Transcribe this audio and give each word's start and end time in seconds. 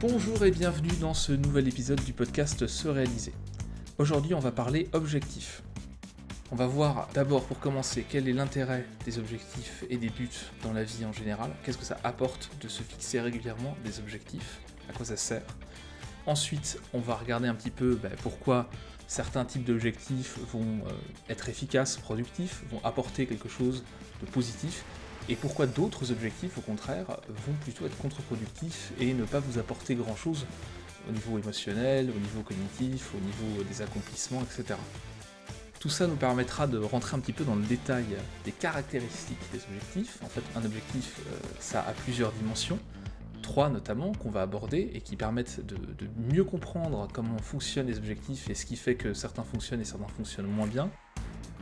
Bonjour 0.00 0.42
et 0.46 0.50
bienvenue 0.50 0.96
dans 0.98 1.12
ce 1.12 1.30
nouvel 1.30 1.68
épisode 1.68 2.02
du 2.02 2.14
podcast 2.14 2.66
Se 2.66 2.88
réaliser. 2.88 3.34
Aujourd'hui, 3.98 4.32
on 4.32 4.38
va 4.38 4.50
parler 4.50 4.88
objectifs. 4.94 5.62
On 6.50 6.56
va 6.56 6.66
voir 6.66 7.10
d'abord 7.12 7.44
pour 7.44 7.58
commencer 7.60 8.06
quel 8.08 8.26
est 8.26 8.32
l'intérêt 8.32 8.86
des 9.04 9.18
objectifs 9.18 9.84
et 9.90 9.98
des 9.98 10.08
buts 10.08 10.30
dans 10.62 10.72
la 10.72 10.84
vie 10.84 11.04
en 11.04 11.12
général, 11.12 11.50
qu'est-ce 11.62 11.76
que 11.76 11.84
ça 11.84 11.98
apporte 12.02 12.50
de 12.62 12.68
se 12.68 12.82
fixer 12.82 13.20
régulièrement 13.20 13.76
des 13.84 13.98
objectifs, 13.98 14.62
à 14.88 14.94
quoi 14.94 15.04
ça 15.04 15.18
sert? 15.18 15.44
Ensuite, 16.24 16.80
on 16.94 17.00
va 17.00 17.14
regarder 17.14 17.48
un 17.48 17.54
petit 17.54 17.68
peu 17.68 17.94
ben, 17.94 18.12
pourquoi 18.22 18.70
certains 19.06 19.44
types 19.44 19.64
d'objectifs 19.64 20.38
vont 20.50 20.78
euh, 20.86 20.92
être 21.28 21.50
efficaces, 21.50 21.98
productifs, 21.98 22.62
vont 22.70 22.80
apporter 22.84 23.26
quelque 23.26 23.50
chose 23.50 23.84
de 24.22 24.26
positif, 24.30 24.82
et 25.30 25.36
pourquoi 25.36 25.66
d'autres 25.66 26.10
objectifs, 26.10 26.58
au 26.58 26.60
contraire, 26.60 27.06
vont 27.28 27.54
plutôt 27.62 27.86
être 27.86 27.96
contre-productifs 27.98 28.92
et 28.98 29.14
ne 29.14 29.24
pas 29.24 29.38
vous 29.38 29.58
apporter 29.58 29.94
grand-chose 29.94 30.44
au 31.08 31.12
niveau 31.12 31.38
émotionnel, 31.38 32.10
au 32.10 32.18
niveau 32.18 32.42
cognitif, 32.42 33.12
au 33.14 33.20
niveau 33.20 33.62
des 33.62 33.80
accomplissements, 33.80 34.42
etc. 34.42 34.76
Tout 35.78 35.88
ça 35.88 36.08
nous 36.08 36.16
permettra 36.16 36.66
de 36.66 36.78
rentrer 36.78 37.16
un 37.16 37.20
petit 37.20 37.32
peu 37.32 37.44
dans 37.44 37.54
le 37.54 37.62
détail 37.62 38.04
des 38.44 38.50
caractéristiques 38.50 39.38
des 39.52 39.60
objectifs. 39.62 40.18
En 40.24 40.28
fait, 40.28 40.42
un 40.56 40.64
objectif, 40.64 41.20
euh, 41.20 41.36
ça 41.60 41.80
a 41.80 41.92
plusieurs 41.92 42.32
dimensions, 42.32 42.80
trois 43.40 43.70
notamment, 43.70 44.12
qu'on 44.12 44.30
va 44.30 44.42
aborder 44.42 44.90
et 44.94 45.00
qui 45.00 45.14
permettent 45.14 45.64
de, 45.64 45.76
de 45.76 46.10
mieux 46.34 46.44
comprendre 46.44 47.06
comment 47.14 47.38
fonctionnent 47.38 47.86
les 47.86 47.98
objectifs 47.98 48.50
et 48.50 48.54
ce 48.54 48.66
qui 48.66 48.76
fait 48.76 48.96
que 48.96 49.14
certains 49.14 49.44
fonctionnent 49.44 49.80
et 49.80 49.84
certains 49.84 50.08
fonctionnent 50.08 50.48
moins 50.48 50.66
bien. 50.66 50.90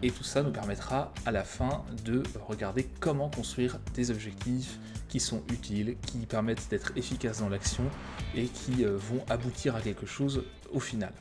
Et 0.01 0.13
tout 0.13 0.23
ça 0.23 0.45
nous 0.45 0.53
permettra 0.53 1.13
à 1.27 1.33
la 1.33 1.43
fin 1.43 1.85
de 2.05 2.23
regarder 2.47 2.85
comment 3.01 3.29
construire 3.29 3.81
des 3.95 4.13
objectifs 4.13 4.79
qui 5.09 5.19
sont 5.19 5.43
utiles, 5.51 5.97
qui 6.07 6.19
permettent 6.19 6.69
d'être 6.71 6.97
efficaces 6.97 7.41
dans 7.41 7.49
l'action 7.49 7.91
et 8.37 8.47
qui 8.47 8.85
euh, 8.85 8.97
vont 8.97 9.25
aboutir 9.29 9.75
à 9.75 9.81
quelque 9.81 10.07
chose 10.07 10.45
au 10.73 10.79
final. 10.79 11.13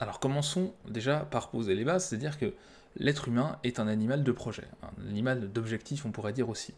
Alors 0.00 0.20
commençons 0.20 0.74
déjà 0.88 1.20
par 1.20 1.50
poser 1.50 1.74
les 1.74 1.84
bases, 1.84 2.06
c'est-à-dire 2.06 2.38
que 2.38 2.54
l'être 2.96 3.26
humain 3.26 3.58
est 3.64 3.80
un 3.80 3.88
animal 3.88 4.22
de 4.22 4.32
projet, 4.32 4.68
un 4.82 5.08
animal 5.08 5.50
d'objectif 5.50 6.06
on 6.06 6.12
pourrait 6.12 6.32
dire 6.32 6.50
aussi. 6.50 6.72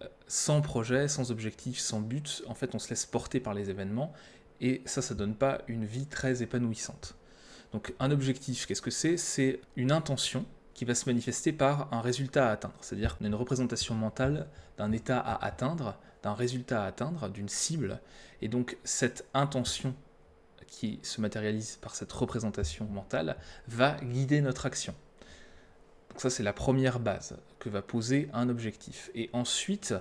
Euh, 0.00 0.06
sans 0.26 0.62
projet, 0.62 1.08
sans 1.08 1.30
objectif, 1.30 1.78
sans 1.78 2.00
but, 2.00 2.42
en 2.46 2.54
fait 2.54 2.74
on 2.74 2.78
se 2.78 2.88
laisse 2.88 3.04
porter 3.04 3.40
par 3.40 3.52
les 3.52 3.68
événements 3.68 4.14
et 4.62 4.80
ça 4.86 5.02
ça 5.02 5.14
donne 5.14 5.34
pas 5.34 5.60
une 5.68 5.84
vie 5.84 6.06
très 6.06 6.42
épanouissante. 6.42 7.14
Donc 7.76 7.92
un 8.00 8.10
objectif, 8.10 8.64
qu'est-ce 8.64 8.80
que 8.80 8.90
c'est? 8.90 9.18
C'est 9.18 9.60
une 9.76 9.92
intention 9.92 10.46
qui 10.72 10.86
va 10.86 10.94
se 10.94 11.04
manifester 11.04 11.52
par 11.52 11.92
un 11.92 12.00
résultat 12.00 12.48
à 12.48 12.52
atteindre. 12.52 12.74
C'est-à-dire 12.80 13.18
qu'on 13.18 13.24
a 13.24 13.28
une 13.28 13.34
représentation 13.34 13.94
mentale 13.94 14.48
d'un 14.78 14.92
état 14.92 15.20
à 15.20 15.44
atteindre, 15.44 15.98
d'un 16.22 16.32
résultat 16.32 16.84
à 16.84 16.86
atteindre, 16.86 17.28
d'une 17.28 17.50
cible. 17.50 18.00
Et 18.40 18.48
donc 18.48 18.78
cette 18.82 19.26
intention 19.34 19.94
qui 20.66 21.00
se 21.02 21.20
matérialise 21.20 21.76
par 21.82 21.94
cette 21.94 22.10
représentation 22.12 22.86
mentale 22.86 23.36
va 23.68 23.98
guider 24.02 24.40
notre 24.40 24.64
action. 24.64 24.94
Donc 26.08 26.22
ça 26.22 26.30
c'est 26.30 26.42
la 26.42 26.54
première 26.54 26.98
base 26.98 27.36
que 27.58 27.68
va 27.68 27.82
poser 27.82 28.30
un 28.32 28.48
objectif. 28.48 29.10
Et 29.14 29.28
ensuite, 29.34 29.94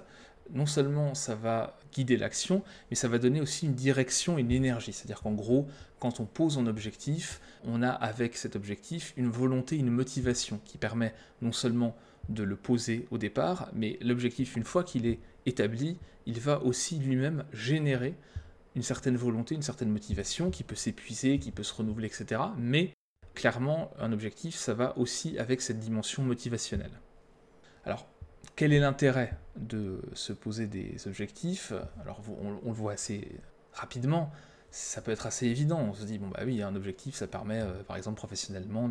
non 0.54 0.66
seulement 0.66 1.16
ça 1.16 1.36
va 1.36 1.78
guider 1.94 2.18
l'action, 2.18 2.64
mais 2.90 2.96
ça 2.96 3.08
va 3.08 3.18
donner 3.18 3.42
aussi 3.42 3.66
une 3.66 3.74
direction, 3.74 4.38
une 4.38 4.52
énergie. 4.52 4.94
C'est-à-dire 4.94 5.22
qu'en 5.22 5.34
gros, 5.34 5.68
quand 6.00 6.20
on 6.20 6.26
pose 6.26 6.58
un 6.58 6.68
objectif, 6.68 7.42
on 7.64 7.82
a 7.82 7.90
avec 7.90 8.38
cet 8.38 8.56
objectif 8.56 9.14
une 9.18 9.30
volonté, 9.30 9.78
une 9.78 9.90
motivation 9.90 10.60
qui 10.66 10.78
permet 10.78 11.14
non 11.42 11.52
seulement 11.52 11.96
de 12.30 12.44
le 12.44 12.56
poser 12.56 13.08
au 13.12 13.18
départ, 13.18 13.70
mais 13.74 13.98
l'objectif, 14.02 14.56
une 14.56 14.64
fois 14.64 14.84
qu'il 14.84 15.06
est 15.06 15.20
établi, 15.46 15.98
il 16.26 16.40
va 16.40 16.62
aussi 16.64 16.98
lui-même 16.98 17.46
générer 17.54 18.16
une 18.76 18.82
certaine 18.82 19.16
volonté, 19.16 19.56
une 19.56 19.62
certaine 19.62 19.90
motivation 19.90 20.52
qui 20.52 20.64
peut 20.64 20.76
s'épuiser, 20.76 21.40
qui 21.40 21.52
peut 21.52 21.64
se 21.64 21.74
renouveler, 21.74 22.08
etc. 22.08 22.42
Mais 22.58 22.94
clairement, 23.34 23.92
un 24.00 24.12
objectif, 24.12 24.56
ça 24.56 24.74
va 24.74 24.98
aussi 24.98 25.38
avec 25.38 25.62
cette 25.62 25.80
dimension 25.80 26.24
motivationnelle. 26.24 27.00
Alors, 27.86 28.08
quel 28.56 28.74
est 28.74 28.80
l'intérêt 28.80 29.34
de 29.58 30.02
se 30.14 30.34
poser 30.34 30.68
des 30.68 31.08
objectifs? 31.08 31.74
Alors 32.02 32.22
on, 32.42 32.52
le 32.52 32.74
voit 32.74 32.94
assez 32.94 33.28
rapidement, 33.74 34.32
ça 34.72 35.02
peut 35.02 35.12
être 35.12 35.26
assez 35.26 35.48
évident. 35.48 35.80
On 35.80 35.94
se 35.94 36.04
dit, 36.06 36.18
bon 36.18 36.28
bah 36.28 36.42
oui, 36.46 36.62
un 36.62 36.76
objectif, 36.76 37.16
ça 37.16 37.28
permet 37.28 37.62
euh, 37.62 37.84
par 37.84 37.98
exemple 37.98 38.18
professionnellement 38.18 38.90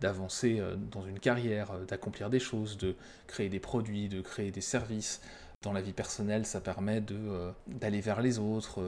d'avancer 0.00 0.58
euh, 0.58 0.76
dans 0.76 1.04
une 1.04 1.18
carrière, 1.18 1.72
euh, 1.72 1.84
d'accomplir 1.84 2.30
des 2.30 2.38
choses, 2.38 2.78
de 2.78 2.94
créer 3.26 3.48
des 3.48 3.60
produits, 3.60 4.08
de 4.08 4.20
créer 4.20 4.50
des 4.50 4.60
services. 4.60 5.20
Dans 5.62 5.72
la 5.72 5.80
vie 5.80 5.92
personnelle, 5.92 6.46
ça 6.46 6.60
permet 6.60 7.02
d'aller 7.66 8.00
vers 8.00 8.22
les 8.22 8.38
autres, 8.38 8.80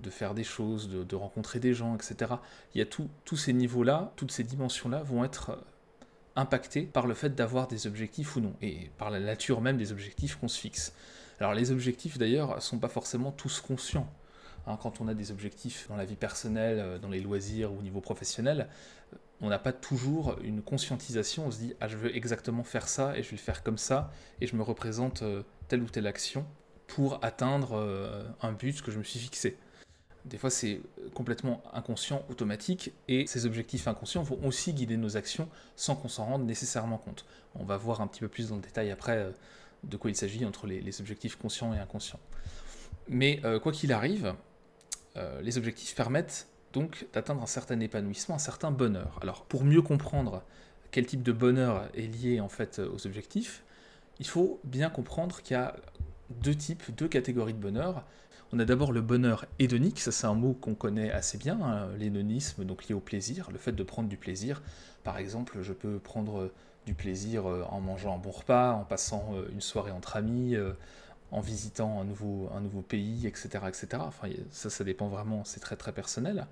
de 0.00 0.10
faire 0.10 0.32
des 0.32 0.44
choses, 0.44 0.88
de, 0.88 1.02
de, 1.02 1.16
rencontrer 1.16 1.58
des 1.58 1.74
gens, 1.74 1.96
etc. 1.96 2.34
Il 2.72 2.78
y 2.78 2.82
a 2.82 2.86
tous 2.86 3.36
ces 3.36 3.52
niveaux-là, 3.52 4.12
toutes 4.14 4.30
ces 4.30 4.44
dimensions-là 4.44 5.02
vont 5.02 5.24
être 5.24 5.58
impacté 6.36 6.82
par 6.82 7.06
le 7.06 7.14
fait 7.14 7.34
d'avoir 7.34 7.68
des 7.68 7.86
objectifs 7.86 8.36
ou 8.36 8.40
non, 8.40 8.54
et 8.62 8.90
par 8.98 9.10
la 9.10 9.20
nature 9.20 9.60
même 9.60 9.76
des 9.76 9.92
objectifs 9.92 10.36
qu'on 10.36 10.48
se 10.48 10.58
fixe. 10.58 10.94
Alors 11.40 11.54
les 11.54 11.70
objectifs 11.70 12.18
d'ailleurs 12.18 12.62
sont 12.62 12.78
pas 12.78 12.88
forcément 12.88 13.32
tous 13.32 13.60
conscients. 13.60 14.08
Hein, 14.66 14.78
quand 14.80 15.00
on 15.00 15.08
a 15.08 15.14
des 15.14 15.32
objectifs 15.32 15.88
dans 15.88 15.96
la 15.96 16.04
vie 16.04 16.16
personnelle, 16.16 16.78
euh, 16.78 16.98
dans 16.98 17.08
les 17.08 17.20
loisirs 17.20 17.72
ou 17.72 17.78
au 17.78 17.82
niveau 17.82 18.00
professionnel, 18.00 18.68
on 19.40 19.48
n'a 19.48 19.58
pas 19.58 19.72
toujours 19.72 20.36
une 20.44 20.62
conscientisation, 20.62 21.46
on 21.46 21.50
se 21.50 21.58
dit 21.58 21.74
ah 21.80 21.88
je 21.88 21.96
veux 21.96 22.14
exactement 22.14 22.62
faire 22.62 22.86
ça 22.86 23.18
et 23.18 23.24
je 23.24 23.30
vais 23.30 23.36
le 23.36 23.42
faire 23.42 23.64
comme 23.64 23.78
ça 23.78 24.12
et 24.40 24.46
je 24.46 24.54
me 24.54 24.62
représente 24.62 25.22
euh, 25.22 25.42
telle 25.66 25.82
ou 25.82 25.88
telle 25.88 26.06
action 26.06 26.46
pour 26.86 27.18
atteindre 27.24 27.72
euh, 27.72 28.22
un 28.40 28.52
but 28.52 28.82
que 28.82 28.92
je 28.92 28.98
me 28.98 29.04
suis 29.04 29.18
fixé. 29.18 29.56
Des 30.24 30.38
fois, 30.38 30.50
c'est 30.50 30.80
complètement 31.14 31.62
inconscient, 31.72 32.24
automatique, 32.30 32.92
et 33.08 33.26
ces 33.26 33.44
objectifs 33.44 33.88
inconscients 33.88 34.22
vont 34.22 34.38
aussi 34.46 34.72
guider 34.72 34.96
nos 34.96 35.16
actions 35.16 35.48
sans 35.74 35.96
qu'on 35.96 36.08
s'en 36.08 36.24
rende 36.24 36.46
nécessairement 36.46 36.98
compte. 36.98 37.24
On 37.56 37.64
va 37.64 37.76
voir 37.76 38.00
un 38.00 38.06
petit 38.06 38.20
peu 38.20 38.28
plus 38.28 38.48
dans 38.50 38.56
le 38.56 38.62
détail 38.62 38.90
après 38.92 39.16
euh, 39.16 39.30
de 39.82 39.96
quoi 39.96 40.10
il 40.10 40.16
s'agit 40.16 40.44
entre 40.44 40.66
les, 40.66 41.00
objectifs 41.00 41.36
conscients 41.36 41.74
et 41.74 41.78
inconscients. 41.78 42.20
Mais 43.08 43.40
euh, 43.44 43.58
quoi 43.58 43.72
qu'il 43.72 43.92
arrive, 43.92 44.34
euh, 45.16 45.40
les 45.42 45.58
objectifs 45.58 45.94
permettent 45.96 46.46
donc 46.72 47.06
d'atteindre 47.12 47.42
un 47.42 47.46
certain 47.46 47.80
épanouissement, 47.80 48.36
un 48.36 48.38
certain 48.38 48.70
bonheur. 48.70 49.18
Alors, 49.22 49.44
pour 49.44 49.64
mieux 49.64 49.82
comprendre 49.82 50.44
quel 50.92 51.06
type 51.06 51.22
de 51.22 51.32
bonheur 51.32 51.88
est 51.94 52.06
lié 52.06 52.40
en 52.40 52.48
fait 52.48 52.78
aux 52.78 53.06
objectifs, 53.06 53.64
il 54.20 54.26
faut 54.26 54.60
bien 54.62 54.88
comprendre 54.88 55.42
qu'il 55.42 55.54
y 55.54 55.58
a 55.58 55.74
deux 56.30 56.54
types, 56.54 56.94
deux 56.96 57.08
catégories 57.08 57.54
de 57.54 57.58
bonheur. 57.58 58.04
On 58.54 58.58
a 58.58 58.66
d'abord 58.66 58.92
le 58.92 59.00
bonheur 59.00 59.46
hédonique, 59.58 59.98
ça 59.98 60.12
c'est 60.12 60.26
un 60.26 60.34
mot 60.34 60.52
qu'on 60.52 60.74
connaît 60.74 61.10
assez 61.10 61.38
bien, 61.38 61.58
hein, 61.62 61.88
l'hédonisme, 61.98 62.66
donc 62.66 62.86
lié 62.86 62.94
au 62.94 63.00
plaisir, 63.00 63.50
le 63.50 63.56
fait 63.56 63.72
de 63.72 63.82
prendre 63.82 64.10
du 64.10 64.18
plaisir. 64.18 64.60
Par 65.04 65.16
exemple, 65.16 65.62
je 65.62 65.72
peux 65.72 65.98
prendre 65.98 66.52
du 66.84 66.92
plaisir 66.92 67.48
euh, 67.48 67.64
en 67.70 67.80
mangeant 67.80 68.14
un 68.14 68.18
bon 68.18 68.30
repas, 68.30 68.72
en 68.72 68.84
passant 68.84 69.30
euh, 69.32 69.48
une 69.54 69.62
soirée 69.62 69.90
entre 69.90 70.16
amis, 70.16 70.54
euh, 70.54 70.74
en 71.30 71.40
visitant 71.40 71.98
un 71.98 72.04
nouveau, 72.04 72.50
un 72.54 72.60
nouveau 72.60 72.82
pays, 72.82 73.26
etc., 73.26 73.48
etc. 73.68 73.86
Enfin, 74.00 74.28
ça, 74.50 74.68
ça 74.68 74.84
dépend 74.84 75.08
vraiment, 75.08 75.44
c'est 75.44 75.60
très 75.60 75.76
très 75.76 75.92
personnel. 75.92 76.46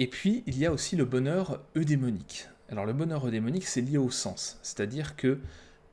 Et 0.00 0.08
puis, 0.08 0.42
il 0.46 0.58
y 0.58 0.66
a 0.66 0.72
aussi 0.72 0.96
le 0.96 1.04
bonheur 1.04 1.60
eudémonique. 1.76 2.48
Alors, 2.70 2.86
le 2.86 2.92
bonheur 2.92 3.24
eudémonique, 3.24 3.68
c'est 3.68 3.82
lié 3.82 3.98
au 3.98 4.10
sens, 4.10 4.58
c'est-à-dire 4.64 5.14
que 5.14 5.38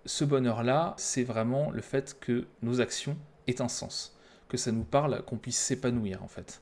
ce 0.05 0.25
bonheur-là, 0.25 0.95
c'est 0.97 1.23
vraiment 1.23 1.69
le 1.69 1.81
fait 1.81 2.17
que 2.19 2.47
nos 2.63 2.81
actions 2.81 3.17
aient 3.45 3.61
un 3.61 3.69
sens 3.69 4.14
que 4.47 4.57
ça 4.57 4.71
nous 4.71 4.83
parle, 4.83 5.23
qu'on 5.23 5.37
puisse 5.37 5.57
s'épanouir 5.57 6.23
en 6.23 6.27
fait. 6.27 6.61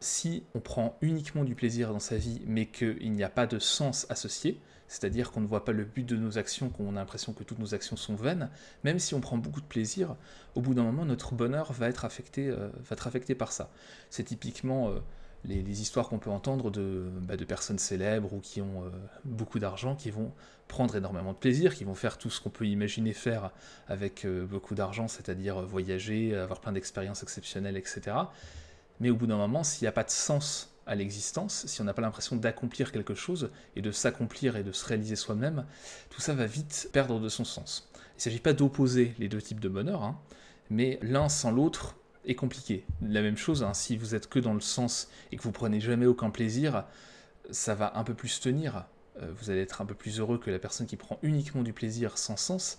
Si 0.00 0.44
on 0.54 0.60
prend 0.60 0.98
uniquement 1.00 1.44
du 1.44 1.54
plaisir 1.54 1.92
dans 1.92 2.00
sa 2.00 2.16
vie, 2.16 2.42
mais 2.46 2.66
qu'il 2.66 3.12
n'y 3.12 3.22
a 3.22 3.28
pas 3.28 3.46
de 3.46 3.58
sens 3.58 4.06
associé, 4.10 4.60
c'est-à-dire 4.88 5.30
qu'on 5.30 5.40
ne 5.40 5.46
voit 5.46 5.64
pas 5.64 5.72
le 5.72 5.84
but 5.84 6.04
de 6.04 6.16
nos 6.16 6.36
actions, 6.36 6.68
qu'on 6.68 6.96
a 6.96 7.00
l'impression 7.00 7.32
que 7.32 7.44
toutes 7.44 7.58
nos 7.58 7.72
actions 7.74 7.96
sont 7.96 8.14
vaines, 8.14 8.50
même 8.84 8.98
si 8.98 9.14
on 9.14 9.20
prend 9.20 9.38
beaucoup 9.38 9.60
de 9.60 9.66
plaisir, 9.66 10.16
au 10.54 10.60
bout 10.60 10.74
d'un 10.74 10.82
moment, 10.82 11.06
notre 11.06 11.34
bonheur 11.34 11.72
va 11.72 11.88
être 11.88 12.04
affecté, 12.04 12.48
euh, 12.48 12.68
va 12.68 12.94
être 12.94 13.06
affecté 13.06 13.34
par 13.34 13.52
ça. 13.52 13.70
C'est 14.10 14.24
typiquement 14.24 14.90
euh, 14.90 14.98
les, 15.44 15.82
histoires 15.82 16.08
qu'on 16.08 16.18
peut 16.18 16.30
entendre 16.30 16.70
de, 16.70 17.10
bah, 17.22 17.36
de, 17.36 17.44
personnes 17.44 17.78
célèbres 17.78 18.32
ou 18.32 18.40
qui 18.40 18.60
ont 18.60 18.84
euh, 18.84 18.90
beaucoup 19.24 19.58
d'argent, 19.58 19.96
qui 19.96 20.10
vont 20.10 20.32
prendre 20.68 20.96
énormément 20.96 21.32
de 21.32 21.38
plaisir, 21.38 21.74
qui 21.74 21.84
vont 21.84 21.94
faire 21.94 22.18
tout 22.18 22.30
ce 22.30 22.40
qu'on 22.40 22.50
peut 22.50 22.66
imaginer 22.66 23.12
faire 23.12 23.50
avec 23.88 24.24
euh, 24.24 24.46
beaucoup 24.46 24.74
d'argent, 24.74 25.08
c'est-à-dire 25.08 25.60
voyager, 25.62 26.34
avoir 26.36 26.60
plein 26.60 26.72
d'expériences 26.72 27.22
exceptionnelles, 27.22 27.76
etc. 27.76 28.16
Mais 29.00 29.10
au 29.10 29.16
bout 29.16 29.26
d'un 29.26 29.36
moment, 29.36 29.64
s'il 29.64 29.84
n'y 29.84 29.88
a 29.88 29.92
pas 29.92 30.04
de 30.04 30.10
sens 30.10 30.72
à 30.86 30.94
l'existence, 30.94 31.66
si 31.66 31.80
on 31.80 31.84
n'a 31.84 31.94
pas 31.94 32.02
l'impression 32.02 32.36
d'accomplir 32.36 32.92
quelque 32.92 33.14
chose 33.14 33.50
et 33.76 33.82
de 33.82 33.90
s'accomplir 33.90 34.56
et 34.56 34.62
de 34.62 34.72
se 34.72 34.84
réaliser 34.84 35.16
soi-même, 35.16 35.64
tout 36.10 36.20
ça 36.20 36.34
va 36.34 36.46
vite 36.46 36.88
perdre 36.92 37.20
de 37.20 37.28
son 37.28 37.44
sens. 37.44 37.88
Il 37.94 38.18
ne 38.18 38.20
s'agit 38.22 38.40
pas 38.40 38.52
d'opposer 38.52 39.14
les 39.18 39.28
deux 39.28 39.40
types 39.40 39.60
de 39.60 39.68
bonheur, 39.68 40.02
hein, 40.02 40.18
mais 40.70 40.98
l'un 41.02 41.28
sans 41.28 41.50
l'autre 41.50 41.96
compliqué. 42.36 42.84
La 43.00 43.22
même 43.22 43.36
chose, 43.36 43.62
hein, 43.62 43.74
si 43.74 43.96
vous 43.96 44.14
êtes 44.14 44.28
que 44.28 44.38
dans 44.38 44.54
le 44.54 44.60
sens 44.60 45.08
et 45.30 45.36
que 45.36 45.42
vous 45.42 45.52
prenez 45.52 45.80
jamais 45.80 46.06
aucun 46.06 46.30
plaisir, 46.30 46.84
ça 47.50 47.74
va 47.74 47.98
un 47.98 48.04
peu 48.04 48.14
plus 48.14 48.40
tenir. 48.40 48.86
Euh, 49.20 49.30
vous 49.36 49.50
allez 49.50 49.60
être 49.60 49.82
un 49.82 49.86
peu 49.86 49.94
plus 49.94 50.20
heureux 50.20 50.38
que 50.38 50.50
la 50.50 50.58
personne 50.58 50.86
qui 50.86 50.96
prend 50.96 51.18
uniquement 51.22 51.62
du 51.62 51.72
plaisir 51.72 52.18
sans 52.18 52.36
sens. 52.36 52.78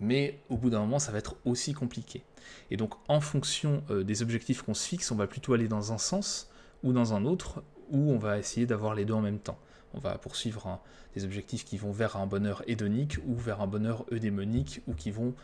mais 0.00 0.38
au 0.48 0.56
bout 0.56 0.70
d'un 0.70 0.80
moment, 0.80 0.98
ça 0.98 1.12
va 1.12 1.18
être 1.18 1.36
aussi 1.44 1.74
compliqué. 1.74 2.22
Et 2.70 2.78
donc, 2.78 2.94
en 3.08 3.20
fonction 3.20 3.82
euh, 3.90 4.02
des 4.02 4.22
objectifs 4.22 4.62
qu'on 4.62 4.74
se 4.74 4.88
fixe, 4.88 5.10
on 5.10 5.16
va 5.16 5.26
plutôt 5.26 5.52
aller 5.52 5.68
dans 5.68 5.92
un 5.92 5.98
sens 5.98 6.50
ou 6.82 6.92
dans 6.92 7.12
un 7.12 7.26
autre, 7.26 7.62
ou 7.90 8.10
on 8.10 8.18
va 8.18 8.38
essayer 8.38 8.66
d'avoir 8.66 8.94
les 8.94 9.04
deux 9.04 9.12
en 9.12 9.20
même 9.20 9.38
temps. 9.38 9.58
On 9.92 9.98
va 9.98 10.16
poursuivre 10.16 10.80
des 11.14 11.24
objectifs 11.24 11.64
qui 11.64 11.76
vont 11.76 11.92
vers 11.92 12.16
un 12.16 12.26
bonheur 12.26 12.62
hédonique 12.66 13.18
ou 13.26 13.34
vers 13.34 13.60
un 13.60 13.66
bonheur 13.66 14.06
eudémonique, 14.10 14.80
ou 14.86 14.94
qui 14.94 15.10
vont 15.10 15.34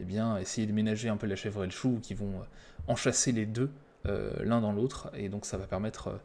eh 0.00 0.04
bien, 0.04 0.38
essayer 0.38 0.66
de 0.66 0.72
ménager 0.72 1.08
un 1.08 1.16
peu 1.16 1.26
la 1.26 1.36
chèvre 1.36 1.62
et 1.62 1.66
le 1.66 1.72
chou, 1.72 1.96
ou 1.96 2.00
qui 2.00 2.14
vont 2.14 2.40
euh, 2.40 2.44
enchasser 2.88 3.32
les 3.32 3.46
deux 3.46 3.70
euh, 4.06 4.32
l'un 4.44 4.60
dans 4.60 4.72
l'autre, 4.72 5.10
et 5.14 5.28
donc 5.28 5.46
ça 5.46 5.56
va 5.56 5.66
permettre 5.66 6.20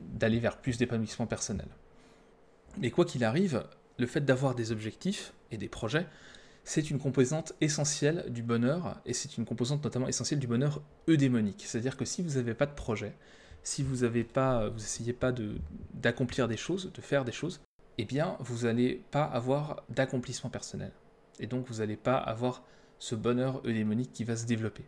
d'aller 0.00 0.38
vers 0.38 0.58
plus 0.58 0.78
d'épanouissement 0.78 1.26
personnel. 1.26 1.66
Mais 2.78 2.90
quoi 2.90 3.04
qu'il 3.04 3.24
arrive, 3.24 3.64
le 3.98 4.06
fait 4.06 4.24
d'avoir 4.24 4.54
des 4.54 4.70
objectifs 4.70 5.32
et 5.50 5.56
des 5.56 5.68
projets, 5.68 6.06
c'est 6.62 6.90
une 6.90 6.98
composante 6.98 7.52
essentielle 7.60 8.26
du 8.28 8.42
bonheur, 8.42 9.00
et 9.06 9.12
c'est 9.12 9.38
une 9.38 9.44
composante 9.44 9.82
notamment 9.82 10.08
essentielle 10.08 10.38
du 10.38 10.46
bonheur 10.46 10.82
eudémonique. 11.08 11.64
C'est-à-dire 11.66 11.96
que 11.96 12.04
si 12.04 12.22
vous 12.22 12.34
n'avez 12.34 12.54
pas 12.54 12.66
de 12.66 12.74
projet, 12.74 13.14
si 13.62 13.82
vous 13.82 14.04
n'avez 14.04 14.22
pas, 14.22 14.68
vous 14.68 14.78
essayez 14.78 15.12
pas 15.12 15.32
d'accomplir 15.94 16.46
des 16.46 16.56
choses, 16.56 16.92
de 16.92 17.00
faire 17.00 17.24
des 17.24 17.32
choses, 17.32 17.60
eh 17.98 18.04
bien, 18.04 18.36
vous 18.40 18.66
n'allez 18.66 19.02
pas 19.10 19.24
avoir 19.24 19.82
d'accomplissement 19.88 20.50
personnel. 20.50 20.92
Et 21.40 21.46
donc, 21.46 21.66
vous 21.66 21.78
n'allez 21.78 21.96
pas 21.96 22.16
avoir 22.16 22.62
ce 22.98 23.14
bonheur 23.14 23.60
eudémonique 23.64 24.12
qui 24.12 24.24
va 24.24 24.36
se 24.36 24.46
développer. 24.46 24.84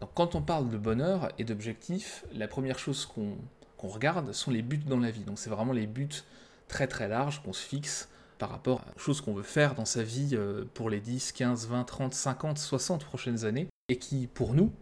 Donc, 0.00 0.10
quand 0.14 0.34
on 0.34 0.42
parle 0.42 0.68
de 0.70 0.76
bonheur 0.76 1.30
et 1.38 1.44
d'objectifs, 1.44 2.24
la 2.32 2.48
première 2.48 2.78
chose 2.78 3.06
qu'on 3.06 3.38
regarde 3.88 4.32
sont 4.32 4.50
les 4.50 4.62
buts 4.62 4.78
dans 4.78 4.98
la 4.98 5.10
vie. 5.10 5.24
Donc, 5.24 5.38
c'est 5.38 5.50
vraiment 5.50 5.72
les 5.72 5.86
buts 5.86 6.08
très 6.68 6.86
très 6.86 7.08
larges 7.08 7.42
qu'on 7.42 7.52
se 7.52 7.62
fixe 7.62 8.08
par 8.38 8.50
rapport 8.50 8.82
aux 8.96 8.98
choses 8.98 9.20
qu'on 9.20 9.34
veut 9.34 9.42
faire 9.42 9.74
dans 9.74 9.84
sa 9.84 10.02
vie 10.02 10.30
euh, 10.32 10.64
pour 10.74 10.90
les 10.90 11.00
10, 11.00 11.32
15, 11.32 11.68
20, 11.68 11.84
30, 11.84 12.14
50, 12.14 12.58
60 12.58 13.04
prochaines 13.04 13.44
années, 13.44 13.68
et 13.88 13.98
qui, 13.98 14.26
pour 14.26 14.54
nous, 14.54 14.72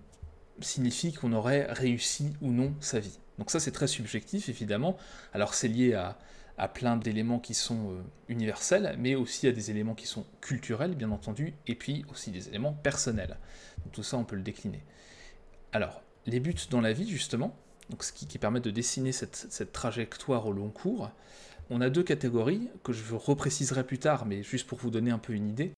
signifie 0.60 1.12
qu'on 1.12 1.32
aurait 1.32 1.66
réussi 1.70 2.32
ou 2.40 2.50
non 2.50 2.74
sa 2.80 3.00
vie. 3.00 3.18
Donc 3.38 3.50
ça, 3.50 3.60
c'est 3.60 3.72
très 3.72 3.86
subjectif, 3.86 4.48
évidemment. 4.48 4.96
Alors 5.32 5.54
c'est 5.54 5.68
lié 5.68 5.94
à, 5.94 6.18
plein 6.68 6.96
d'éléments 6.96 7.38
qui 7.38 7.54
sont 7.54 7.90
euh, 7.90 8.02
universels, 8.28 8.96
mais 8.98 9.14
aussi 9.14 9.48
à 9.48 9.52
des 9.52 9.70
éléments 9.70 9.94
qui 9.94 10.06
sont 10.06 10.24
culturels, 10.40 10.94
bien 10.94 11.10
entendu, 11.10 11.54
et 11.66 11.74
puis 11.74 12.04
aussi 12.10 12.30
des 12.30 12.48
éléments 12.48 12.72
personnels. 12.72 13.38
Tout 13.92 14.02
ça, 14.02 14.16
on 14.16 14.24
peut 14.24 14.36
le 14.36 14.42
décliner. 14.42 14.84
Alors, 15.72 16.02
les 16.26 16.40
buts 16.40 16.54
dans 16.70 16.80
la 16.80 16.92
vie, 16.92 17.08
justement, 17.08 17.56
donc 17.90 18.04
ce 18.04 18.12
qui, 18.12 18.38
permet 18.38 18.60
de 18.60 18.70
dessiner 18.70 19.12
cette, 19.12 19.72
trajectoire 19.72 20.46
au 20.46 20.52
long 20.52 20.70
cours, 20.70 21.10
on 21.70 21.80
a 21.80 21.90
deux 21.90 22.02
catégories 22.02 22.68
que 22.82 22.92
je 22.92 23.14
repréciserai 23.14 23.84
plus 23.84 23.98
tard, 23.98 24.26
mais 24.26 24.42
juste 24.42 24.66
pour 24.66 24.78
vous 24.78 24.90
donner 24.90 25.10
un 25.10 25.18
peu 25.18 25.32
une 25.32 25.48
idée. 25.48 25.72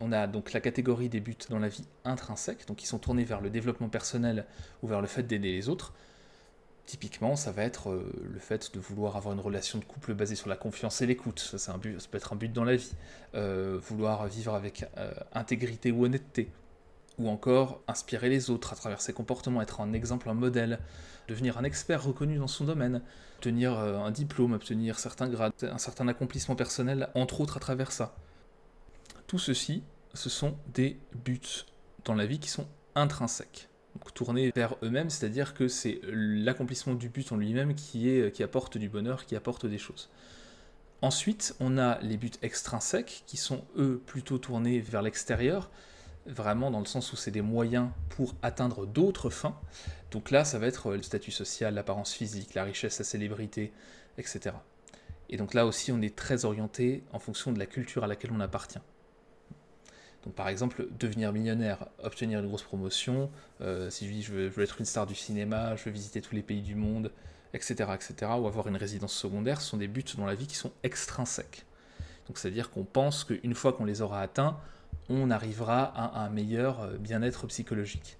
On 0.00 0.12
a 0.12 0.26
donc 0.26 0.52
la 0.52 0.60
catégorie 0.60 1.08
des 1.08 1.20
buts 1.20 1.36
dans 1.48 1.58
la 1.58 1.68
vie 1.68 1.86
intrinsèque, 2.04 2.66
donc 2.66 2.78
qui 2.78 2.86
sont 2.86 2.98
tournés 2.98 3.24
vers 3.24 3.40
le 3.40 3.48
développement 3.48 3.88
personnel 3.88 4.46
ou 4.82 4.88
vers 4.88 5.00
le 5.00 5.06
fait 5.06 5.22
d'aider 5.22 5.52
les 5.52 5.68
autres. 5.68 5.94
Typiquement, 6.86 7.34
ça 7.34 7.50
va 7.50 7.64
être 7.64 7.90
euh, 7.90 8.12
le 8.32 8.38
fait 8.38 8.72
de 8.72 8.78
vouloir 8.78 9.16
avoir 9.16 9.34
une 9.34 9.40
relation 9.40 9.80
de 9.80 9.84
couple 9.84 10.14
basée 10.14 10.36
sur 10.36 10.48
la 10.48 10.54
confiance 10.54 11.02
et 11.02 11.06
l'écoute. 11.06 11.40
Ça, 11.40 11.58
c'est 11.58 11.72
ça 11.72 11.78
peut 12.10 12.16
être 12.16 12.32
un 12.32 12.36
but 12.36 12.52
dans 12.52 12.62
la 12.62 12.76
vie. 12.76 12.92
Euh, 13.34 13.76
vouloir 13.82 14.24
vivre 14.28 14.54
avec 14.54 14.86
euh, 14.96 15.12
intégrité 15.32 15.90
ou 15.90 16.04
honnêteté. 16.04 16.48
Ou 17.18 17.28
encore 17.28 17.80
inspirer 17.88 18.28
les 18.28 18.50
autres 18.50 18.72
à 18.72 18.76
travers 18.76 19.00
ses 19.00 19.12
comportements, 19.12 19.60
être 19.62 19.80
un 19.80 19.92
exemple, 19.94 20.28
un 20.28 20.34
modèle 20.34 20.78
devenir 21.26 21.58
un 21.58 21.64
expert 21.64 22.04
reconnu 22.04 22.38
dans 22.38 22.46
son 22.46 22.64
domaine, 22.64 23.02
obtenir 23.38 23.72
un 23.72 24.12
diplôme, 24.12 24.52
obtenir 24.52 25.00
certains 25.00 25.28
grades, 25.28 25.52
un 25.62 25.78
certain 25.78 26.06
accomplissement 26.06 26.54
personnel, 26.54 27.08
entre 27.16 27.40
autres 27.40 27.56
à 27.56 27.60
travers 27.60 27.90
ça. 27.90 28.14
Tout 29.26 29.40
ceci, 29.40 29.82
ce 30.14 30.28
sont 30.28 30.56
des 30.72 31.00
buts 31.24 31.64
dans 32.04 32.14
la 32.14 32.26
vie 32.26 32.38
qui 32.38 32.48
sont 32.48 32.68
intrinsèques. 32.94 33.68
Tournés 34.14 34.52
vers 34.54 34.76
eux-mêmes, 34.82 35.10
c'est-à-dire 35.10 35.54
que 35.54 35.68
c'est 35.68 36.00
l'accomplissement 36.04 36.94
du 36.94 37.08
but 37.08 37.30
en 37.32 37.36
lui-même 37.36 37.74
qui, 37.74 38.08
est, 38.08 38.32
qui 38.32 38.42
apporte 38.42 38.78
du 38.78 38.88
bonheur, 38.88 39.26
qui 39.26 39.36
apporte 39.36 39.66
des 39.66 39.78
choses. 39.78 40.08
Ensuite, 41.02 41.54
on 41.60 41.76
a 41.76 41.98
les 42.00 42.16
buts 42.16 42.30
extrinsèques 42.42 43.22
qui 43.26 43.36
sont 43.36 43.64
eux 43.76 44.00
plutôt 44.06 44.38
tournés 44.38 44.80
vers 44.80 45.02
l'extérieur, 45.02 45.70
vraiment 46.26 46.70
dans 46.70 46.80
le 46.80 46.86
sens 46.86 47.12
où 47.12 47.16
c'est 47.16 47.30
des 47.30 47.42
moyens 47.42 47.90
pour 48.08 48.34
atteindre 48.42 48.86
d'autres 48.86 49.30
fins. 49.30 49.58
Donc 50.10 50.30
là, 50.30 50.44
ça 50.44 50.58
va 50.58 50.66
être 50.66 50.92
le 50.92 51.02
statut 51.02 51.30
social, 51.30 51.74
l'apparence 51.74 52.12
physique, 52.12 52.54
la 52.54 52.64
richesse, 52.64 52.98
la 52.98 53.04
célébrité, 53.04 53.72
etc. 54.16 54.56
Et 55.28 55.36
donc 55.36 55.54
là 55.54 55.66
aussi, 55.66 55.92
on 55.92 56.00
est 56.00 56.16
très 56.16 56.44
orienté 56.44 57.02
en 57.12 57.18
fonction 57.18 57.52
de 57.52 57.58
la 57.58 57.66
culture 57.66 58.04
à 58.04 58.06
laquelle 58.06 58.32
on 58.32 58.40
appartient. 58.40 58.80
Par 60.34 60.48
exemple, 60.48 60.88
devenir 60.98 61.32
millionnaire, 61.32 61.86
obtenir 62.02 62.40
une 62.40 62.46
grosse 62.46 62.62
promotion, 62.62 63.30
euh, 63.60 63.90
si 63.90 64.06
je 64.06 64.12
dis 64.12 64.22
je 64.22 64.32
veux, 64.32 64.62
être 64.62 64.80
une 64.80 64.84
star 64.84 65.06
du 65.06 65.14
cinéma, 65.14 65.76
je 65.76 65.84
veux 65.84 65.90
visiter 65.90 66.20
tous 66.20 66.34
les 66.34 66.42
pays 66.42 66.62
du 66.62 66.74
monde, 66.74 67.12
etc., 67.54 67.90
etc., 67.94 68.32
ou 68.38 68.46
avoir 68.46 68.66
une 68.68 68.76
résidence 68.76 69.12
secondaire, 69.12 69.60
ce 69.60 69.68
sont 69.70 69.76
des 69.76 69.88
buts 69.88 70.04
dans 70.16 70.26
la 70.26 70.34
vie 70.34 70.46
qui 70.46 70.56
sont 70.56 70.72
extrinsèques. 70.82 71.64
Donc 72.26 72.38
c'est-à-dire 72.38 72.70
qu'on 72.70 72.84
pense 72.84 73.24
qu'une 73.24 73.54
fois 73.54 73.72
qu'on 73.72 73.84
les 73.84 74.02
aura 74.02 74.20
atteints, 74.20 74.58
on 75.08 75.30
arrivera 75.30 75.84
à 75.84 76.24
un 76.24 76.30
meilleur 76.30 76.80
euh, 76.80 76.96
bien-être 76.96 77.46
psychologique. 77.46 78.16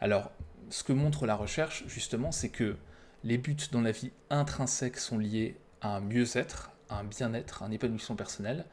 Alors, 0.00 0.30
ce 0.70 0.82
que 0.82 0.92
montre 0.92 1.26
la 1.26 1.34
recherche, 1.34 1.84
justement, 1.86 2.32
c'est 2.32 2.48
que 2.48 2.76
les 3.24 3.36
buts 3.36 3.56
dans 3.72 3.82
la 3.82 3.92
vie 3.92 4.12
intrinsèque 4.30 4.96
sont 4.96 5.18
liés 5.18 5.56
à 5.82 5.96
un 5.96 6.00
mieux-être, 6.00 6.70
à 6.88 6.98
un 7.00 7.04
bien-être, 7.04 7.62
à 7.62 7.66
un 7.66 7.70
épanouissement 7.70 8.16
personnel, 8.16 8.64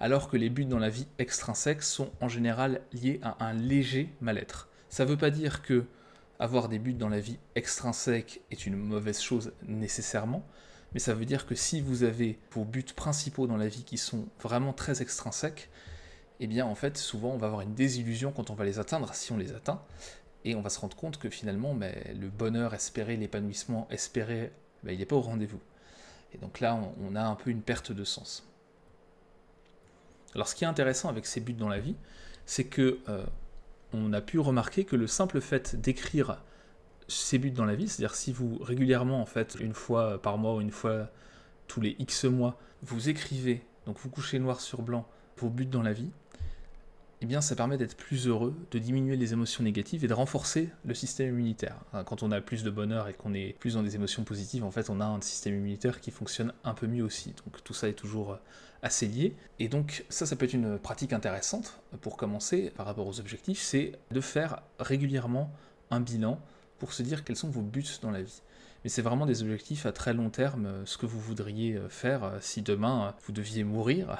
alors 0.00 0.28
que 0.28 0.36
les 0.36 0.50
buts 0.50 0.64
dans 0.64 0.78
la 0.78 0.88
vie 0.88 1.08
extrinsèque 1.18 1.82
sont 1.82 2.10
en 2.20 2.28
général 2.28 2.82
liés 2.92 3.20
à 3.22 3.44
un 3.44 3.52
léger 3.52 4.14
mal-être. 4.20 4.68
Ça 4.88 5.04
ne 5.04 5.10
veut 5.10 5.16
pas 5.16 5.30
dire 5.30 5.62
que 5.62 5.84
avoir 6.38 6.68
des 6.68 6.78
buts 6.78 6.94
dans 6.94 7.08
la 7.08 7.20
vie 7.20 7.38
extrinsèque 7.56 8.42
est 8.50 8.66
une 8.66 8.76
mauvaise 8.76 9.20
chose 9.20 9.52
nécessairement, 9.66 10.46
mais 10.92 11.00
ça 11.00 11.14
veut 11.14 11.24
dire 11.24 11.46
que 11.46 11.54
si 11.54 11.80
vous 11.80 12.04
avez 12.04 12.38
vos 12.52 12.64
buts 12.64 12.84
principaux 12.94 13.46
dans 13.46 13.56
la 13.56 13.68
vie 13.68 13.84
qui 13.84 13.98
sont 13.98 14.26
vraiment 14.40 14.72
très 14.72 15.02
extrinsèques, 15.02 15.68
eh 16.40 16.46
bien 16.46 16.64
en 16.64 16.74
fait 16.74 16.96
souvent 16.96 17.30
on 17.30 17.38
va 17.38 17.48
avoir 17.48 17.62
une 17.62 17.74
désillusion 17.74 18.32
quand 18.32 18.50
on 18.50 18.54
va 18.54 18.64
les 18.64 18.78
atteindre, 18.78 19.12
si 19.14 19.32
on 19.32 19.36
les 19.36 19.52
atteint, 19.52 19.82
et 20.44 20.54
on 20.54 20.60
va 20.60 20.70
se 20.70 20.78
rendre 20.78 20.96
compte 20.96 21.18
que 21.18 21.28
finalement 21.28 21.74
le 21.74 22.28
bonheur 22.28 22.72
espéré, 22.72 23.16
l'épanouissement 23.16 23.88
espéré, 23.90 24.52
ben, 24.84 24.92
il 24.92 24.98
n'est 24.98 25.06
pas 25.06 25.16
au 25.16 25.20
rendez-vous. 25.20 25.60
Et 26.32 26.38
donc 26.38 26.60
là 26.60 26.78
on, 27.00 27.16
a 27.16 27.22
un 27.22 27.34
peu 27.34 27.50
une 27.50 27.62
perte 27.62 27.90
de 27.90 28.04
sens. 28.04 28.46
Alors 30.38 30.46
ce 30.46 30.54
qui 30.54 30.62
est 30.62 30.68
intéressant 30.68 31.08
avec 31.08 31.26
ces 31.26 31.40
buts 31.40 31.52
dans 31.52 31.68
la 31.68 31.80
vie, 31.80 31.96
c'est 32.46 32.62
que 32.62 33.00
euh, 33.08 33.24
on 33.92 34.12
a 34.12 34.20
pu 34.20 34.38
remarquer 34.38 34.84
que 34.84 34.94
le 34.94 35.08
simple 35.08 35.40
fait 35.40 35.74
d'écrire 35.74 36.44
ces 37.08 37.38
buts 37.38 37.50
dans 37.50 37.64
la 37.64 37.74
vie, 37.74 37.88
c'est-à-dire 37.88 38.14
si 38.14 38.32
vous 38.32 38.56
régulièrement 38.60 39.20
en 39.20 39.26
fait 39.26 39.56
une 39.58 39.74
fois 39.74 40.22
par 40.22 40.38
mois 40.38 40.54
ou 40.54 40.60
une 40.60 40.70
fois 40.70 41.10
tous 41.66 41.80
les 41.80 41.96
X 41.98 42.24
mois, 42.24 42.56
vous 42.82 43.08
écrivez, 43.08 43.64
donc 43.84 43.98
vous 43.98 44.10
couchez 44.10 44.38
noir 44.38 44.60
sur 44.60 44.80
blanc 44.80 45.08
vos 45.38 45.48
buts 45.48 45.66
dans 45.66 45.82
la 45.82 45.92
vie, 45.92 46.12
eh 47.20 47.26
bien, 47.26 47.40
ça 47.40 47.56
permet 47.56 47.76
d'être 47.76 47.96
plus 47.96 48.28
heureux, 48.28 48.54
de 48.70 48.78
diminuer 48.78 49.16
les 49.16 49.32
émotions 49.32 49.64
négatives 49.64 50.04
et 50.04 50.06
de 50.06 50.14
renforcer 50.14 50.70
le 50.84 50.94
système 50.94 51.30
immunitaire. 51.30 51.74
Quand 52.06 52.22
on 52.22 52.30
a 52.30 52.40
plus 52.40 52.62
de 52.62 52.70
bonheur 52.70 53.08
et 53.08 53.14
qu'on 53.14 53.34
est 53.34 53.56
plus 53.58 53.74
dans 53.74 53.82
des 53.82 53.96
émotions 53.96 54.22
positives, 54.22 54.62
en 54.62 54.70
fait, 54.70 54.88
on 54.88 55.00
a 55.00 55.04
un 55.04 55.20
système 55.20 55.54
immunitaire 55.54 56.00
qui 56.00 56.12
fonctionne 56.12 56.52
un 56.62 56.74
peu 56.74 56.86
mieux 56.86 57.02
aussi. 57.02 57.34
Donc 57.44 57.64
tout 57.64 57.74
ça 57.74 57.88
est 57.88 57.94
toujours 57.94 58.38
euh, 58.82 58.86
assez 58.86 59.06
lié. 59.06 59.34
Et 59.58 59.68
donc 59.68 60.04
ça, 60.08 60.26
ça 60.26 60.36
peut 60.36 60.44
être 60.44 60.54
une 60.54 60.78
pratique 60.78 61.12
intéressante 61.12 61.80
pour 62.00 62.16
commencer 62.16 62.70
par 62.70 62.86
rapport 62.86 63.06
aux 63.06 63.20
objectifs, 63.20 63.60
c'est 63.60 63.92
de 64.10 64.20
faire 64.20 64.62
régulièrement 64.78 65.50
un 65.90 66.00
bilan 66.00 66.40
pour 66.78 66.92
se 66.92 67.02
dire 67.02 67.24
quels 67.24 67.36
sont 67.36 67.50
vos 67.50 67.62
buts 67.62 67.84
dans 68.02 68.10
la 68.10 68.22
vie. 68.22 68.42
Mais 68.84 68.90
c'est 68.90 69.02
vraiment 69.02 69.26
des 69.26 69.42
objectifs 69.42 69.86
à 69.86 69.92
très 69.92 70.14
long 70.14 70.30
terme, 70.30 70.66
euh, 70.66 70.86
ce 70.86 70.98
que 70.98 71.06
vous 71.06 71.20
voudriez 71.20 71.74
euh, 71.74 71.88
faire 71.88 72.32
si 72.40 72.62
demain 72.62 73.14
vous 73.26 73.32
deviez 73.32 73.64
mourir 73.64 74.18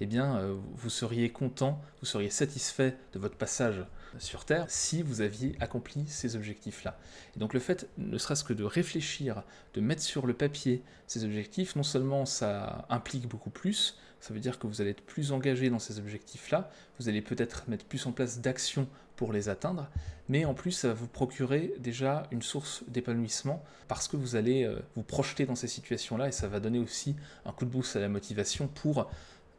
eh 0.00 0.06
bien, 0.06 0.36
euh, 0.36 0.56
vous 0.74 0.90
seriez 0.90 1.30
content, 1.30 1.80
vous 2.00 2.06
seriez 2.06 2.30
satisfait 2.30 2.96
de 3.12 3.18
votre 3.18 3.36
passage 3.36 3.84
sur 4.18 4.44
Terre 4.44 4.64
si 4.68 5.02
vous 5.02 5.20
aviez 5.20 5.56
accompli 5.60 6.04
ces 6.06 6.36
objectifs-là. 6.36 6.98
Et 7.36 7.38
donc 7.38 7.54
le 7.54 7.60
fait, 7.60 7.88
ne 7.98 8.18
serait-ce 8.18 8.44
que 8.44 8.52
de 8.52 8.64
réfléchir, 8.64 9.42
de 9.74 9.80
mettre 9.80 10.02
sur 10.02 10.26
le 10.26 10.34
papier 10.34 10.82
ces 11.06 11.24
objectifs, 11.24 11.76
non 11.76 11.82
seulement 11.82 12.26
ça 12.26 12.86
implique 12.88 13.28
beaucoup 13.28 13.50
plus, 13.50 13.96
ça 14.20 14.34
veut 14.34 14.40
dire 14.40 14.58
que 14.58 14.66
vous 14.66 14.80
allez 14.80 14.90
être 14.90 15.04
plus 15.04 15.32
engagé 15.32 15.70
dans 15.70 15.78
ces 15.78 15.98
objectifs-là, 15.98 16.70
vous 16.98 17.08
allez 17.08 17.22
peut-être 17.22 17.68
mettre 17.68 17.84
plus 17.84 18.06
en 18.06 18.12
place 18.12 18.40
d'actions 18.40 18.88
pour 19.16 19.32
les 19.32 19.48
atteindre, 19.48 19.88
mais 20.28 20.44
en 20.44 20.54
plus 20.54 20.72
ça 20.72 20.88
va 20.88 20.94
vous 20.94 21.08
procurer 21.08 21.74
déjà 21.78 22.24
une 22.30 22.42
source 22.42 22.84
d'épanouissement 22.88 23.64
parce 23.88 24.06
que 24.06 24.16
vous 24.16 24.36
allez 24.36 24.64
euh, 24.64 24.78
vous 24.94 25.02
projeter 25.02 25.44
dans 25.44 25.56
ces 25.56 25.66
situations-là 25.66 26.28
et 26.28 26.32
ça 26.32 26.46
va 26.46 26.60
donner 26.60 26.78
aussi 26.78 27.16
un 27.44 27.52
coup 27.52 27.64
de 27.64 27.70
boost 27.70 27.96
à 27.96 28.00
la 28.00 28.08
motivation 28.08 28.68
pour 28.68 29.10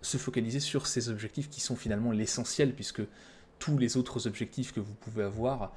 se 0.01 0.17
focaliser 0.17 0.59
sur 0.59 0.87
ces 0.87 1.09
objectifs 1.09 1.49
qui 1.49 1.61
sont 1.61 1.75
finalement 1.75 2.11
l'essentiel, 2.11 2.73
puisque 2.73 3.01
tous 3.59 3.77
les 3.77 3.97
autres 3.97 4.27
objectifs 4.27 4.71
que 4.71 4.79
vous 4.79 4.93
pouvez 4.93 5.23
avoir 5.23 5.73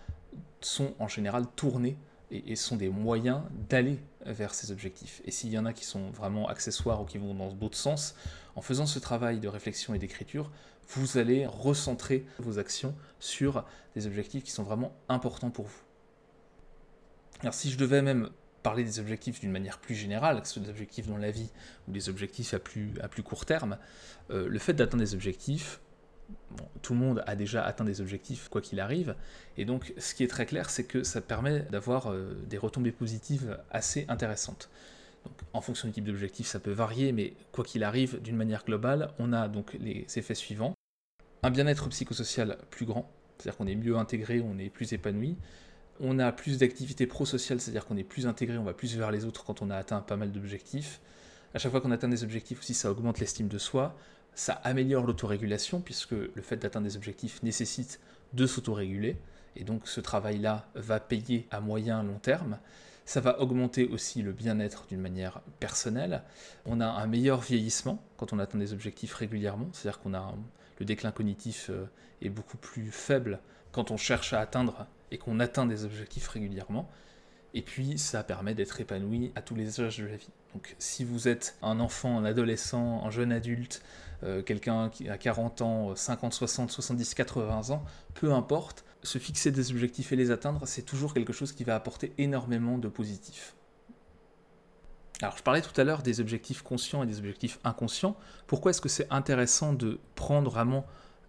sont 0.61 0.95
en 0.99 1.09
général 1.09 1.47
tournés 1.57 1.97
et, 2.31 2.57
sont 2.57 2.77
des 2.77 2.89
moyens 2.89 3.43
d'aller 3.69 3.99
vers 4.25 4.55
ces 4.55 4.73
objectifs. 4.73 5.21
Et 5.25 5.31
s'il 5.31 5.51
y 5.51 5.59
en 5.59 5.67
a 5.67 5.73
qui 5.73 5.85
sont 5.85 6.11
vraiment 6.11 6.49
accessoires 6.49 7.03
ou 7.03 7.05
qui 7.05 7.19
vont 7.19 7.35
dans 7.35 7.53
d'autres 7.53 7.77
sens, 7.77 8.15
en 8.57 8.63
faisant 8.63 8.87
ce 8.87 8.99
travail 8.99 9.41
de 9.41 9.49
réflexion 9.49 9.95
et 9.95 9.99
d'écriture, 9.99 10.51
vous 10.89 11.19
allez 11.19 11.47
recentrer 11.47 12.25
vos 12.39 12.59
actions 12.59 12.95
sur 13.21 13.65
des 13.95 14.07
objectifs 14.07 14.45
qui 14.45 14.51
sont 14.51 14.63
vraiment 14.63 14.93
importants 15.09 15.51
pour 15.51 15.67
vous. 15.67 15.83
Alors 17.41 17.55
si 17.55 17.71
je 17.71 17.77
devais 17.77 18.03
même 18.03 18.31
parler 18.63 18.85
des 18.85 19.01
objectifs 19.01 19.41
d'une 19.41 19.51
manière 19.51 19.79
plus 19.79 19.95
générale, 19.95 20.41
que 20.41 20.47
ce 20.47 20.55
soit 20.55 20.63
des 20.63 20.71
objectifs 20.71 21.07
dans 21.07 21.17
la 21.17 21.31
vie 21.31 21.51
ou 21.89 21.93
des 21.93 22.09
objectifs 22.09 22.55
à 22.55 22.59
plus, 22.59 22.95
court 23.25 23.45
terme, 23.45 23.79
euh, 24.31 24.49
le 24.49 24.59
fait 24.59 24.75
d'atteindre 24.75 25.03
des 25.03 25.15
objectifs, 25.15 25.81
tout 26.81 26.95
le 26.95 26.99
monde 26.99 27.23
a 27.27 27.37
déjà 27.37 27.63
atteint 27.65 27.85
des 27.85 28.01
objectifs 28.01 28.49
quoi 28.49 28.61
qu'il 28.61 28.81
arrive, 28.81 29.15
et 29.57 29.65
donc 29.65 29.93
ce 29.99 30.15
qui 30.15 30.25
est 30.25 30.29
très 30.29 30.47
clair, 30.47 30.71
c'est 30.71 30.85
que 30.85 31.03
ça 31.03 31.21
permet 31.21 31.61
d'avoir 31.71 32.11
euh, 32.11 32.35
des 32.49 32.59
retombées 32.59 32.93
positives 32.93 33.59
assez 33.71 34.07
intéressantes. 34.09 34.71
En 35.53 35.61
fonction 35.61 35.87
du 35.89 35.95
type 35.95 36.05
d'objectif, 36.05 36.47
ça 36.47 36.59
peut 36.59 36.73
varier, 36.73 37.13
mais 37.13 37.35
quoi 37.53 37.65
qu'il 37.65 37.85
arrive, 37.85 38.21
d'une 38.21 38.37
manière 38.37 38.65
globale, 38.65 39.13
on 39.19 39.33
a 39.33 39.49
donc 39.49 39.75
les 39.75 40.07
effets 40.17 40.35
suivants. 40.35 40.75
Un 41.45 41.51
bien-être 41.51 41.89
psychosocial 41.89 42.59
plus 42.71 42.87
grand, 42.87 43.11
c'est-à-dire 43.39 43.57
qu'on 43.57 43.67
est 43.67 43.75
mieux 43.75 43.97
intégré, 43.97 44.41
on 44.41 44.59
est 44.59 44.71
plus 44.71 44.93
épanoui. 44.93 45.37
On 46.05 46.19
a 46.19 46.33
plus 46.33 46.59
d'activités 46.59 47.07
pro-sociales, 47.07 47.61
c'est-à-dire 47.61 47.87
qu'on 47.87 47.97
est 47.97 48.03
plus 48.03 48.27
intégré, 48.27 48.59
on 48.59 48.65
va 48.65 48.75
plus 48.75 48.97
vers 48.97 49.13
les 49.13 49.25
autres 49.25 49.45
quand 49.45 49.63
on 49.63 49.71
a 49.71 49.77
atteint 49.77 50.01
pas 50.01 50.17
mal 50.17 50.33
d'objectifs. 50.33 51.01
À 51.55 51.59
chaque 51.59 51.71
fois 51.71 51.81
qu'on 51.81 51.93
atteint 51.93 52.09
des 52.09 52.25
objectifs 52.25 52.59
aussi, 52.59 52.75
ça 52.75 52.91
augmente 52.91 53.21
l'estime 53.21 53.47
de 53.47 53.57
soi, 53.57 53.97
ça 54.35 54.55
améliore 54.65 55.07
l'autorégulation, 55.07 55.81
puisque 55.81 56.11
le 56.11 56.43
fait 56.43 56.57
d'atteindre 56.57 56.89
des 56.89 56.97
objectifs 56.97 57.41
nécessite 57.45 58.01
de 58.33 58.49
s'autoréguler, 58.49 59.17
et 59.55 59.63
donc 59.63 59.87
ce 59.87 60.01
travail-là 60.01 60.67
va 60.75 60.99
payer 60.99 61.47
à 61.53 61.61
moyen 61.61 62.03
long 62.03 62.19
terme. 62.19 62.59
Ça 63.05 63.21
va 63.21 63.41
augmenter 63.41 63.87
aussi 63.87 64.23
le 64.23 64.33
bien-être 64.33 64.87
d'une 64.89 65.01
manière 65.01 65.41
personnelle. 65.61 66.23
On 66.67 66.81
a 66.81 66.87
un 66.87 67.07
meilleur 67.07 67.41
vieillissement 67.41 68.03
quand 68.17 68.33
on 68.33 68.41
atteint 68.41 68.59
des 68.59 68.73
objectifs 68.73 69.15
régulièrement, 69.15 69.69
c'est-à-dire 69.73 70.01
qu'on 70.01 70.15
a 70.15 70.35
le 70.81 70.85
déclin 70.85 71.13
cognitif 71.13 71.71
euh, 71.71 71.85
est 72.23 72.29
beaucoup 72.29 72.57
plus 72.57 72.91
faible 72.91 73.39
quand 73.71 73.93
on 73.93 73.97
cherche 73.97 74.33
à 74.33 74.41
atteindre 74.41 74.87
et 75.13 75.19
qu'on 75.19 75.39
atteint 75.39 75.67
des 75.67 75.85
objectifs 75.85 76.27
régulièrement. 76.27 76.89
Et 77.55 77.63
puis, 77.63 77.99
ça 77.99 78.25
permet 78.25 78.55
d'être 78.55 78.81
épanoui 78.81 79.31
à 79.37 79.43
tous 79.43 79.55
les 79.55 79.81
âges 79.81 79.99
de 79.99 80.07
la 80.07 80.17
vie. 80.17 80.31
Donc, 80.55 80.75
si 80.79 81.05
vous 81.05 81.29
êtes 81.29 81.57
un 81.63 81.81
enfant, 81.81 82.19
un 82.19 82.25
adolescent, 82.25 83.05
un 83.05 83.11
jeune 83.11 83.31
adulte, 83.31 83.83
euh, 84.25 84.43
quelqu'un 84.43 84.89
qui 84.89 85.09
a 85.09 85.19
40 85.19 85.61
ans, 85.61 85.95
50, 85.95 86.33
60, 86.33 86.71
70, 86.71 87.15
80 87.15 87.71
ans, 87.75 87.85
peu 88.15 88.33
importe, 88.33 88.85
se 89.03 89.19
fixer 89.19 89.51
des 89.51 89.71
objectifs 89.71 90.13
et 90.13 90.17
les 90.17 90.31
atteindre, 90.31 90.67
c'est 90.67 90.83
toujours 90.83 91.13
quelque 91.13 91.33
chose 91.33 91.53
qui 91.53 91.65
va 91.65 91.75
apporter 91.75 92.13
énormément 92.17 92.79
de 92.79 92.89
positif. 92.89 93.55
Alors, 95.21 95.37
je 95.37 95.43
parlais 95.43 95.61
tout 95.61 95.79
à 95.79 95.85
l'heure 95.85 96.03
des 96.03 96.21
objectifs 96.21 96.63
conscients 96.63 97.03
et 97.03 97.07
des 97.07 97.19
objectifs 97.19 97.61
inconscients. 97.65 98.17
Pourquoi 98.47 98.71
est-ce 98.71 98.81
que 98.81 98.89
c'est 98.89 99.07
intéressant 99.13 99.75
de 99.75 100.01
prendre 100.15 100.51
vraiment 100.51 100.87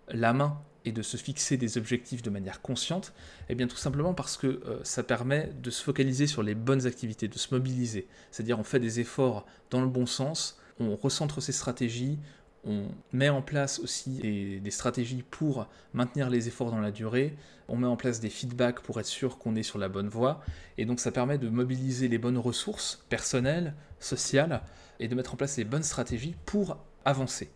la 0.07 0.33
main 0.33 0.57
et 0.85 0.91
de 0.91 1.01
se 1.01 1.17
fixer 1.17 1.57
des 1.57 1.77
objectifs 1.77 2.21
de 2.21 2.29
manière 2.29 2.61
consciente 2.61 3.13
Eh 3.49 3.55
bien 3.55 3.67
tout 3.67 3.77
simplement 3.77 4.13
parce 4.13 4.37
que 4.37 4.47
euh, 4.47 4.79
ça 4.83 5.03
permet 5.03 5.51
de 5.61 5.69
se 5.69 5.83
focaliser 5.83 6.27
sur 6.27 6.43
les 6.43 6.55
bonnes 6.55 6.85
activités, 6.85 7.27
de 7.27 7.37
se 7.37 7.53
mobiliser. 7.53 8.07
C'est-à-dire 8.31 8.59
on 8.59 8.63
fait 8.63 8.79
des 8.79 8.99
efforts 8.99 9.45
dans 9.69 9.81
le 9.81 9.87
bon 9.87 10.05
sens, 10.05 10.59
on 10.79 10.95
recentre 10.95 11.41
ses 11.41 11.51
stratégies, 11.51 12.19
on 12.65 12.87
met 13.11 13.29
en 13.29 13.41
place 13.41 13.79
aussi 13.79 14.11
des, 14.11 14.59
des, 14.59 14.71
stratégies 14.71 15.23
pour 15.29 15.67
maintenir 15.93 16.29
les 16.29 16.47
efforts 16.47 16.71
dans 16.71 16.79
la 16.79 16.91
durée, 16.91 17.35
on 17.67 17.75
met 17.75 17.87
en 17.87 17.97
place 17.97 18.19
des 18.19 18.29
feedbacks 18.29 18.79
pour 18.81 18.99
être 18.99 19.05
sûr 19.05 19.37
qu'on 19.37 19.55
est 19.55 19.63
sur 19.63 19.79
la 19.79 19.89
bonne 19.89 20.07
voie, 20.07 20.41
et 20.77 20.85
donc 20.85 21.01
ça 21.01 21.11
permet 21.11 21.37
de 21.37 21.49
mobiliser 21.49 22.07
les 22.07 22.17
bonnes 22.17 22.37
ressources 22.37 23.03
personnelles, 23.09 23.73
sociales, 23.99 24.61
et 24.99 25.09
de 25.09 25.15
mettre 25.15 25.33
en 25.33 25.37
place 25.37 25.57
les 25.57 25.65
bonnes 25.65 25.83
stratégies 25.83 26.35
pour 26.45 26.77
avancer 27.03 27.51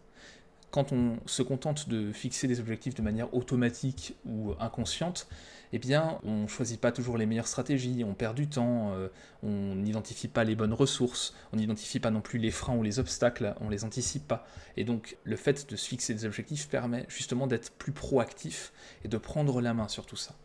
quand 0.71 0.91
on 0.91 1.17
se 1.25 1.41
contente 1.41 1.87
de 1.89 2.11
fixer 2.11 2.47
des 2.47 2.59
objectifs 2.59 2.93
de 2.93 3.01
manière 3.01 3.33
automatique 3.33 4.15
ou 4.25 4.53
inconsciente, 4.59 5.27
eh 5.73 5.79
bien, 5.79 6.19
on 6.23 6.43
ne 6.43 6.47
choisit 6.47 6.79
pas 6.79 6.91
toujours 6.91 7.17
les 7.17 7.25
meilleures 7.25 7.47
stratégies, 7.47 8.03
on 8.05 8.13
perd 8.13 8.35
du 8.35 8.47
temps, 8.47 8.93
euh, 8.93 9.09
on 9.43 9.75
n'identifie 9.75 10.27
pas 10.27 10.43
les 10.43 10.55
bonnes 10.55 10.73
ressources, 10.73 11.33
on 11.51 11.57
n'identifie 11.57 11.99
pas 11.99 12.11
non 12.11 12.21
plus 12.21 12.39
les 12.39 12.51
freins 12.51 12.75
ou 12.75 12.83
les 12.83 12.99
obstacles, 12.99 13.53
on 13.59 13.69
les 13.69 13.83
anticipe 13.83 14.27
pas. 14.27 14.45
Et 14.77 14.83
donc, 14.83 15.17
le 15.23 15.35
fait 15.35 15.69
de 15.69 15.75
se 15.75 15.87
fixer 15.87 16.13
des 16.13 16.25
objectifs 16.25 16.69
permet 16.69 17.05
justement 17.09 17.47
d'être 17.47 17.71
plus 17.73 17.91
proactif 17.91 18.71
et 19.03 19.07
de 19.07 19.17
prendre 19.17 19.61
la 19.61 19.73
main 19.73 19.87
sur 19.87 20.05
tout 20.05 20.15
ça. 20.15 20.35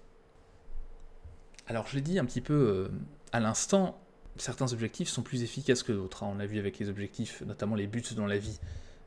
Alors, 1.69 1.87
je 1.87 1.95
l'ai 1.95 2.03
dit 2.03 2.19
un 2.19 2.25
petit 2.25 2.41
peu 2.41 2.55
euh, 2.55 2.89
à 3.31 3.39
l'instant, 3.39 4.01
certains 4.37 4.73
objectifs 4.73 5.09
sont 5.09 5.23
plus 5.23 5.43
efficaces 5.43 5.83
que 5.83 5.93
d'autres. 5.93 6.25
Hein. 6.25 6.31
On 6.33 6.39
l'a 6.39 6.47
vu 6.47 6.59
avec 6.59 6.79
les 6.79 6.89
objectifs, 6.89 7.43
notamment 7.47 7.77
les 7.77 7.87
buts 7.87 8.03
dans 8.17 8.27
la 8.27 8.39
vie 8.39 8.59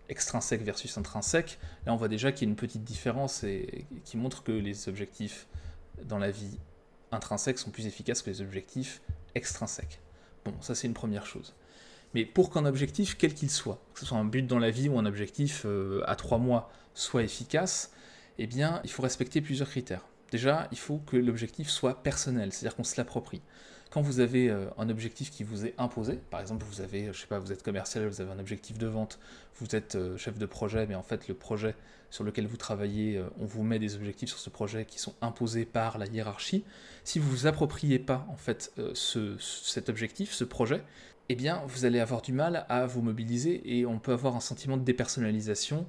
extrinsèque 0.10 0.62
versus 0.62 0.98
intrinsèque, 0.98 1.60
là 1.86 1.94
on 1.94 1.96
voit 1.96 2.08
déjà 2.08 2.32
qu'il 2.32 2.48
y 2.48 2.50
a 2.50 2.52
une 2.52 2.56
petite 2.56 2.84
différence 2.84 3.44
et, 3.44 3.86
qui 4.04 4.18
montre 4.18 4.44
que 4.44 4.52
les 4.52 4.90
objectifs 4.90 5.48
dans 6.04 6.18
la 6.18 6.32
vie 6.32 6.58
intrinsèque 7.12 7.58
sont 7.58 7.72
plus 7.72 7.88
efficaces 7.88 8.22
que 8.22 8.30
les 8.30 8.42
objectifs 8.42 9.02
extrinsèques. 9.36 10.00
Bon, 10.44 10.54
ça 10.62 10.76
c'est 10.76 10.88
une 10.88 10.94
première 10.94 11.26
chose. 11.26 11.56
Mais 12.14 12.26
pour 12.26 12.50
qu'un 12.50 12.66
objectif, 12.66 13.18
quel 13.18 13.34
qu'il 13.34 13.50
soit, 13.50 13.82
que 13.94 14.00
ce 14.00 14.06
soit 14.06 14.18
un 14.18 14.26
but 14.26 14.46
dans 14.46 14.60
la 14.60 14.72
vie 14.72 14.88
ou 14.88 14.98
un 14.98 15.06
objectif 15.06 15.64
euh, 15.66 16.02
à 16.08 16.16
trois 16.16 16.38
mois, 16.38 16.72
soit 16.94 17.24
efficace, 17.24 17.92
eh 18.38 18.48
bien 18.48 18.82
il 18.84 18.90
faut 18.90 19.04
respecter 19.04 19.42
plusieurs 19.42 19.70
critères. 19.70 20.06
Déjà, 20.32 20.68
il 20.72 20.78
faut 20.78 20.98
que 20.98 21.18
l'objectif 21.18 21.70
soit 21.70 22.04
personnel, 22.04 22.52
c'est-à-dire 22.52 22.76
qu'on 22.76 22.84
se 22.84 22.96
l'approprie 22.98 23.42
quand 23.89 24.01
vous 24.01 24.20
avez 24.20 24.50
euh, 24.50 24.65
un 24.77 24.89
objectif 24.89 25.32
qui 25.32 25.44
vous 25.44 25.65
est 25.65 25.74
imposé, 25.77 26.20
par 26.30 26.42
exemple, 26.42 26.65
vous 26.70 26.82
avez, 26.82 27.13
je 27.13 27.22
sais 27.22 27.27
pas, 27.27 27.39
vous 27.39 27.51
êtes 27.51 27.63
commercial, 27.63 28.06
vous 28.08 28.22
avez 28.22 28.32
un 28.32 28.39
objectif 28.39 28.77
de 28.77 28.88
vente, 28.88 29.20
vous 29.60 29.75
êtes 29.75 29.96
euh, 29.96 30.18
chef 30.18 30.38
de 30.38 30.46
projet, 30.46 30.86
mais 30.88 30.96
en 30.96 31.04
fait 31.04 31.27
le 31.27 31.34
projet 31.34 31.75
sur 32.10 32.24
lequel 32.24 32.48
vous 32.48 32.58
travaillez, 32.58 33.18
euh, 33.18 33.24
on 33.39 33.46
vous 33.46 33.63
met 33.63 33.80
des 33.80 33.96
objectifs 33.96 34.30
sur 34.30 34.39
ce 34.39 34.50
projet 34.50 34.86
qui 34.86 35.00
sont 35.00 35.13
imposés 35.22 35.65
par 35.65 35.98
la 35.98 36.08
hiérarchie. 36.08 36.63
Si 37.04 37.20
vous 37.20 37.30
vous 37.30 37.48
appropriez 37.48 38.00
pas 38.00 38.25
en 38.30 38.36
fait 38.36 38.74
ce, 38.94 39.38
cet 39.39 39.89
objectif, 39.89 40.32
ce 40.34 40.44
projet, 40.44 40.84
eh 41.30 41.36
bien 41.36 41.63
vous 41.68 41.86
allez 41.86 42.00
avoir 42.00 42.22
du 42.22 42.34
mal 42.34 42.65
à 42.70 42.86
vous 42.86 43.01
mobiliser 43.01 43.62
et 43.77 43.86
on 43.86 44.00
peut 44.00 44.13
avoir 44.13 44.36
un 44.36 44.39
sentiment 44.39 44.77
de 44.77 44.84
dépersonnalisation 44.84 45.86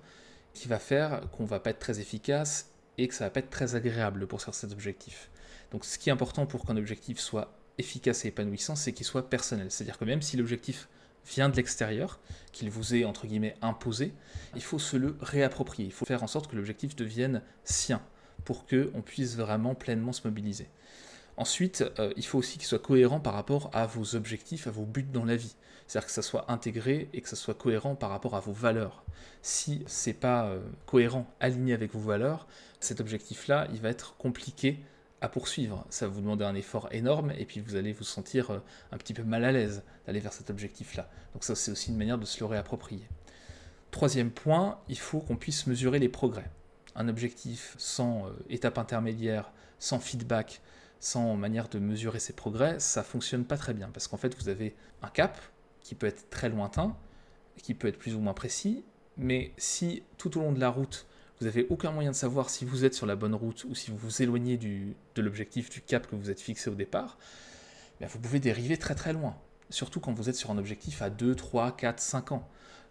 qui 0.55 0.69
va 0.69 0.79
faire 0.79 1.21
qu'on 1.33 1.45
va 1.45 1.61
pas 1.61 1.71
être 1.71 1.79
très 1.79 2.01
efficace 2.01 2.71
et 2.99 3.09
que 3.09 3.15
ça 3.15 3.25
va 3.25 3.31
pas 3.31 3.41
être 3.41 3.51
très 3.51 3.75
agréable 3.75 4.27
pour 4.27 4.41
cet 4.41 4.73
objectif. 4.73 5.31
Donc 5.71 5.85
ce 5.85 5.99
qui 5.99 6.09
est 6.09 6.13
important 6.13 6.47
pour 6.47 6.65
qu'un 6.65 6.77
objectif 6.77 7.19
soit 7.19 7.56
efficace 7.79 8.25
et 8.25 8.29
épanouissant, 8.29 8.77
c'est 8.77 8.93
qu'il 8.93 9.07
soit 9.07 9.29
personnel. 9.29 9.71
C'est-à-dire 9.71 9.99
que 9.99 10.05
même 10.05 10.23
si 10.23 10.37
l'objectif 10.37 10.89
vient 11.27 11.49
de 11.49 11.57
l'extérieur, 11.57 12.21
qu'il 12.53 12.71
vous 12.71 12.95
est 12.95 13.05
entre 13.05 13.27
guillemets 13.27 13.57
imposé, 13.63 14.13
il 14.55 14.63
faut 14.63 14.79
se 14.79 14.97
le 14.97 15.17
réapproprier. 15.21 15.89
Il 15.89 15.93
faut 15.93 16.07
faire 16.07 16.23
en 16.23 16.27
sorte 16.29 16.51
que 16.51 16.57
l'objectif 16.57 16.97
devienne 16.97 17.43
sien 17.65 18.01
pour 18.45 18.67
qu'on 18.67 19.03
puisse 19.03 19.37
vraiment 19.37 19.75
pleinement 19.75 20.13
se 20.13 20.27
mobiliser. 20.27 20.69
Ensuite, 21.37 21.85
euh, 21.99 22.13
il 22.17 22.25
faut 22.25 22.39
aussi 22.39 22.57
qu'il 22.59 22.67
soit 22.67 22.79
cohérent 22.79 23.21
par 23.21 23.35
rapport 23.35 23.71
à 23.75 23.87
vos 23.87 24.15
objectifs, 24.15 24.67
à 24.67 24.71
vos 24.71 24.85
buts 24.85 25.03
dans 25.03 25.25
la 25.25 25.37
vie. 25.37 25.55
C'est-à-dire 25.87 26.07
que 26.07 26.13
ça 26.13 26.23
soit 26.23 26.51
intégré 26.51 27.09
et 27.13 27.21
que 27.21 27.29
ça 27.29 27.37
soit 27.37 27.55
cohérent 27.55 27.95
par 27.95 28.11
rapport 28.11 28.35
à 28.35 28.41
vos 28.41 28.53
valeurs. 28.53 29.05
Si 29.43 29.85
c'est 29.87 30.15
pas 30.15 30.47
euh, 30.47 30.61
cohérent, 30.87 31.27
aligné 31.41 31.75
avec 31.75 31.93
vos 31.93 32.01
valeurs, 32.01 32.47
cet 32.81 33.01
objectif-là, 33.01 33.69
il 33.73 33.81
va 33.81 33.91
être 33.91 34.17
compliqué 34.17 34.81
à 35.27 35.29
poursuivre. 35.29 35.85
Ça 35.91 36.07
va 36.07 36.15
vous 36.15 36.21
demander 36.21 36.45
un 36.45 36.55
effort 36.55 36.89
énorme 36.93 37.33
et 37.37 37.45
puis 37.45 37.61
vous 37.61 37.75
allez 37.77 37.93
vous 37.93 38.05
sentir 38.05 38.51
euh, 38.51 38.59
un 38.93 38.97
petit 38.97 39.13
peu 39.13 39.25
mal 39.25 39.45
à 39.45 39.53
l'aise 39.53 39.83
d'aller 40.07 40.21
vers 40.21 40.33
cet 40.33 40.51
objectif-là. 40.51 41.11
Donc 41.35 41.45
ça 41.45 41.55
c'est 41.55 41.71
aussi 41.71 41.91
une 41.91 41.99
manière 41.99 42.17
de 42.17 42.25
se 42.25 42.41
le 42.41 42.47
réapproprier. 42.47 43.07
Troisième 43.91 44.31
point, 44.31 44.79
il 44.89 44.99
faut 44.99 45.21
qu'on 45.21 45.37
puisse 45.37 45.67
mesurer 45.67 45.99
les 45.99 46.09
progrès. 46.09 46.51
Un 46.95 47.09
objectif 47.09 47.75
sans 47.77 48.27
euh, 48.27 48.31
étape 48.49 48.79
intermédiaire, 48.79 49.53
sans 49.79 49.99
feedback, 49.99 50.63
sans 51.01 51.35
manière 51.37 51.69
de 51.69 51.79
mesurer 51.79 52.21
ses 52.21 52.33
progrès, 52.33 52.79
ça 52.79 53.03
fonctionne 53.03 53.45
pas 53.45 53.59
très 53.59 53.75
bien 53.75 53.91
parce 53.93 54.09
qu'en 54.09 54.17
fait 54.17 54.35
vous 54.41 54.49
avez 54.49 54.75
un 55.03 55.09
cap 55.09 55.39
qui 55.81 55.95
peut 55.95 56.07
être 56.07 56.31
très 56.31 56.49
lointain, 56.49 56.97
qui 57.59 57.75
peut 57.75 57.89
être 57.89 57.99
plus 57.99 58.15
ou 58.15 58.21
moins 58.21 58.33
précis, 58.33 58.85
mais 59.17 59.53
si 59.57 60.03
tout 60.19 60.39
au 60.39 60.41
long 60.41 60.53
de 60.53 60.61
la 60.61 60.71
route 60.71 61.07
vous 61.39 61.47
n'avez 61.47 61.67
aucun 61.69 61.91
moyen 61.91 62.11
de 62.11 62.17
savoir 62.17 62.49
si 62.51 62.65
vous 62.65 62.85
êtes 62.85 62.95
sur 62.95 63.07
la 63.07 63.17
bonne 63.17 63.35
route 63.35 63.65
ou 63.65 63.75
si 63.75 63.91
vous 63.91 63.97
vous 63.97 64.23
éloignez 64.23 64.57
du, 64.57 64.95
de 65.15 65.23
l'objectif, 65.23 65.69
du 65.69 65.83
cap 65.83 66.07
que 66.07 66.17
vous 66.17 66.31
êtes 66.31 66.41
fixé 66.41 66.71
au 66.71 66.75
départ, 66.75 67.19
vous 68.01 68.19
pouvez 68.19 68.41
dériver 68.41 68.77
très 68.77 68.95
très 68.95 69.13
loin. 69.13 69.37
Surtout 69.71 70.01
quand 70.01 70.13
vous 70.13 70.29
êtes 70.29 70.37
sur 70.37 70.51
un 70.51 70.59
objectif 70.59 71.03
à 71.03 71.11
2, 71.11 71.35
3, 71.35 71.77
4, 71.77 72.01
5 72.01 72.33
ans. 72.33 72.49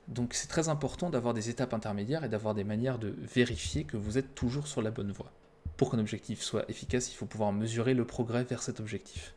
Donc 0.08 0.34
c'est 0.34 0.48
très 0.48 0.70
important 0.70 1.10
d'avoir 1.10 1.34
des 1.34 1.50
étapes 1.50 1.74
intermédiaires 1.74 2.24
et 2.24 2.30
d'avoir 2.30 2.54
des 2.54 2.64
manières 2.64 3.00
de 3.00 3.16
vérifier 3.18 3.84
que 3.84 3.98
vous 3.98 4.18
êtes 4.18 4.36
toujours 4.36 4.68
sur 4.68 4.82
la 4.82 4.92
bonne 4.92 5.12
voie. 5.12 5.32
Pour 5.78 5.92
qu'un 5.92 6.00
objectif 6.00 6.42
soit 6.42 6.70
efficace, 6.70 7.12
il 7.12 7.16
faut 7.16 7.26
pouvoir 7.26 7.52
mesurer 7.52 7.94
le 7.94 8.06
progrès 8.06 8.44
vers 8.44 8.62
cet 8.62 8.80
objectif. 8.80 9.34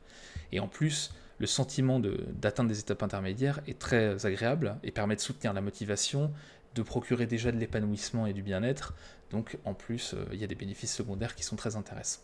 Et 0.53 0.61
en 0.61 0.69
plus, 0.69 1.13
le 1.39 1.47
sentiment 1.47 2.01
d'atteindre 2.01 2.69
des 2.69 2.81
étapes 2.81 3.03
intermédiaires 3.03 3.61
est 3.67 3.79
très 3.79 4.27
agréable 4.27 4.77
et 4.83 4.91
permet 4.91 5.17
de 5.17 5.21
soutenir 5.21 5.53
la 5.53 5.61
motivation 5.61 6.33
de 6.79 6.83
procurer 6.83 7.27
déjà 7.27 7.53
de 7.53 7.59
l'épanouissement 7.59 8.27
et 8.27 8.33
du 8.33 8.43
bien-être. 8.43 8.95
Donc 9.31 9.59
en 9.65 9.75
plus, 9.75 10.15
euh, 10.15 10.25
il 10.33 10.39
y 10.39 10.45
a 10.45 10.47
des 10.47 10.55
bénéfices 10.55 10.95
secondaires 10.95 11.35
qui 11.35 11.43
sont 11.43 11.57
très 11.57 11.77
intéressants. 11.77 12.23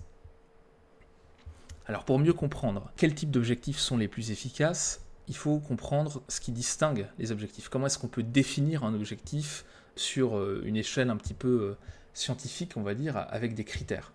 Alors 1.87 2.05
pour 2.05 2.19
mieux 2.19 2.33
comprendre 2.33 2.91
quels 2.97 3.15
types 3.15 3.31
d'objectifs 3.31 3.79
sont 3.79 3.99
les 3.99 4.09
plus 4.09 4.31
efficaces, 4.31 5.03
il 5.29 5.37
faut 5.37 5.59
comprendre 5.59 6.23
ce 6.29 6.41
qui 6.41 6.53
distingue 6.53 7.07
les 7.19 7.33
objectifs. 7.33 7.69
Comment 7.69 7.87
est-ce 7.87 7.99
qu'on 7.99 8.09
peut 8.09 8.23
définir 8.23 8.85
un 8.85 8.95
objectif 8.95 9.65
sur 9.97 10.39
euh, 10.39 10.63
une 10.65 10.77
échelle 10.77 11.11
un 11.11 11.17
petit 11.17 11.35
peu 11.35 11.49
euh, 11.49 11.77
scientifique, 12.15 12.77
on 12.77 12.83
va 12.83 12.95
dire, 12.95 13.17
avec 13.31 13.55
des 13.55 13.65
critères? 13.65 14.13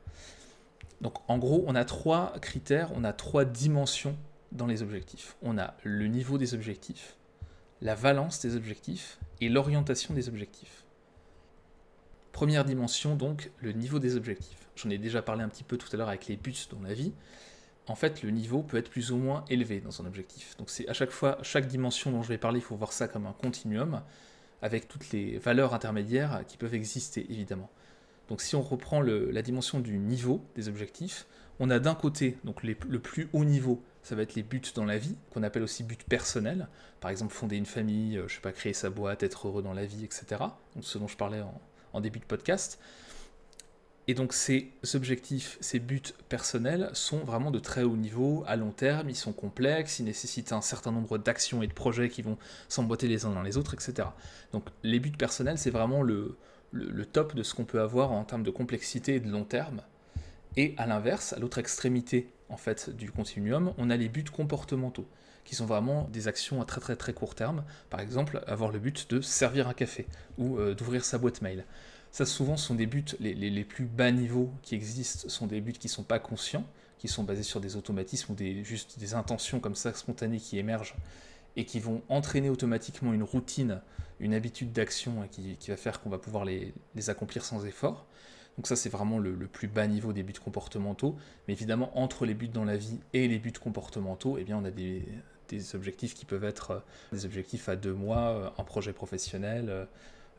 Donc 1.02 1.18
en 1.30 1.38
gros, 1.38 1.64
on 1.68 1.76
a 1.76 1.86
trois 1.86 2.34
critères, 2.42 2.92
on 2.96 3.04
a 3.04 3.14
trois 3.14 3.46
dimensions 3.46 4.18
dans 4.52 4.68
les 4.68 4.82
objectifs. 4.82 5.36
On 5.42 5.58
a 5.58 5.76
le 5.84 6.08
niveau 6.08 6.38
des 6.38 6.54
objectifs, 6.54 7.16
la 7.82 7.96
valence 7.96 8.42
des 8.42 8.56
objectifs 8.56 9.20
et 9.42 9.50
l'orientation 9.50 10.14
des 10.14 10.30
objectifs. 10.30 10.84
Première 12.32 12.64
dimension, 12.66 13.16
donc, 13.16 13.52
le 13.60 13.72
niveau 13.72 14.00
des 14.00 14.16
objectifs. 14.16 14.70
J'en 14.76 14.90
ai 14.90 14.98
déjà 14.98 15.22
parlé 15.22 15.44
un 15.44 15.50
petit 15.50 15.64
peu 15.64 15.78
tout 15.78 15.88
à 15.92 15.98
l'heure 15.98 16.10
avec 16.10 16.28
les 16.28 16.38
buts 16.38 16.56
dans 16.72 16.82
la 16.82 16.94
vie. 16.94 17.12
En 17.88 17.96
fait, 17.96 18.22
le 18.22 18.30
niveau 18.30 18.62
peut 18.62 18.78
être 18.78 18.90
plus 18.90 19.12
ou 19.12 19.18
moins 19.18 19.44
élevé 19.50 19.82
dans 19.82 20.02
un 20.02 20.06
objectif. 20.06 20.56
Donc 20.58 20.70
c'est 20.70 20.88
à 20.88 20.94
chaque 20.94 21.12
fois, 21.12 21.38
chaque 21.42 21.68
dimension 21.68 22.12
dont 22.12 22.22
je 22.22 22.30
vais 22.30 22.38
parler, 22.38 22.60
il 22.60 22.64
faut 22.64 22.76
voir 22.76 22.94
ça 22.94 23.08
comme 23.08 23.26
un 23.26 23.34
continuum, 23.34 24.02
avec 24.62 24.88
toutes 24.88 25.12
les 25.12 25.38
valeurs 25.38 25.74
intermédiaires 25.74 26.44
qui 26.48 26.58
peuvent 26.58 26.76
exister, 26.76 27.26
évidemment. 27.30 27.70
Donc 28.28 28.42
si 28.42 28.56
on 28.56 28.62
reprend 28.62 29.02
la 29.02 29.42
dimension 29.42 29.80
du 29.80 29.98
niveau 29.98 30.46
des 30.56 30.70
objectifs, 30.70 31.26
on 31.60 31.70
a 31.70 31.80
d'un 31.80 31.96
côté 31.96 32.38
donc 32.44 32.64
le 32.64 33.00
plus 33.00 33.28
haut 33.34 33.44
niveau, 33.44 33.84
ça 34.04 34.16
va 34.16 34.24
être 34.24 34.36
les 34.36 34.44
buts 34.44 34.62
dans 34.76 34.86
la 34.86 34.98
vie, 34.98 35.16
qu'on 35.34 35.44
appelle 35.44 35.64
aussi 35.64 35.84
buts 35.84 35.98
personnels. 36.08 36.68
Par 37.00 37.12
exemple, 37.12 37.34
fonder 37.34 37.58
une 37.58 37.66
famille, 37.66 38.18
euh, 38.18 38.28
je 38.28 38.36
sais 38.36 38.42
pas, 38.42 38.52
créer 38.52 38.74
sa 38.74 38.90
boîte, 38.90 39.24
être 39.24 39.48
heureux 39.48 39.62
dans 39.62 39.74
la 39.74 39.86
vie, 39.86 40.04
etc. 40.04 40.26
Donc 40.76 40.84
ce 40.84 40.98
dont 40.98 41.08
je 41.08 41.18
parlais 41.18 41.42
en, 41.94 42.02
début 42.02 42.20
de 42.20 42.26
podcast. 42.26 42.80
Et 44.08 44.14
donc 44.14 44.34
ces 44.34 44.72
objectifs, 44.96 45.58
ces 45.60 45.80
buts 45.80 46.02
personnels 46.30 46.90
sont 46.94 47.20
vraiment 47.20 47.52
de 47.52 47.60
très 47.60 47.84
haut 47.84 47.98
niveau, 47.98 48.44
à 48.48 48.56
long 48.56 48.72
terme, 48.72 49.10
ils 49.10 49.16
sont 49.16 49.34
complexes, 49.34 50.00
ils 50.00 50.06
nécessitent 50.06 50.52
un 50.52 50.62
certain 50.62 50.92
nombre 50.92 51.18
d'actions 51.18 51.62
et 51.62 51.68
de 51.68 51.74
projets 51.74 52.10
qui 52.10 52.24
vont 52.24 52.38
s'emboîter 52.70 53.08
les 53.08 53.26
uns 53.26 53.32
dans 53.32 53.44
les 53.44 53.58
autres, 53.58 53.76
etc. 53.76 54.08
Donc 54.52 54.66
les 54.82 55.00
buts 55.00 55.12
personnels, 55.12 55.60
c'est 55.60 55.70
vraiment 55.70 56.02
le, 56.02 56.38
le, 56.72 57.06
top 57.06 57.36
de 57.36 57.44
ce 57.44 57.54
qu'on 57.54 57.66
peut 57.66 57.82
avoir 57.82 58.12
en 58.12 58.24
termes 58.24 58.44
de 58.44 58.50
complexité 58.50 59.16
et 59.16 59.20
de 59.20 59.30
long 59.30 59.44
terme. 59.44 59.82
Et 60.58 60.74
à 60.78 60.88
l'inverse, 60.88 61.34
à 61.34 61.40
l'autre 61.40 61.60
extrémité 61.60 62.32
en 62.50 62.58
fait 62.58 62.90
du 62.90 63.12
continuum, 63.12 63.74
on 63.78 63.90
a 63.90 63.98
les 63.98 64.10
buts 64.10 64.24
comportementaux, 64.24 65.08
qui 65.46 65.56
sont 65.56 65.66
vraiment 65.66 66.08
des 66.12 66.28
actions 66.28 66.62
à 66.62 66.66
très 66.66 66.82
très 66.82 66.96
très 66.96 67.14
court 67.14 67.36
terme. 67.36 67.64
Par 67.90 68.00
exemple, 68.00 68.44
avoir 68.48 68.72
le 68.72 68.80
but 68.80 69.10
de 69.10 69.22
servir 69.22 69.68
un 69.68 69.74
café 69.74 70.08
ou 70.38 70.58
euh, 70.58 70.76
d'ouvrir 70.76 71.06
sa 71.06 71.18
boîte 71.18 71.42
mail. 71.42 71.66
Ça 72.12 72.26
souvent 72.26 72.58
sont 72.58 72.76
des 72.76 72.88
buts, 72.88 73.06
les, 73.20 73.34
les, 73.36 73.64
plus 73.64 73.86
bas 73.86 74.12
niveaux 74.12 74.52
qui 74.64 74.74
existent 74.74 75.30
sont 75.30 75.46
des 75.46 75.62
buts 75.62 75.74
qui 75.74 75.88
ne 75.88 75.92
sont 75.92 76.04
pas 76.04 76.18
conscients, 76.18 76.66
qui 76.98 77.08
sont 77.08 77.24
basés 77.24 77.44
sur 77.44 77.62
des 77.62 77.76
automatismes 77.76 78.34
ou 78.34 78.36
des, 78.36 78.64
juste 78.64 79.00
des 79.00 79.14
intentions 79.14 79.60
comme 79.60 79.76
ça 79.76 79.94
spontanées 79.94 80.40
qui 80.40 80.58
émergent 80.58 80.96
et 81.56 81.66
qui 81.66 81.80
vont 81.80 82.02
entraîner 82.10 82.50
automatiquement 82.50 83.14
une 83.14 83.24
routine, 83.24 83.82
une 84.20 84.34
habitude 84.34 84.72
d'action 84.72 85.28
qui, 85.32 85.58
va 85.68 85.78
faire 85.78 86.02
qu'on 86.02 86.10
va 86.10 86.18
pouvoir 86.18 86.46
les, 86.46 86.74
accomplir 87.08 87.46
sans 87.46 87.66
effort. 87.66 88.06
Donc 88.60 88.68
ça 88.68 88.76
c'est 88.76 88.90
vraiment 88.90 89.20
le, 89.20 89.38
plus 89.48 89.70
bas 89.70 89.88
niveau 89.88 90.12
des 90.12 90.22
buts 90.22 90.34
comportementaux. 90.34 91.16
Mais 91.48 91.54
évidemment 91.54 91.98
entre 91.98 92.26
les 92.26 92.34
buts 92.34 92.50
dans 92.50 92.66
la 92.66 92.76
vie 92.76 93.00
et 93.14 93.26
les 93.30 93.40
buts 93.40 93.54
comportementaux, 93.54 94.38
eh 94.38 94.44
bien 94.44 94.58
on 94.58 94.66
a 94.66 94.70
des, 94.70 95.06
objectifs 95.76 96.14
qui 96.14 96.26
peuvent 96.26 96.44
être 96.44 96.72
euh, 96.72 96.80
des 97.14 97.24
objectifs 97.24 97.70
à 97.70 97.78
deux 97.78 97.94
mois, 97.94 98.32
euh, 98.32 98.50
un 98.58 98.64
projet 98.66 98.92
professionnel, 98.92 99.68
euh, 99.70 99.86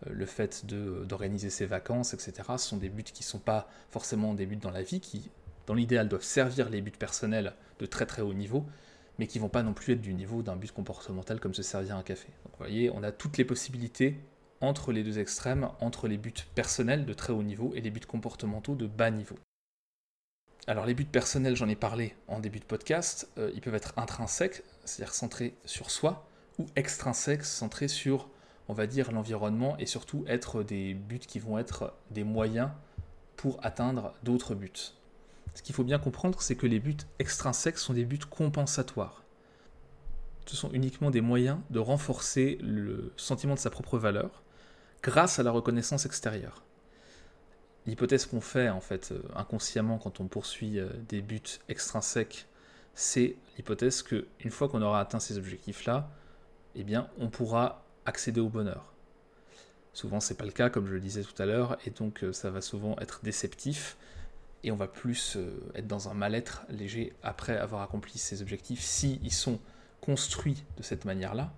le 0.06 0.26
fait 0.26 0.66
d'organiser 0.66 1.48
ses 1.48 1.64
vacances, 1.64 2.12
etc. 2.12 2.34
Ce 2.58 2.68
sont 2.68 2.76
des 2.76 2.90
buts 2.90 3.04
qui 3.04 3.22
ne 3.22 3.26
sont 3.26 3.38
pas 3.38 3.70
forcément 3.88 4.34
des 4.34 4.44
buts 4.44 4.56
dans 4.56 4.70
la 4.70 4.82
vie, 4.82 5.00
qui 5.00 5.30
dans 5.66 5.72
l'idéal 5.72 6.06
doivent 6.06 6.22
servir 6.22 6.68
les 6.68 6.82
buts 6.82 6.90
personnels 6.90 7.54
de 7.78 7.86
très 7.86 8.04
très 8.04 8.20
haut 8.20 8.34
niveau, 8.34 8.66
mais 9.18 9.28
qui 9.28 9.38
vont 9.38 9.48
pas 9.48 9.62
non 9.62 9.72
plus 9.72 9.94
être 9.94 10.02
du 10.02 10.12
niveau 10.12 10.42
d'un 10.42 10.56
but 10.56 10.72
comportemental 10.72 11.40
comme 11.40 11.54
se 11.54 11.62
servir 11.62 11.96
un 11.96 12.02
café. 12.02 12.28
Donc 12.44 12.52
vous 12.52 12.58
voyez, 12.58 12.90
on 12.90 13.02
a 13.02 13.12
toutes 13.12 13.38
les 13.38 13.46
possibilités 13.46 14.18
entre 14.60 14.92
les 14.92 15.02
deux 15.02 15.18
extrêmes, 15.18 15.68
entre 15.80 16.08
les 16.08 16.18
buts 16.18 16.32
personnels 16.54 17.06
de 17.06 17.14
très 17.14 17.32
haut 17.32 17.42
niveau 17.42 17.72
et 17.74 17.80
les 17.80 17.90
buts 17.90 18.00
comportementaux 18.00 18.74
de 18.74 18.86
bas 18.86 19.10
niveau. 19.10 19.36
Alors 20.66 20.86
les 20.86 20.94
buts 20.94 21.04
personnels, 21.04 21.56
j'en 21.56 21.68
ai 21.68 21.76
parlé 21.76 22.14
en 22.28 22.38
début 22.38 22.60
de 22.60 22.64
podcast, 22.64 23.30
euh, 23.38 23.50
ils 23.54 23.60
peuvent 23.60 23.74
être 23.74 23.94
intrinsèques, 23.96 24.62
c'est-à-dire 24.84 25.14
centrés 25.14 25.54
sur 25.64 25.90
soi, 25.90 26.28
ou 26.58 26.66
extrinsèques, 26.76 27.44
centrés 27.44 27.88
sur, 27.88 28.28
on 28.68 28.74
va 28.74 28.86
dire, 28.86 29.10
l'environnement, 29.10 29.76
et 29.78 29.86
surtout 29.86 30.24
être 30.28 30.62
des 30.62 30.94
buts 30.94 31.18
qui 31.18 31.38
vont 31.38 31.58
être 31.58 31.94
des 32.10 32.24
moyens 32.24 32.70
pour 33.36 33.58
atteindre 33.64 34.12
d'autres 34.22 34.54
buts. 34.54 34.92
Ce 35.54 35.62
qu'il 35.62 35.74
faut 35.74 35.84
bien 35.84 35.98
comprendre, 35.98 36.42
c'est 36.42 36.56
que 36.56 36.66
les 36.66 36.78
buts 36.78 36.96
extrinsèques 37.18 37.78
sont 37.78 37.94
des 37.94 38.04
buts 38.04 38.18
compensatoires. 38.18 39.24
Ce 40.46 40.56
sont 40.56 40.70
uniquement 40.72 41.10
des 41.10 41.20
moyens 41.20 41.58
de 41.70 41.78
renforcer 41.78 42.58
le 42.60 43.12
sentiment 43.16 43.54
de 43.54 43.58
sa 43.58 43.70
propre 43.70 43.98
valeur 43.98 44.42
grâce 45.02 45.38
à 45.38 45.42
la 45.42 45.50
reconnaissance 45.50 46.06
extérieure. 46.06 46.62
L'hypothèse 47.86 48.26
qu'on 48.26 48.40
fait 48.40 48.68
en 48.68 48.80
fait 48.80 49.12
euh, 49.12 49.22
inconsciemment 49.34 49.98
quand 49.98 50.20
on 50.20 50.26
poursuit 50.26 50.78
euh, 50.78 50.88
des 51.08 51.22
buts 51.22 51.40
extrinsèques, 51.68 52.46
c'est 52.94 53.36
l'hypothèse 53.56 54.02
que 54.02 54.26
une 54.40 54.50
fois 54.50 54.68
qu'on 54.68 54.82
aura 54.82 55.00
atteint 55.00 55.20
ces 55.20 55.38
objectifs-là, 55.38 56.10
eh 56.74 56.84
bien, 56.84 57.08
on 57.18 57.30
pourra 57.30 57.84
accéder 58.04 58.40
au 58.40 58.48
bonheur. 58.48 58.92
Souvent, 59.92 60.20
c'est 60.20 60.36
pas 60.36 60.44
le 60.44 60.52
cas, 60.52 60.70
comme 60.70 60.86
je 60.86 60.92
le 60.92 61.00
disais 61.00 61.22
tout 61.22 61.40
à 61.42 61.46
l'heure, 61.46 61.78
et 61.86 61.90
donc 61.90 62.22
euh, 62.22 62.32
ça 62.32 62.50
va 62.50 62.60
souvent 62.60 62.96
être 63.00 63.20
déceptif 63.22 63.96
et 64.62 64.70
on 64.70 64.76
va 64.76 64.88
plus 64.88 65.38
être 65.74 65.86
dans 65.86 66.10
un 66.10 66.14
mal-être 66.14 66.64
léger 66.68 67.14
après 67.22 67.56
avoir 67.56 67.80
accompli 67.80 68.18
ses 68.18 68.42
objectifs 68.42 68.82
si 68.82 69.18
ils 69.22 69.32
sont 69.32 69.58
construits 70.02 70.62
de 70.76 70.82
cette 70.82 71.06
manière-là 71.06 71.50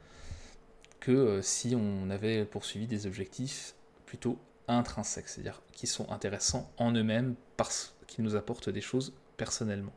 que 1.02 1.10
euh, 1.10 1.42
si 1.42 1.74
on 1.74 2.08
avait 2.10 2.44
poursuivi 2.44 2.86
des 2.86 3.06
objectifs 3.06 3.74
plutôt 4.06 4.38
intrinsèques, 4.68 5.28
c'est-à-dire 5.28 5.60
qui 5.72 5.86
sont 5.86 6.08
intéressants 6.10 6.70
en 6.78 6.92
eux-mêmes 6.92 7.34
parce 7.56 7.94
qu'ils 8.06 8.24
nous 8.24 8.36
apportent 8.36 8.70
des 8.70 8.80
choses 8.80 9.12
personnellement. 9.36 9.92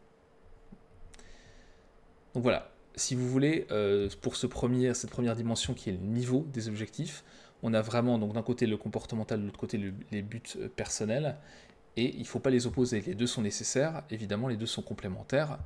Donc 2.34 2.44
voilà, 2.44 2.72
si 2.96 3.14
vous 3.14 3.30
voulez, 3.30 3.68
euh, 3.70 4.10
pour 4.22 4.36
ce 4.36 4.48
premier, 4.48 4.94
cette 4.96 5.12
première 5.12 5.36
dimension 5.36 5.76
qui 5.76 5.90
est 5.90 5.94
le 5.94 6.00
niveau 6.00 6.46
des 6.52 6.68
objectifs, 6.68 7.24
on 7.62 7.74
a 7.74 7.82
vraiment 7.82 8.18
donc 8.18 8.34
d'un 8.34 8.42
côté 8.42 8.66
le 8.66 8.76
comportemental, 8.76 9.40
de 9.40 9.46
l'autre 9.46 9.60
côté 9.60 9.80
les 10.12 10.22
buts 10.22 10.42
personnels, 10.76 11.38
et 11.98 12.14
il 12.16 12.22
ne 12.22 12.26
faut 12.26 12.40
pas 12.40 12.50
les 12.50 12.68
opposer. 12.68 13.02
Les 13.02 13.16
deux 13.16 13.28
sont 13.28 13.42
nécessaires, 13.42 14.04
évidemment, 14.10 14.48
les 14.48 14.58
deux 14.58 14.66
sont 14.66 14.82
complémentaires, 14.82 15.60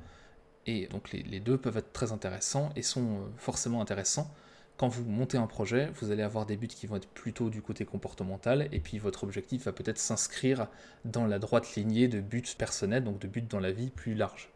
et 0.66 0.86
donc 0.88 1.10
les, 1.12 1.40
deux 1.40 1.56
peuvent 1.56 1.78
être 1.78 1.92
très 1.92 2.12
intéressants 2.12 2.70
et 2.76 2.82
sont 2.82 3.16
euh, 3.16 3.28
forcément 3.36 3.80
intéressants. 3.80 4.32
Quand 4.80 4.88
vous 4.88 5.04
montez 5.04 5.36
un 5.36 5.46
projet, 5.46 5.90
vous 6.00 6.10
allez 6.10 6.22
avoir 6.22 6.46
des 6.46 6.56
buts 6.56 6.66
qui 6.66 6.86
vont 6.86 6.96
être 6.96 7.10
plutôt 7.10 7.50
du 7.50 7.60
côté 7.60 7.84
comportemental, 7.84 8.66
et 8.72 8.80
puis 8.80 8.98
votre 8.98 9.24
objectif 9.24 9.64
va 9.64 9.72
peut-être 9.72 9.98
s'inscrire 9.98 10.68
dans 11.04 11.26
la 11.26 11.38
droite 11.38 11.74
lignée 11.76 12.08
de 12.08 12.18
buts 12.18 12.42
personnels, 12.56 13.04
donc 13.04 13.18
de 13.18 13.28
buts 13.28 13.42
dans 13.42 13.60
la 13.60 13.72
vie 13.72 13.90
plus 13.90 14.14
large. 14.14 14.48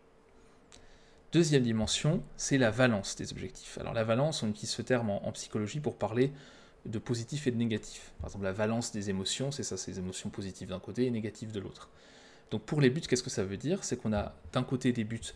Deuxième 1.30 1.62
dimension, 1.62 2.22
c'est 2.38 2.56
la 2.56 2.70
valence 2.70 3.16
des 3.16 3.32
objectifs. 3.32 3.76
Alors 3.76 3.92
la 3.92 4.02
valence, 4.02 4.42
on 4.42 4.48
utilise 4.48 4.70
ce 4.70 4.80
terme 4.80 5.10
en 5.10 5.30
psychologie 5.32 5.80
pour 5.80 5.98
parler 5.98 6.32
de 6.87 6.98
positif 6.98 7.46
et 7.46 7.50
de 7.50 7.58
négatif. 7.58 8.14
Par 8.20 8.30
exemple, 8.30 8.44
la 8.46 8.52
valence 8.52 8.92
des 8.92 9.10
émotions, 9.10 9.50
c'est 9.50 9.62
ça, 9.62 9.76
c'est 9.76 9.90
les 9.90 9.98
émotions 9.98 10.30
positives 10.30 10.68
d'un 10.68 10.80
côté 10.80 11.04
et 11.04 11.10
négatives 11.10 11.52
de 11.52 11.60
l'autre. 11.60 11.90
Donc 12.50 12.62
pour 12.62 12.80
les 12.80 12.88
buts, 12.88 13.02
qu'est-ce 13.02 13.22
que 13.22 13.28
ça 13.28 13.44
veut 13.44 13.58
dire? 13.58 13.84
C'est 13.84 13.98
qu'on 13.98 14.14
a 14.14 14.34
d'un 14.54 14.62
côté 14.62 14.90
des 14.92 15.04
buts 15.04 15.34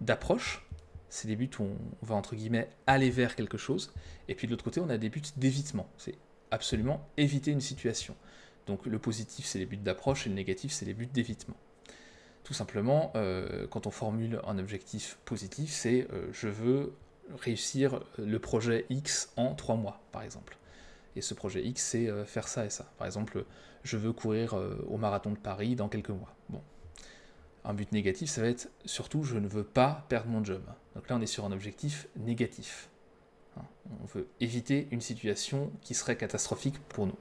d'approche, 0.00 0.64
c'est 1.08 1.28
des 1.28 1.36
buts 1.36 1.50
où 1.58 1.64
on 1.64 2.06
va 2.06 2.14
entre 2.14 2.34
guillemets 2.36 2.68
aller 2.86 3.10
vers 3.10 3.34
quelque 3.34 3.58
chose, 3.58 3.92
et 4.28 4.34
puis 4.34 4.46
de 4.46 4.52
l'autre 4.52 4.64
côté, 4.64 4.80
on 4.80 4.90
a 4.90 4.98
des 4.98 5.08
buts 5.08 5.22
d'évitement. 5.36 5.88
C'est 5.96 6.16
absolument 6.50 7.06
éviter 7.16 7.50
une 7.50 7.60
situation. 7.60 8.14
Donc 8.66 8.86
le 8.86 8.98
positif, 8.98 9.46
c'est 9.46 9.58
les 9.58 9.66
buts 9.66 9.76
d'approche, 9.76 10.26
et 10.26 10.28
le 10.28 10.34
négatif, 10.34 10.72
c'est 10.72 10.84
les 10.84 10.94
buts 10.94 11.06
d'évitement. 11.06 11.56
Tout 12.44 12.54
simplement, 12.54 13.12
euh, 13.14 13.66
quand 13.68 13.86
on 13.86 13.90
formule 13.90 14.40
un 14.46 14.58
objectif 14.58 15.18
positif, 15.24 15.70
c'est 15.70 16.06
euh, 16.12 16.28
je 16.32 16.48
veux 16.48 16.94
réussir 17.40 18.00
le 18.16 18.38
projet 18.38 18.86
X 18.88 19.32
en 19.36 19.54
trois 19.54 19.76
mois, 19.76 20.00
par 20.12 20.22
exemple. 20.22 20.56
Et 21.14 21.20
ce 21.20 21.34
projet 21.34 21.62
X, 21.62 21.82
c'est 21.82 22.08
euh, 22.08 22.24
faire 22.24 22.48
ça 22.48 22.64
et 22.64 22.70
ça. 22.70 22.90
Par 22.96 23.06
exemple, 23.06 23.44
je 23.82 23.96
veux 23.96 24.12
courir 24.12 24.54
au 24.88 24.96
marathon 24.96 25.30
de 25.30 25.38
Paris 25.38 25.76
dans 25.76 25.88
quelques 25.88 26.08
mois. 26.10 26.34
Bon. 26.48 26.62
Un 27.64 27.74
but 27.74 27.90
négatif, 27.92 28.30
ça 28.30 28.40
va 28.40 28.48
être 28.48 28.70
surtout, 28.84 29.24
je 29.24 29.36
ne 29.36 29.48
veux 29.48 29.64
pas 29.64 30.06
perdre 30.08 30.28
mon 30.30 30.44
job. 30.44 30.62
Donc 30.94 31.08
là, 31.08 31.16
on 31.16 31.20
est 31.20 31.26
sur 31.26 31.44
un 31.44 31.52
objectif 31.52 32.08
négatif. 32.16 32.88
Hein. 33.56 33.62
On 34.02 34.06
veut 34.06 34.28
éviter 34.40 34.88
une 34.90 35.00
situation 35.00 35.70
qui 35.82 35.94
serait 35.94 36.16
catastrophique 36.16 36.78
pour 36.88 37.06
nous. 37.06 37.16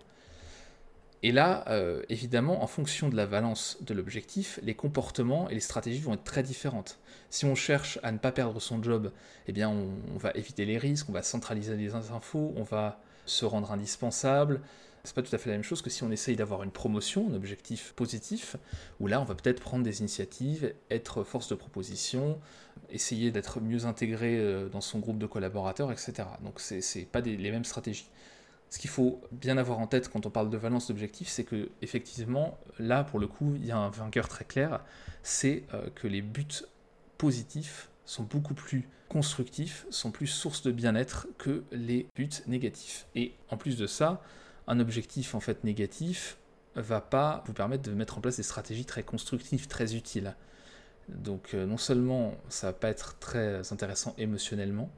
Et 1.24 1.32
là, 1.32 1.66
euh, 1.68 2.04
évidemment, 2.10 2.64
en 2.64 2.68
fonction 2.68 3.10
de 3.10 3.16
la 3.16 3.26
valence 3.26 3.78
de 3.82 3.94
l'objectif, 3.94 4.60
les 4.62 4.76
comportements 4.76 5.50
et 5.50 5.56
les 5.56 5.60
stratégies 5.60 6.00
vont 6.00 6.14
être 6.14 6.24
très 6.24 6.44
différentes. 6.44 7.00
Si 7.32 7.46
on 7.46 7.56
cherche 7.56 8.00
à 8.04 8.12
ne 8.12 8.20
pas 8.20 8.32
perdre 8.32 8.62
son 8.62 8.84
job, 8.84 9.12
eh 9.48 9.52
bien, 9.52 9.70
on 9.70 10.18
va 10.18 10.32
éviter 10.36 10.66
les 10.66 10.78
risques, 10.78 11.10
on 11.10 11.14
va 11.14 11.24
centraliser 11.24 11.76
les 11.76 11.96
infos, 11.96 12.54
on 12.56 12.64
va 12.64 13.02
se 13.26 13.46
rendre 13.46 13.72
indispensable. 13.72 14.62
C'est 15.08 15.16
pas 15.16 15.22
tout 15.22 15.34
à 15.34 15.38
fait 15.38 15.50
la 15.50 15.56
même 15.56 15.64
chose 15.64 15.82
que 15.82 15.90
si 15.90 16.04
on 16.04 16.12
essaye 16.12 16.36
d'avoir 16.36 16.64
une 16.64 16.72
promotion, 16.72 17.30
un 17.30 17.34
objectif 17.34 17.94
positif, 17.96 18.58
où 19.00 19.08
là 19.08 19.22
on 19.22 19.24
va 19.24 19.36
peut-être 19.36 19.62
prendre 19.62 19.84
des 19.84 20.02
initiatives, 20.02 20.74
être 20.92 21.24
force 21.24 21.48
de 21.48 21.56
proposition, 21.56 22.40
essayer 22.90 23.32
d'être 23.32 23.62
mieux 23.62 23.86
intégré 23.86 24.38
euh, 24.38 24.68
dans 24.68 24.82
son 24.82 25.00
groupe 25.00 25.18
de 25.18 25.26
collaborateurs, 25.26 25.92
etc. 25.92 26.28
Donc 26.44 26.60
c'est 26.60 27.08
pas 27.10 27.22
les 27.22 27.52
mêmes 27.52 27.66
stratégies. 27.66 28.10
Ce 28.70 28.80
qu'il 28.80 28.90
faut 28.90 29.22
bien 29.32 29.58
avoir 29.58 29.80
en 29.80 29.88
tête 29.88 30.10
quand 30.10 30.26
on 30.26 30.30
parle 30.30 30.50
de 30.50 30.58
valence 30.58 30.90
d'objectifs, 30.90 31.30
c'est 31.30 31.46
que 31.46 31.70
effectivement, 31.82 32.58
là 32.78 33.06
pour 33.06 33.20
le 33.20 33.28
coup, 33.28 33.56
il 33.56 33.66
y 33.66 33.72
a 33.72 33.78
un 33.78 33.90
vainqueur 33.90 34.28
très 34.28 34.44
clair, 34.44 34.84
c'est 35.24 35.64
euh, 35.74 35.90
que 35.96 36.08
les 36.08 36.22
buts 36.22 36.66
positifs 37.18 37.90
sont 38.06 38.24
beaucoup 38.24 38.54
plus 38.54 38.90
constructifs, 39.08 39.86
sont 39.90 40.12
plus 40.12 40.28
source 40.28 40.64
de 40.64 40.72
bien-être 40.72 41.28
que 41.38 41.64
les 41.72 42.08
buts 42.16 42.30
négatifs. 42.46 43.08
Et 43.16 43.36
en 43.50 43.56
plus 43.56 43.78
de 43.78 43.88
ça, 43.88 44.22
un 44.68 44.80
objectif 44.80 45.36
en 45.36 45.40
fait 45.40 45.64
négatif 45.64 46.38
va 46.76 47.02
pas 47.02 47.44
vous 47.46 47.54
permettre 47.54 47.90
de 47.90 47.96
mettre 47.96 48.18
en 48.18 48.22
place 48.22 48.38
des 48.38 48.44
stratégies 48.44 48.86
très 48.86 49.04
constructives, 49.04 49.68
très 49.68 49.96
utiles. 49.96 50.36
Donc 51.10 51.54
euh, 51.54 51.66
non 51.66 51.78
seulement 51.78 52.36
ça 52.50 52.68
va 52.68 52.74
pas 52.74 52.90
être 52.90 53.18
très 53.20 53.72
intéressant 53.72 54.14
émotionnellement 54.18 54.92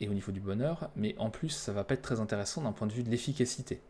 et 0.00 0.08
au 0.08 0.14
niveau 0.14 0.32
du 0.32 0.40
bonheur, 0.40 0.90
mais 0.94 1.14
en 1.18 1.30
plus 1.30 1.50
ça 1.50 1.72
va 1.72 1.84
pas 1.84 1.94
être 1.94 2.02
très 2.02 2.20
intéressant 2.20 2.62
d'un 2.62 2.72
point 2.72 2.86
de 2.86 2.92
vue 2.92 3.02
de 3.02 3.10
l'efficacité. 3.10 3.80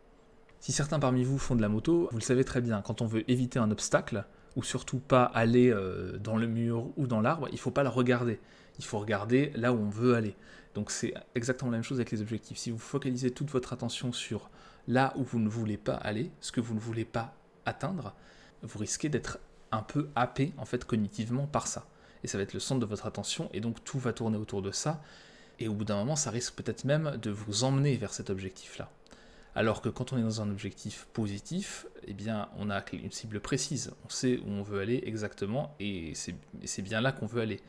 Si 0.60 0.70
certains 0.70 1.00
parmi 1.00 1.24
vous 1.24 1.38
font 1.38 1.56
de 1.56 1.62
la 1.62 1.68
moto, 1.68 2.08
vous 2.12 2.18
le 2.18 2.22
savez 2.22 2.44
très 2.44 2.60
bien, 2.60 2.82
quand 2.82 3.02
on 3.02 3.06
veut 3.06 3.28
éviter 3.30 3.58
un 3.58 3.70
obstacle, 3.72 4.24
ou 4.56 4.62
surtout 4.62 4.98
pas 4.98 5.24
aller 5.24 5.70
euh, 5.70 6.18
dans 6.18 6.36
le 6.36 6.46
mur 6.46 6.90
ou 6.96 7.06
dans 7.06 7.20
l'arbre, 7.20 7.48
il 7.52 7.58
faut 7.58 7.70
pas 7.70 7.82
le 7.82 7.88
regarder. 7.88 8.38
Il 8.78 8.84
faut 8.84 8.98
regarder 8.98 9.52
là 9.54 9.72
où 9.72 9.78
on 9.78 9.88
veut 9.88 10.14
aller. 10.14 10.36
Donc 10.74 10.90
c'est 10.90 11.14
exactement 11.34 11.70
la 11.70 11.78
même 11.78 11.84
chose 11.84 11.98
avec 11.98 12.10
les 12.10 12.20
objectifs. 12.20 12.58
Si 12.58 12.70
vous 12.70 12.78
focalisez 12.78 13.30
toute 13.30 13.50
votre 13.50 13.72
attention 13.72 14.12
sur 14.12 14.50
là 14.88 15.12
où 15.16 15.22
vous 15.22 15.38
ne 15.38 15.48
voulez 15.48 15.76
pas 15.76 15.94
aller, 15.94 16.30
ce 16.40 16.52
que 16.52 16.60
vous 16.60 16.74
ne 16.74 16.80
voulez 16.80 17.04
pas 17.04 17.34
atteindre, 17.64 18.14
vous 18.62 18.78
risquez 18.78 19.08
d'être 19.08 19.38
un 19.70 19.82
peu 19.82 20.08
happé 20.14 20.52
en 20.58 20.64
fait 20.64 20.84
cognitivement 20.84 21.46
par 21.46 21.66
ça. 21.66 21.86
Et 22.24 22.28
ça 22.28 22.38
va 22.38 22.44
être 22.44 22.54
le 22.54 22.60
centre 22.60 22.80
de 22.80 22.86
votre 22.86 23.06
attention 23.06 23.48
et 23.52 23.60
donc 23.60 23.82
tout 23.84 23.98
va 23.98 24.12
tourner 24.12 24.36
autour 24.36 24.62
de 24.62 24.70
ça. 24.70 25.02
Et 25.58 25.68
au 25.68 25.74
bout 25.74 25.84
d'un 25.84 25.96
moment, 25.96 26.16
ça 26.16 26.30
risque 26.30 26.54
peut-être 26.54 26.84
même 26.84 27.16
de 27.20 27.30
vous 27.30 27.64
emmener 27.64 27.96
vers 27.96 28.12
cet 28.12 28.30
objectif-là. 28.30 28.90
Alors 29.54 29.82
que 29.82 29.88
quand 29.88 30.12
on 30.12 30.18
est 30.18 30.22
dans 30.22 30.40
un 30.40 30.50
objectif 30.50 31.06
positif, 31.12 31.86
eh 32.06 32.14
bien, 32.14 32.48
on 32.56 32.70
a 32.70 32.82
une 32.92 33.10
cible 33.10 33.38
précise. 33.40 33.92
On 34.06 34.08
sait 34.08 34.38
où 34.38 34.48
on 34.48 34.62
veut 34.62 34.80
aller 34.80 35.02
exactement 35.04 35.74
et 35.78 36.14
c'est 36.14 36.82
bien 36.82 37.00
là 37.00 37.12
qu'on 37.12 37.26
veut 37.26 37.42
aller. 37.42 37.60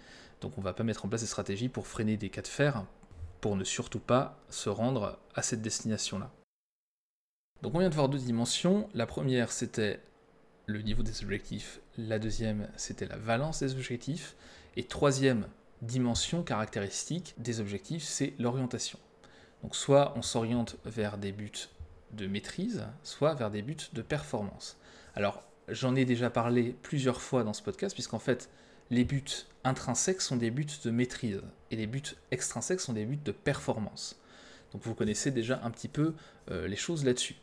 Donc 0.42 0.58
on 0.58 0.62
ne 0.62 0.66
va 0.66 0.74
pas 0.74 0.84
mettre 0.84 1.06
en 1.06 1.10
place 1.10 1.22
des 1.22 1.28
stratégies 1.28 1.70
pour 1.70 1.88
freiner 1.88 2.18
des 2.18 2.30
cas 2.30 2.42
de 2.42 2.48
fer 2.48 2.86
pour 3.42 3.58
ne 3.58 3.66
surtout 3.66 4.00
pas 4.00 4.38
se 4.50 4.70
rendre 4.70 5.20
à 5.36 5.42
cette 5.42 5.62
destination-là. 5.62 6.32
Donc 7.64 7.76
on 7.76 7.80
vient 7.80 7.90
de 7.90 7.96
voir 7.96 8.10
deux 8.10 8.20
dimensions. 8.20 8.90
La 8.94 9.06
première, 9.06 9.50
c'était 9.50 10.02
le 10.66 10.82
niveau 10.82 11.02
des 11.02 11.24
objectifs. 11.24 11.80
La 11.98 12.20
deuxième, 12.20 12.68
c'était 12.76 13.06
la 13.06 13.16
valence 13.16 13.62
des 13.64 13.72
objectifs. 13.72 14.36
Et 14.76 14.84
troisième 14.84 15.48
dimension 15.82 16.44
caractéristique 16.44 17.36
des 17.38 17.62
objectifs, 17.62 18.04
c'est 18.04 18.34
l'orientation. 18.38 19.00
Donc 19.62 19.78
soit 19.78 20.14
on 20.18 20.22
s'oriente 20.22 20.76
vers 20.84 21.18
des 21.18 21.32
buts 21.32 21.70
de 22.12 22.28
maîtrise, 22.28 22.86
soit 23.02 23.34
vers 23.34 23.50
des 23.50 23.62
buts 23.62 23.78
de 23.94 24.02
performance. 24.02 24.78
Alors 25.16 25.42
j'en 25.70 25.96
ai 25.96 26.04
déjà 26.04 26.30
parlé 26.30 26.76
plusieurs 26.82 27.22
fois 27.22 27.46
dans 27.46 27.54
ce 27.54 27.64
podcast, 27.64 27.96
puisqu'en 27.96 28.20
fait 28.20 28.50
les 28.90 29.06
buts 29.06 29.24
intrinsèques 29.64 30.20
sont 30.20 30.36
des 30.36 30.52
buts 30.52 30.68
de 30.84 30.92
maîtrise, 30.92 31.42
et 31.72 31.78
les 31.78 31.88
buts 31.88 32.02
extrinsèques 32.32 32.82
sont 32.82 32.92
des 32.92 33.06
buts 33.06 33.22
de 33.24 33.32
performance. 33.32 34.20
Donc 34.74 34.82
vous 34.84 34.96
connaissez 34.96 35.32
déjà 35.32 35.62
un 35.64 35.72
petit 35.72 35.88
peu 35.88 36.14
euh, 36.52 36.68
les 36.68 36.76
choses 36.76 37.06
là-dessus. 37.06 37.36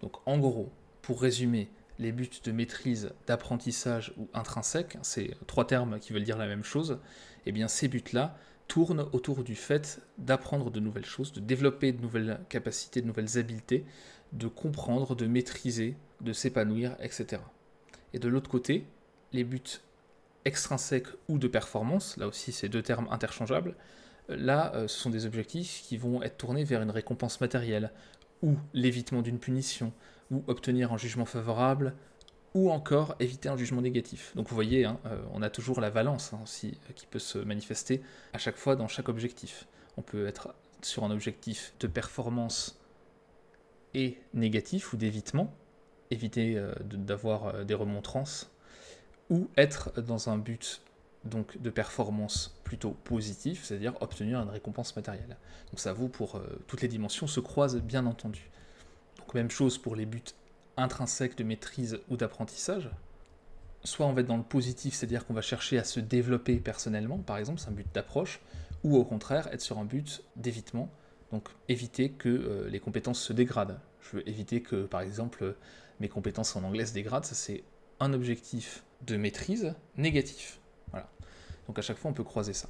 Donc 0.00 0.16
en 0.26 0.38
gros, 0.38 0.70
pour 1.02 1.20
résumer, 1.20 1.68
les 1.98 2.12
buts 2.12 2.30
de 2.44 2.52
maîtrise, 2.52 3.10
d'apprentissage 3.26 4.12
ou 4.16 4.28
intrinsèques, 4.34 4.98
c'est 5.02 5.30
trois 5.46 5.66
termes 5.66 5.98
qui 5.98 6.12
veulent 6.12 6.24
dire 6.24 6.36
la 6.36 6.46
même 6.46 6.64
chose, 6.64 6.98
et 7.46 7.50
eh 7.50 7.52
bien 7.52 7.68
ces 7.68 7.88
buts-là 7.88 8.36
tournent 8.68 9.06
autour 9.12 9.44
du 9.44 9.54
fait 9.54 10.00
d'apprendre 10.18 10.70
de 10.70 10.80
nouvelles 10.80 11.06
choses, 11.06 11.32
de 11.32 11.40
développer 11.40 11.92
de 11.92 12.02
nouvelles 12.02 12.40
capacités, 12.48 13.00
de 13.00 13.06
nouvelles 13.06 13.38
habiletés, 13.38 13.84
de 14.32 14.48
comprendre, 14.48 15.14
de 15.14 15.26
maîtriser, 15.26 15.96
de 16.20 16.32
s'épanouir, 16.32 16.96
etc. 17.00 17.42
Et 18.12 18.18
de 18.18 18.28
l'autre 18.28 18.50
côté, 18.50 18.84
les 19.32 19.44
buts 19.44 19.80
extrinsèques 20.44 21.08
ou 21.28 21.38
de 21.38 21.48
performance, 21.48 22.16
là 22.16 22.26
aussi 22.26 22.52
c'est 22.52 22.68
deux 22.68 22.82
termes 22.82 23.08
interchangeables, 23.10 23.74
là 24.28 24.72
euh, 24.74 24.88
ce 24.88 24.98
sont 24.98 25.10
des 25.10 25.26
objectifs 25.26 25.82
qui 25.82 25.96
vont 25.96 26.22
être 26.22 26.36
tournés 26.36 26.64
vers 26.64 26.82
une 26.82 26.90
récompense 26.90 27.40
matérielle, 27.40 27.92
ou 28.42 28.56
l'évitement 28.74 29.22
d'une 29.22 29.38
punition, 29.38 29.92
ou 30.30 30.42
obtenir 30.46 30.92
un 30.92 30.96
jugement 30.96 31.24
favorable, 31.24 31.94
ou 32.56 32.70
encore 32.70 33.16
éviter 33.20 33.50
un 33.50 33.56
jugement 33.56 33.82
négatif. 33.82 34.32
Donc 34.34 34.48
vous 34.48 34.54
voyez, 34.54 34.86
hein, 34.86 34.98
euh, 35.04 35.22
on 35.34 35.42
a 35.42 35.50
toujours 35.50 35.78
la 35.80 35.90
valence 35.90 36.32
hein, 36.32 36.40
aussi 36.42 36.78
euh, 36.88 36.92
qui 36.94 37.06
peut 37.06 37.18
se 37.18 37.36
manifester 37.36 38.00
à 38.32 38.38
chaque 38.38 38.56
fois 38.56 38.76
dans 38.76 38.88
chaque 38.88 39.10
objectif. 39.10 39.66
On 39.98 40.02
peut 40.02 40.26
être 40.26 40.54
sur 40.80 41.04
un 41.04 41.10
objectif 41.10 41.74
de 41.80 41.86
performance 41.86 42.80
et 43.92 44.18
négatif 44.32 44.94
ou 44.94 44.96
d'évitement, 44.96 45.52
éviter 46.10 46.56
euh, 46.56 46.72
d'avoir 46.82 47.64
des 47.64 47.74
remontrances, 47.74 48.50
ou 49.28 49.50
être 49.58 50.00
dans 50.00 50.30
un 50.30 50.38
but 50.38 50.80
donc 51.26 51.60
de 51.60 51.70
performance 51.70 52.58
plutôt 52.64 52.90
positif, 52.90 53.64
c'est-à-dire 53.64 53.94
obtenir 54.00 54.40
une 54.40 54.48
récompense 54.48 54.94
matérielle. 54.96 55.36
Donc 55.70 55.80
ça 55.80 55.92
vaut 55.92 56.08
pour 56.08 56.40
toutes 56.66 56.82
les 56.82 56.88
dimensions, 56.88 57.26
se 57.26 57.40
croisent 57.40 57.80
bien 57.80 58.06
entendu. 58.06 58.50
Donc 59.18 59.34
même 59.34 59.50
chose 59.50 59.78
pour 59.78 59.96
les 59.96 60.06
buts 60.06 60.22
intrinsèques 60.76 61.36
de 61.36 61.44
maîtrise 61.44 61.98
ou 62.08 62.16
d'apprentissage. 62.16 62.90
Soit 63.84 64.06
on 64.06 64.12
va 64.12 64.22
être 64.22 64.26
dans 64.26 64.36
le 64.36 64.42
positif, 64.42 64.94
c'est-à-dire 64.94 65.26
qu'on 65.26 65.34
va 65.34 65.42
chercher 65.42 65.78
à 65.78 65.84
se 65.84 66.00
développer 66.00 66.56
personnellement, 66.56 67.18
par 67.18 67.38
exemple, 67.38 67.60
c'est 67.60 67.68
un 67.68 67.72
but 67.72 67.86
d'approche, 67.94 68.40
ou 68.84 68.96
au 68.96 69.04
contraire 69.04 69.48
être 69.52 69.60
sur 69.60 69.78
un 69.78 69.84
but 69.84 70.22
d'évitement, 70.36 70.90
donc 71.30 71.48
éviter 71.68 72.10
que 72.10 72.28
euh, 72.28 72.68
les 72.68 72.80
compétences 72.80 73.20
se 73.20 73.32
dégradent. 73.32 73.80
Je 74.00 74.16
veux 74.16 74.28
éviter 74.28 74.62
que, 74.62 74.84
par 74.86 75.00
exemple, 75.00 75.56
mes 76.00 76.08
compétences 76.08 76.56
en 76.56 76.64
anglais 76.64 76.86
se 76.86 76.94
dégradent, 76.94 77.24
ça 77.24 77.34
c'est 77.34 77.64
un 78.00 78.12
objectif 78.12 78.84
de 79.06 79.16
maîtrise 79.16 79.74
négatif. 79.96 80.60
Voilà. 80.90 81.08
Donc 81.66 81.78
à 81.78 81.82
chaque 81.82 81.96
fois 81.96 82.10
on 82.10 82.14
peut 82.14 82.24
croiser 82.24 82.52
ça. 82.52 82.68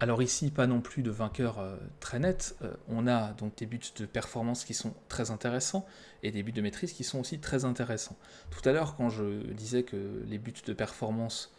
Alors 0.00 0.22
ici, 0.22 0.50
pas 0.52 0.68
non 0.68 0.80
plus 0.80 1.02
de 1.02 1.10
vainqueur 1.10 1.58
euh, 1.58 1.76
très 1.98 2.20
net. 2.20 2.54
Euh, 2.62 2.72
on 2.88 3.08
a 3.08 3.32
donc 3.32 3.56
des 3.56 3.66
buts 3.66 3.80
de 3.96 4.06
performance 4.06 4.64
qui 4.64 4.72
sont 4.72 4.94
très 5.08 5.32
intéressants 5.32 5.84
et 6.22 6.30
des 6.30 6.44
buts 6.44 6.52
de 6.52 6.62
maîtrise 6.62 6.92
qui 6.92 7.02
sont 7.02 7.18
aussi 7.18 7.40
très 7.40 7.64
intéressants. 7.64 8.16
Tout 8.50 8.66
à 8.68 8.72
l'heure, 8.72 8.94
quand 8.94 9.10
je 9.10 9.24
disais 9.52 9.82
que 9.82 10.22
les 10.26 10.38
buts 10.38 10.54
de 10.64 10.72
performance 10.72 11.52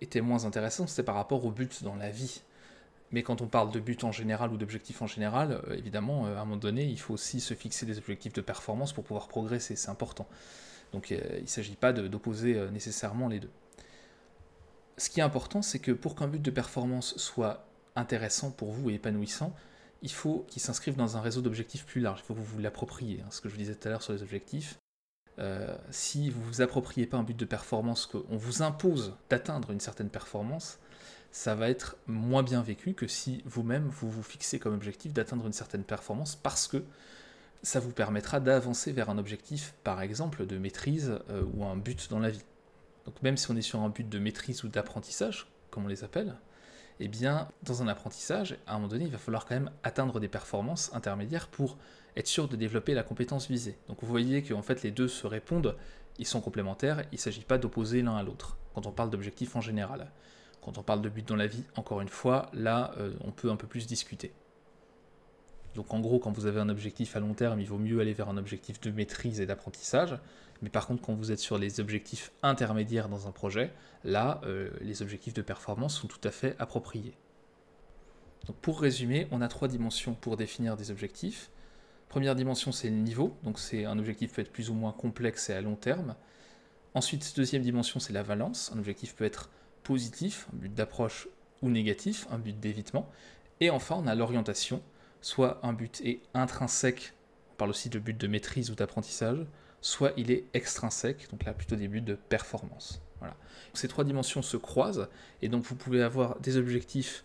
étaient 0.00 0.20
moins 0.20 0.44
intéressants, 0.44 0.86
c'était 0.86 1.02
par 1.02 1.16
rapport 1.16 1.44
aux 1.44 1.50
buts 1.50 1.68
dans 1.82 1.96
la 1.96 2.10
vie. 2.10 2.42
Mais 3.10 3.24
quand 3.24 3.40
on 3.40 3.48
parle 3.48 3.72
de 3.72 3.80
buts 3.80 3.98
en 4.04 4.12
général 4.12 4.52
ou 4.52 4.56
d'objectifs 4.56 5.02
en 5.02 5.08
général, 5.08 5.60
euh, 5.66 5.74
évidemment, 5.74 6.26
à 6.26 6.28
un 6.28 6.44
moment 6.44 6.56
donné, 6.56 6.84
il 6.84 7.00
faut 7.00 7.14
aussi 7.14 7.40
se 7.40 7.54
fixer 7.54 7.86
des 7.86 7.98
objectifs 7.98 8.34
de 8.34 8.40
performance 8.40 8.92
pour 8.92 9.02
pouvoir 9.02 9.26
progresser, 9.26 9.74
c'est 9.74 9.90
important. 9.90 10.28
Donc 10.92 11.10
il 11.10 11.18
ne 11.42 11.46
s'agit 11.46 11.74
pas 11.74 11.92
d'opposer 11.92 12.68
nécessairement 12.70 13.28
les 13.28 13.40
deux. 13.40 13.50
Ce 15.00 15.08
qui 15.08 15.20
est 15.20 15.22
important, 15.22 15.62
c'est 15.62 15.78
que 15.78 15.92
pour 15.92 16.14
qu'un 16.14 16.28
but 16.28 16.42
de 16.42 16.50
performance 16.50 17.16
soit 17.16 17.64
intéressant 17.96 18.50
pour 18.50 18.70
vous 18.70 18.90
et 18.90 18.94
épanouissant, 18.94 19.56
il 20.02 20.12
faut 20.12 20.44
qu'il 20.46 20.60
s'inscrive 20.60 20.94
dans 20.94 21.16
un 21.16 21.22
réseau 21.22 21.40
d'objectifs 21.40 21.86
plus 21.86 22.02
large. 22.02 22.20
Il 22.22 22.26
faut 22.26 22.34
que 22.34 22.38
vous 22.38 22.44
vous 22.44 22.58
l'appropriez. 22.58 23.22
Hein, 23.22 23.28
ce 23.30 23.40
que 23.40 23.48
je 23.48 23.54
vous 23.54 23.60
disais 23.60 23.74
tout 23.74 23.88
à 23.88 23.92
l'heure 23.92 24.02
sur 24.02 24.12
les 24.12 24.22
objectifs. 24.22 24.76
Euh, 25.38 25.74
si 25.90 26.28
vous 26.28 26.40
ne 26.40 26.44
vous 26.44 26.60
appropriez 26.60 27.06
pas 27.06 27.16
un 27.16 27.22
but 27.22 27.34
de 27.36 27.46
performance, 27.46 28.04
qu'on 28.04 28.36
vous 28.36 28.60
impose 28.60 29.16
d'atteindre 29.30 29.70
une 29.70 29.80
certaine 29.80 30.10
performance, 30.10 30.78
ça 31.32 31.54
va 31.54 31.70
être 31.70 31.96
moins 32.06 32.42
bien 32.42 32.60
vécu 32.60 32.92
que 32.92 33.06
si 33.06 33.42
vous-même 33.46 33.88
vous 33.88 34.10
vous 34.10 34.22
fixez 34.22 34.58
comme 34.58 34.74
objectif 34.74 35.14
d'atteindre 35.14 35.46
une 35.46 35.54
certaine 35.54 35.84
performance 35.84 36.36
parce 36.36 36.68
que 36.68 36.84
ça 37.62 37.80
vous 37.80 37.92
permettra 37.92 38.38
d'avancer 38.38 38.92
vers 38.92 39.08
un 39.08 39.16
objectif, 39.16 39.72
par 39.82 40.02
exemple, 40.02 40.44
de 40.44 40.58
maîtrise 40.58 41.18
euh, 41.30 41.42
ou 41.54 41.64
un 41.64 41.78
but 41.78 42.10
dans 42.10 42.18
la 42.18 42.28
vie. 42.28 42.44
Donc 43.10 43.22
même 43.22 43.36
si 43.36 43.50
on 43.50 43.56
est 43.56 43.60
sur 43.60 43.80
un 43.80 43.88
but 43.88 44.08
de 44.08 44.20
maîtrise 44.20 44.62
ou 44.62 44.68
d'apprentissage, 44.68 45.48
comme 45.72 45.84
on 45.84 45.88
les 45.88 46.04
appelle, 46.04 46.36
eh 47.00 47.08
bien, 47.08 47.48
dans 47.64 47.82
un 47.82 47.88
apprentissage, 47.88 48.56
à 48.68 48.74
un 48.74 48.76
moment 48.76 48.86
donné, 48.86 49.06
il 49.06 49.10
va 49.10 49.18
falloir 49.18 49.46
quand 49.46 49.56
même 49.56 49.72
atteindre 49.82 50.20
des 50.20 50.28
performances 50.28 50.92
intermédiaires 50.94 51.48
pour 51.48 51.76
être 52.16 52.28
sûr 52.28 52.46
de 52.46 52.54
développer 52.54 52.94
la 52.94 53.02
compétence 53.02 53.48
visée. 53.48 53.76
Donc 53.88 53.98
vous 54.00 54.06
voyez 54.06 54.44
qu'en 54.44 54.62
fait 54.62 54.84
les 54.84 54.92
deux 54.92 55.08
se 55.08 55.26
répondent, 55.26 55.76
ils 56.18 56.26
sont 56.26 56.40
complémentaires, 56.40 57.02
il 57.10 57.16
ne 57.16 57.20
s'agit 57.20 57.40
pas 57.40 57.58
d'opposer 57.58 58.00
l'un 58.00 58.16
à 58.16 58.22
l'autre, 58.22 58.58
quand 58.74 58.86
on 58.86 58.92
parle 58.92 59.10
d'objectifs 59.10 59.56
en 59.56 59.60
général. 59.60 60.12
Quand 60.62 60.78
on 60.78 60.84
parle 60.84 61.02
de 61.02 61.08
but 61.08 61.26
dans 61.26 61.34
la 61.34 61.48
vie, 61.48 61.64
encore 61.74 62.02
une 62.02 62.08
fois, 62.08 62.48
là, 62.52 62.92
euh, 62.98 63.12
on 63.22 63.32
peut 63.32 63.50
un 63.50 63.56
peu 63.56 63.66
plus 63.66 63.88
discuter. 63.88 64.32
Donc 65.74 65.92
en 65.94 66.00
gros, 66.00 66.18
quand 66.18 66.32
vous 66.32 66.46
avez 66.46 66.60
un 66.60 66.68
objectif 66.68 67.16
à 67.16 67.20
long 67.20 67.34
terme, 67.34 67.60
il 67.60 67.66
vaut 67.66 67.78
mieux 67.78 68.00
aller 68.00 68.12
vers 68.12 68.28
un 68.28 68.36
objectif 68.36 68.80
de 68.80 68.90
maîtrise 68.90 69.40
et 69.40 69.46
d'apprentissage. 69.46 70.18
Mais 70.62 70.68
par 70.68 70.86
contre, 70.86 71.02
quand 71.02 71.14
vous 71.14 71.32
êtes 71.32 71.38
sur 71.38 71.58
les 71.58 71.80
objectifs 71.80 72.32
intermédiaires 72.42 73.08
dans 73.08 73.28
un 73.28 73.32
projet, 73.32 73.72
là, 74.04 74.40
euh, 74.44 74.70
les 74.80 75.02
objectifs 75.02 75.34
de 75.34 75.42
performance 75.42 75.96
sont 75.98 76.08
tout 76.08 76.20
à 76.24 76.30
fait 76.30 76.56
appropriés. 76.58 77.14
Donc 78.46 78.56
pour 78.56 78.80
résumer, 78.80 79.28
on 79.30 79.40
a 79.40 79.48
trois 79.48 79.68
dimensions 79.68 80.14
pour 80.14 80.36
définir 80.36 80.76
des 80.76 80.90
objectifs. 80.90 81.50
Première 82.08 82.34
dimension, 82.34 82.72
c'est 82.72 82.90
le 82.90 82.96
niveau, 82.96 83.36
donc 83.44 83.58
c'est 83.58 83.84
un 83.84 83.98
objectif 83.98 84.32
peut 84.34 84.42
être 84.42 84.52
plus 84.52 84.70
ou 84.70 84.74
moins 84.74 84.92
complexe 84.92 85.48
et 85.50 85.54
à 85.54 85.60
long 85.60 85.76
terme. 85.76 86.16
Ensuite, 86.94 87.34
deuxième 87.36 87.62
dimension, 87.62 88.00
c'est 88.00 88.12
la 88.12 88.24
valence. 88.24 88.72
Un 88.74 88.78
objectif 88.78 89.14
peut 89.14 89.24
être 89.24 89.48
positif, 89.84 90.48
un 90.52 90.56
but 90.56 90.74
d'approche, 90.74 91.28
ou 91.62 91.70
négatif, 91.70 92.26
un 92.30 92.38
but 92.38 92.58
d'évitement. 92.58 93.08
Et 93.60 93.70
enfin, 93.70 93.96
on 93.98 94.06
a 94.06 94.14
l'orientation, 94.14 94.82
soit 95.20 95.60
un 95.62 95.72
but 95.72 96.00
est 96.04 96.20
intrinsèque, 96.34 97.12
on 97.52 97.56
parle 97.56 97.70
aussi 97.70 97.88
de 97.88 97.98
but 97.98 98.16
de 98.16 98.26
maîtrise 98.26 98.70
ou 98.70 98.74
d'apprentissage, 98.74 99.46
soit 99.80 100.12
il 100.16 100.30
est 100.30 100.44
extrinsèque, 100.54 101.28
donc 101.30 101.44
là 101.44 101.52
plutôt 101.52 101.76
des 101.76 101.88
buts 101.88 102.00
de 102.00 102.14
performance. 102.14 103.00
Voilà. 103.18 103.36
Ces 103.74 103.88
trois 103.88 104.04
dimensions 104.04 104.42
se 104.42 104.56
croisent, 104.56 105.08
et 105.42 105.48
donc 105.48 105.64
vous 105.64 105.76
pouvez 105.76 106.02
avoir 106.02 106.38
des 106.40 106.56
objectifs 106.56 107.24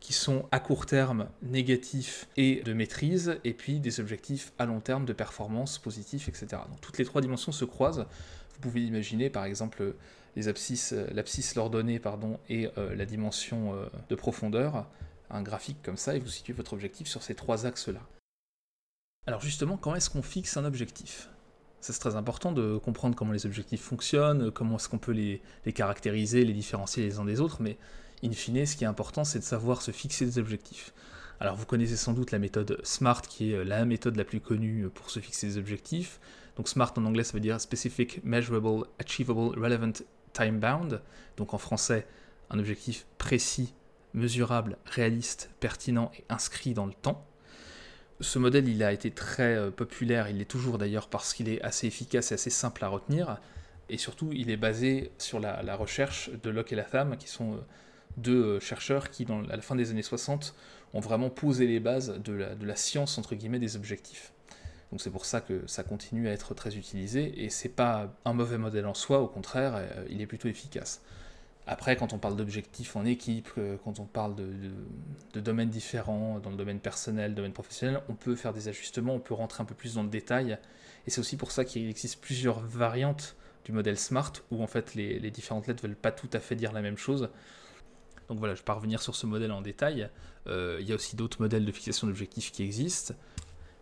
qui 0.00 0.12
sont 0.12 0.46
à 0.52 0.60
court 0.60 0.86
terme 0.86 1.28
négatifs 1.42 2.28
et 2.36 2.62
de 2.62 2.72
maîtrise, 2.72 3.38
et 3.44 3.54
puis 3.54 3.80
des 3.80 4.00
objectifs 4.00 4.52
à 4.58 4.66
long 4.66 4.80
terme 4.80 5.04
de 5.04 5.12
performance 5.12 5.78
positif, 5.78 6.28
etc. 6.28 6.62
Donc 6.68 6.80
toutes 6.80 6.98
les 6.98 7.04
trois 7.04 7.20
dimensions 7.20 7.52
se 7.52 7.64
croisent. 7.64 8.06
Vous 8.54 8.60
pouvez 8.60 8.84
imaginer 8.84 9.30
par 9.30 9.44
exemple 9.44 9.94
les 10.36 10.48
abscisses, 10.48 10.94
l'abscisse 11.12 11.54
l'ordonnée 11.54 11.98
pardon, 11.98 12.38
et 12.48 12.68
euh, 12.78 12.94
la 12.94 13.06
dimension 13.06 13.74
euh, 13.74 13.86
de 14.08 14.14
profondeur, 14.14 14.86
un 15.30 15.42
graphique 15.42 15.82
comme 15.82 15.96
ça, 15.96 16.16
et 16.16 16.18
vous 16.18 16.28
situez 16.28 16.52
votre 16.52 16.72
objectif 16.72 17.08
sur 17.08 17.22
ces 17.22 17.34
trois 17.34 17.66
axes-là. 17.66 18.00
Alors 19.26 19.40
justement, 19.40 19.76
quand 19.76 19.94
est-ce 19.94 20.10
qu'on 20.10 20.22
fixe 20.22 20.56
un 20.56 20.64
objectif? 20.64 21.28
C'est 21.80 21.98
très 21.98 22.16
important 22.16 22.52
de 22.52 22.78
comprendre 22.78 23.14
comment 23.14 23.32
les 23.32 23.46
objectifs 23.46 23.82
fonctionnent, 23.82 24.50
comment 24.50 24.76
est-ce 24.76 24.88
qu'on 24.88 24.98
peut 24.98 25.12
les, 25.12 25.42
les, 25.64 25.72
caractériser, 25.72 26.44
les 26.44 26.52
différencier 26.52 27.04
les 27.04 27.18
uns 27.18 27.24
des 27.24 27.40
autres, 27.40 27.60
mais 27.60 27.76
in 28.24 28.32
fine, 28.32 28.64
ce 28.66 28.76
qui 28.76 28.84
est 28.84 28.88
important, 28.88 29.24
c'est 29.24 29.38
de 29.38 29.44
savoir 29.44 29.82
se 29.82 29.90
fixer 29.90 30.24
des 30.24 30.38
objectifs. 30.38 30.92
Alors 31.38 31.54
vous 31.54 31.66
connaissez 31.66 31.96
sans 31.96 32.12
doute 32.12 32.30
la 32.30 32.38
méthode 32.38 32.80
SMART, 32.82 33.22
qui 33.22 33.52
est 33.52 33.64
la 33.64 33.84
méthode 33.84 34.16
la 34.16 34.24
plus 34.24 34.40
connue 34.40 34.88
pour 34.88 35.10
se 35.10 35.20
fixer 35.20 35.48
des 35.48 35.58
objectifs. 35.58 36.18
Donc 36.56 36.68
SMART 36.68 36.94
en 36.96 37.04
anglais, 37.04 37.24
ça 37.24 37.34
veut 37.34 37.40
dire 37.40 37.60
Specific, 37.60 38.24
Measurable, 38.24 38.86
Achievable, 38.98 39.58
Relevant, 39.58 39.92
Time 40.32 40.58
Bound. 40.58 41.02
Donc 41.36 41.52
en 41.52 41.58
français, 41.58 42.06
un 42.48 42.58
objectif 42.58 43.06
précis, 43.18 43.74
mesurable, 44.16 44.78
réaliste, 44.86 45.50
pertinent 45.60 46.10
et 46.18 46.24
inscrit 46.28 46.74
dans 46.74 46.86
le 46.86 46.94
temps. 46.94 47.24
Ce 48.20 48.38
modèle, 48.38 48.66
il 48.66 48.82
a 48.82 48.92
été 48.92 49.10
très 49.10 49.54
euh, 49.54 49.70
populaire, 49.70 50.28
il 50.28 50.38
l'est 50.38 50.46
toujours 50.46 50.78
d'ailleurs 50.78 51.08
parce 51.08 51.34
qu'il 51.34 51.48
est 51.48 51.60
assez 51.62 51.86
efficace 51.86 52.32
et 52.32 52.34
assez 52.34 52.50
simple 52.50 52.82
à 52.82 52.88
retenir. 52.88 53.38
Et 53.90 53.98
surtout, 53.98 54.30
il 54.32 54.50
est 54.50 54.56
basé 54.56 55.12
sur 55.18 55.38
la, 55.38 55.76
recherche 55.76 56.30
de 56.42 56.50
Locke 56.50 56.72
et 56.72 56.76
Latham, 56.76 57.16
qui 57.18 57.28
sont 57.28 57.52
euh, 57.52 57.58
deux 58.16 58.42
euh, 58.42 58.60
chercheurs 58.60 59.10
qui, 59.10 59.26
dans, 59.26 59.44
à 59.44 59.56
la 59.56 59.62
fin 59.62 59.76
des 59.76 59.90
années 59.90 60.02
60, 60.02 60.54
ont 60.94 61.00
vraiment 61.00 61.28
posé 61.28 61.66
les 61.66 61.78
bases 61.78 62.18
de 62.24 62.32
la, 62.32 62.76
science, 62.76 63.20
des 63.30 63.76
objectifs. 63.76 64.32
Donc 64.90 65.00
c'est 65.00 65.10
pour 65.10 65.26
ça 65.26 65.40
que 65.42 65.62
ça 65.66 65.82
continue 65.82 66.28
à 66.28 66.32
être 66.32 66.54
très 66.54 66.76
utilisé, 66.76 67.44
et 67.44 67.50
c'est 67.50 67.68
pas 67.68 68.14
un 68.24 68.32
mauvais 68.32 68.56
modèle 68.56 68.86
en 68.86 68.94
soi, 68.94 69.20
au 69.20 69.26
contraire, 69.26 69.82
il 70.08 70.22
est 70.22 70.26
plutôt 70.26 70.48
efficace. 70.48 71.02
Après, 71.66 71.96
quand 71.96 72.12
on 72.12 72.18
parle 72.18 72.36
d'objectifs 72.36 72.94
en 72.94 73.04
équipe, 73.04 73.50
quand 73.82 73.98
on 73.98 74.04
parle 74.04 74.36
de, 74.36 75.40
domaines 75.40 75.68
différents, 75.68 76.38
dans 76.38 76.50
le 76.50 76.56
domaine 76.56 76.78
personnel, 76.78 77.34
domaine 77.34 77.52
professionnel, 77.52 78.00
on 78.08 78.14
peut 78.14 78.36
faire 78.36 78.52
des 78.52 78.68
ajustements, 78.68 79.14
on 79.14 79.20
peut 79.20 79.34
rentrer 79.34 79.62
un 79.62 79.66
peu 79.66 79.74
plus 79.74 79.94
dans 79.94 80.04
le 80.04 80.08
détail, 80.08 80.58
et 81.06 81.10
c'est 81.10 81.18
aussi 81.18 81.36
pour 81.36 81.50
ça 81.50 81.64
qu'il 81.64 81.88
existe 81.88 82.20
plusieurs 82.20 82.60
variantes 82.60 83.34
du 83.64 83.72
modèle 83.72 83.98
SMART, 83.98 84.32
où 84.52 84.62
en 84.62 84.68
fait 84.68 84.94
les, 84.94 85.18
les 85.18 85.30
différentes 85.32 85.66
lettres 85.66 85.82
ne 85.82 85.88
veulent 85.88 85.96
pas 85.96 86.12
tout 86.12 86.30
à 86.32 86.38
fait 86.38 86.54
dire 86.54 86.72
la 86.72 86.82
même 86.82 86.96
chose. 86.96 87.30
Donc 88.28 88.38
voilà, 88.38 88.54
je 88.54 88.60
ne 88.60 88.62
vais 88.62 88.66
pas 88.66 88.74
revenir 88.74 89.02
sur 89.02 89.14
ce 89.14 89.26
modèle 89.26 89.52
en 89.52 89.60
détail. 89.60 90.08
Euh, 90.46 90.78
il 90.80 90.88
y 90.88 90.92
a 90.92 90.94
aussi 90.94 91.16
d'autres 91.16 91.40
modèles 91.40 91.64
de 91.64 91.72
fixation 91.72 92.06
d'objectifs 92.06 92.52
qui 92.52 92.62
existent. 92.62 93.14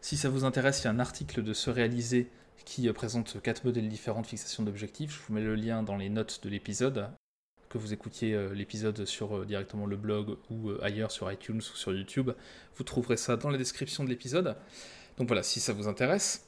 Si 0.01 0.16
ça 0.16 0.29
vous 0.29 0.44
intéresse, 0.44 0.83
il 0.83 0.85
y 0.85 0.88
a 0.88 0.90
un 0.90 1.01
article 1.01 1.42
de 1.42 1.53
Se 1.53 1.70
réaliser 1.70 2.31
qui 2.64 2.88
euh, 2.88 2.92
présente 2.92 3.40
quatre 3.42 3.64
modèles 3.64 3.88
différents 3.88 4.23
de 4.23 4.27
fixation 4.27 4.62
d'objectifs. 4.62 5.12
Je 5.12 5.27
vous 5.27 5.35
mets 5.35 5.42
le 5.42 5.55
lien 5.55 5.83
dans 5.83 5.97
les 5.97 6.09
notes 6.09 6.40
de 6.42 6.49
l'épisode. 6.49 7.09
Que 7.74 7.78
vous 7.78 7.92
écoutiez 7.92 8.34
euh, 8.34 8.54
l'épisode 8.54 9.04
sur 9.04 9.44
directement 9.44 9.84
le 9.84 9.96
blog 9.96 10.37
ou 10.48 10.70
ailleurs 10.80 11.10
sur 11.10 11.32
iTunes 11.32 11.58
ou 11.58 11.76
sur 11.76 11.92
YouTube, 11.92 12.30
vous 12.76 12.84
trouverez 12.84 13.16
ça 13.16 13.37
dans 13.37 13.50
la 13.50 13.58
description 13.58 14.04
de 14.04 14.08
l'épisode. 14.08 14.54
Donc 15.18 15.26
voilà, 15.26 15.42
si 15.42 15.58
ça 15.58 15.72
vous 15.72 15.88
intéresse. 15.88 16.46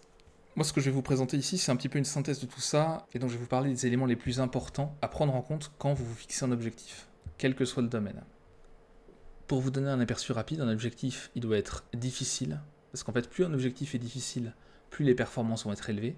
Moi, 0.55 0.65
ce 0.65 0.73
que 0.73 0.81
je 0.81 0.87
vais 0.87 0.93
vous 0.93 1.03
présenter 1.03 1.37
ici, 1.37 1.59
c'est 1.59 1.73
un 1.73 1.75
petit 1.75 1.89
peu 1.89 1.99
une 1.99 2.05
synthèse 2.05 2.39
de 2.39 2.47
tout 2.47 2.61
ça, 2.61 3.09
et 3.13 3.19
donc 3.19 3.31
je 3.31 3.35
vais 3.35 3.41
vous 3.41 3.49
parler 3.49 3.71
des 3.71 3.89
éléments 3.89 4.07
les 4.07 4.15
plus 4.15 4.39
importants 4.39 4.97
à 5.03 5.09
prendre 5.09 5.35
en 5.35 5.43
compte 5.43 5.73
quand 5.79 5.95
vous 5.95 6.05
vous 6.05 6.15
fixez 6.15 6.45
un 6.45 6.53
objectif 6.53 7.09
quel 7.39 7.57
que 7.57 7.65
soit 7.65 7.83
le 7.83 7.89
domaine. 7.89 8.23
Pour 9.49 9.61
vous 9.61 9.73
donner 9.73 9.89
un 9.89 9.99
aperçu 9.99 10.31
rapide, 10.31 10.61
un 10.61 10.69
objectif, 10.69 11.33
il 11.35 11.43
doit 11.43 11.59
être 11.59 11.83
difficile, 11.93 12.61
parce 12.93 13.03
qu'en 13.03 13.13
fait, 13.13 13.29
plus 13.29 13.45
un 13.45 13.53
objectif 13.53 13.97
est 13.97 13.99
difficile, 13.99 14.55
plus 14.91 15.05
les 15.05 15.17
performances 15.17 15.65
vont 15.65 15.73
être 15.73 15.91
élevées. 15.91 16.17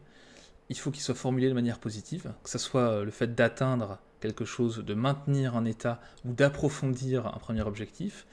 Il 0.68 0.76
faut 0.76 0.90
qu'il 0.90 1.02
soit 1.02 1.14
formulé 1.14 1.48
de 1.48 1.54
manière 1.54 1.78
positive, 1.78 2.34
que 2.44 2.50
ce 2.50 2.58
soit 2.58 3.04
le 3.04 3.10
fait 3.10 3.34
d'atteindre 3.34 4.00
quelque 4.20 4.44
chose, 4.44 4.78
de 4.78 4.94
maintenir 4.94 5.57
un 5.57 5.64
état 5.64 6.00
ou 6.24 6.33
d'approfondir 6.33 7.26
un 7.26 7.38
premier 7.38 7.62
objectif. 7.62 8.26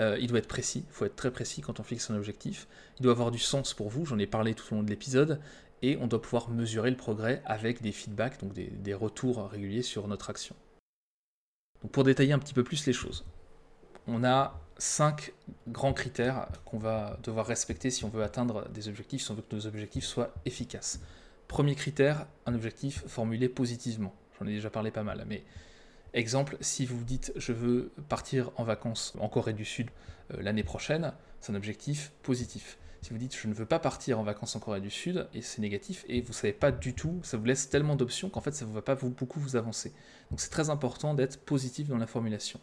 Euh, 0.00 0.16
il 0.20 0.28
doit 0.28 0.38
être 0.38 0.48
précis, 0.48 0.84
il 0.88 0.92
faut 0.92 1.04
être 1.04 1.16
très 1.16 1.30
précis 1.30 1.60
quand 1.60 1.80
on 1.80 1.82
fixe 1.82 2.10
un 2.10 2.16
objectif. 2.16 2.66
Il 2.98 3.02
doit 3.02 3.12
avoir 3.12 3.30
du 3.30 3.38
sens 3.38 3.74
pour 3.74 3.90
vous, 3.90 4.06
j'en 4.06 4.18
ai 4.18 4.26
parlé 4.26 4.54
tout 4.54 4.64
au 4.72 4.76
long 4.76 4.82
de 4.82 4.90
l'épisode, 4.90 5.40
et 5.82 5.96
on 6.00 6.06
doit 6.06 6.22
pouvoir 6.22 6.50
mesurer 6.50 6.90
le 6.90 6.96
progrès 6.96 7.42
avec 7.44 7.82
des 7.82 7.92
feedbacks, 7.92 8.40
donc 8.40 8.52
des 8.54 8.94
retours 8.94 9.48
réguliers 9.48 9.82
sur 9.82 10.08
notre 10.08 10.30
action 10.30 10.56
pour 11.92 12.04
détailler 12.04 12.32
un 12.32 12.38
petit 12.38 12.54
peu 12.54 12.64
plus 12.64 12.86
les 12.86 12.92
choses, 12.92 13.24
on 14.06 14.24
a 14.24 14.60
cinq 14.78 15.32
grands 15.68 15.92
critères 15.92 16.48
qu'on 16.64 16.78
va 16.78 17.18
devoir 17.22 17.46
respecter 17.46 17.90
si 17.90 18.04
on 18.04 18.08
veut 18.08 18.22
atteindre 18.22 18.68
des 18.70 18.88
objectifs, 18.88 19.22
si 19.22 19.30
on 19.30 19.34
veut 19.34 19.42
que 19.42 19.54
nos 19.54 19.66
objectifs 19.66 20.04
soient 20.04 20.32
efficaces. 20.44 21.00
Premier 21.48 21.74
critère, 21.74 22.26
un 22.46 22.54
objectif 22.54 23.04
formulé 23.06 23.48
positivement. 23.48 24.14
J'en 24.40 24.46
ai 24.46 24.54
déjà 24.54 24.70
parlé 24.70 24.90
pas 24.90 25.02
mal, 25.02 25.24
mais 25.28 25.44
exemple, 26.14 26.56
si 26.60 26.86
vous 26.86 27.04
dites 27.04 27.32
je 27.36 27.52
veux 27.52 27.92
partir 28.08 28.50
en 28.56 28.64
vacances 28.64 29.14
en 29.20 29.28
Corée 29.28 29.52
du 29.52 29.64
Sud 29.64 29.90
euh, 30.32 30.42
l'année 30.42 30.64
prochaine, 30.64 31.12
c'est 31.40 31.52
un 31.52 31.56
objectif 31.56 32.12
positif. 32.22 32.78
Si 33.02 33.10
vous 33.10 33.18
dites 33.18 33.36
je 33.36 33.48
ne 33.48 33.54
veux 33.54 33.66
pas 33.66 33.78
partir 33.78 34.18
en 34.18 34.22
vacances 34.22 34.56
en 34.56 34.60
Corée 34.60 34.80
du 34.80 34.90
Sud, 34.90 35.28
et 35.34 35.42
c'est 35.42 35.60
négatif, 35.60 36.04
et 36.08 36.20
vous 36.22 36.28
ne 36.28 36.34
savez 36.34 36.52
pas 36.52 36.72
du 36.72 36.94
tout, 36.94 37.20
ça 37.22 37.36
vous 37.36 37.44
laisse 37.44 37.68
tellement 37.68 37.96
d'options 37.96 38.30
qu'en 38.30 38.40
fait 38.40 38.54
ça 38.54 38.64
ne 38.64 38.72
va 38.72 38.82
pas 38.82 38.94
beaucoup 38.94 39.40
vous 39.40 39.56
avancer. 39.56 39.92
Donc 40.30 40.40
c'est 40.40 40.50
très 40.50 40.70
important 40.70 41.14
d'être 41.14 41.38
positif 41.40 41.88
dans 41.88 41.98
la 41.98 42.06
formulation. 42.06 42.60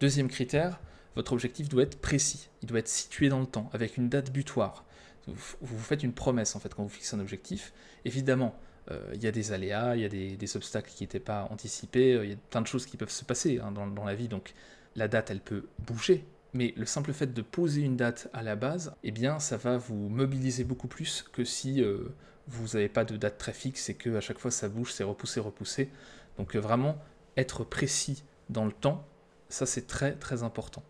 Deuxième 0.00 0.28
critère, 0.28 0.80
votre 1.16 1.32
objectif 1.32 1.68
doit 1.68 1.82
être 1.82 2.00
précis, 2.00 2.48
il 2.62 2.68
doit 2.68 2.78
être 2.78 2.88
situé 2.88 3.28
dans 3.28 3.40
le 3.40 3.46
temps, 3.46 3.70
avec 3.72 3.96
une 3.96 4.08
date 4.08 4.32
butoir. 4.32 4.84
Vous 5.26 5.56
vous 5.60 5.78
faites 5.78 6.02
une 6.02 6.12
promesse 6.12 6.56
en 6.56 6.60
fait 6.60 6.74
quand 6.74 6.82
vous 6.82 6.88
fixez 6.88 7.14
un 7.14 7.20
objectif. 7.20 7.72
Évidemment, 8.04 8.58
il 8.90 9.22
y 9.22 9.26
a 9.26 9.32
des 9.32 9.52
aléas, 9.52 9.96
il 9.96 10.02
y 10.02 10.04
a 10.04 10.08
des, 10.08 10.56
obstacles 10.56 10.90
qui 10.90 11.04
n'étaient 11.04 11.20
pas 11.20 11.48
anticipés, 11.50 12.14
euh, 12.14 12.24
il 12.24 12.30
y 12.30 12.34
a 12.34 12.36
plein 12.50 12.60
de 12.60 12.66
choses 12.66 12.86
qui 12.86 12.96
peuvent 12.96 13.10
se 13.10 13.24
passer 13.24 13.60
hein, 13.60 13.72
dans, 13.72 14.04
la 14.04 14.14
vie, 14.14 14.28
donc 14.28 14.54
la 14.96 15.08
date 15.08 15.30
elle 15.30 15.40
peut 15.40 15.66
bouger, 15.86 16.24
mais 16.52 16.74
le 16.76 16.84
simple 16.84 17.12
fait 17.12 17.32
de 17.32 17.42
poser 17.42 17.82
une 17.82 17.96
date 17.96 18.28
à 18.32 18.42
la 18.42 18.56
base, 18.56 18.94
eh 19.04 19.10
bien, 19.10 19.38
ça 19.38 19.56
va 19.56 19.78
vous 19.78 20.08
mobiliser 20.08 20.64
beaucoup 20.64 20.88
plus 20.88 21.24
que 21.32 21.44
si 21.44 21.82
euh, 21.82 22.14
vous 22.48 22.74
n'avez 22.74 22.88
pas 22.88 23.04
de 23.04 23.16
date 23.16 23.38
très 23.38 23.52
fixe 23.52 23.88
et 23.88 23.94
que 23.94 24.16
à 24.16 24.20
chaque 24.20 24.38
fois 24.38 24.50
ça 24.50 24.68
bouge, 24.68 24.92
c'est 24.92 25.04
repoussé, 25.04 25.40
repoussé. 25.40 25.90
Donc 26.38 26.56
euh, 26.56 26.60
vraiment 26.60 26.98
être 27.36 27.64
précis 27.64 28.24
dans 28.50 28.64
le 28.66 28.72
temps, 28.72 29.06
ça 29.48 29.64
c'est 29.64 29.86
très 29.86 30.12
très 30.12 30.42
important. 30.42 30.82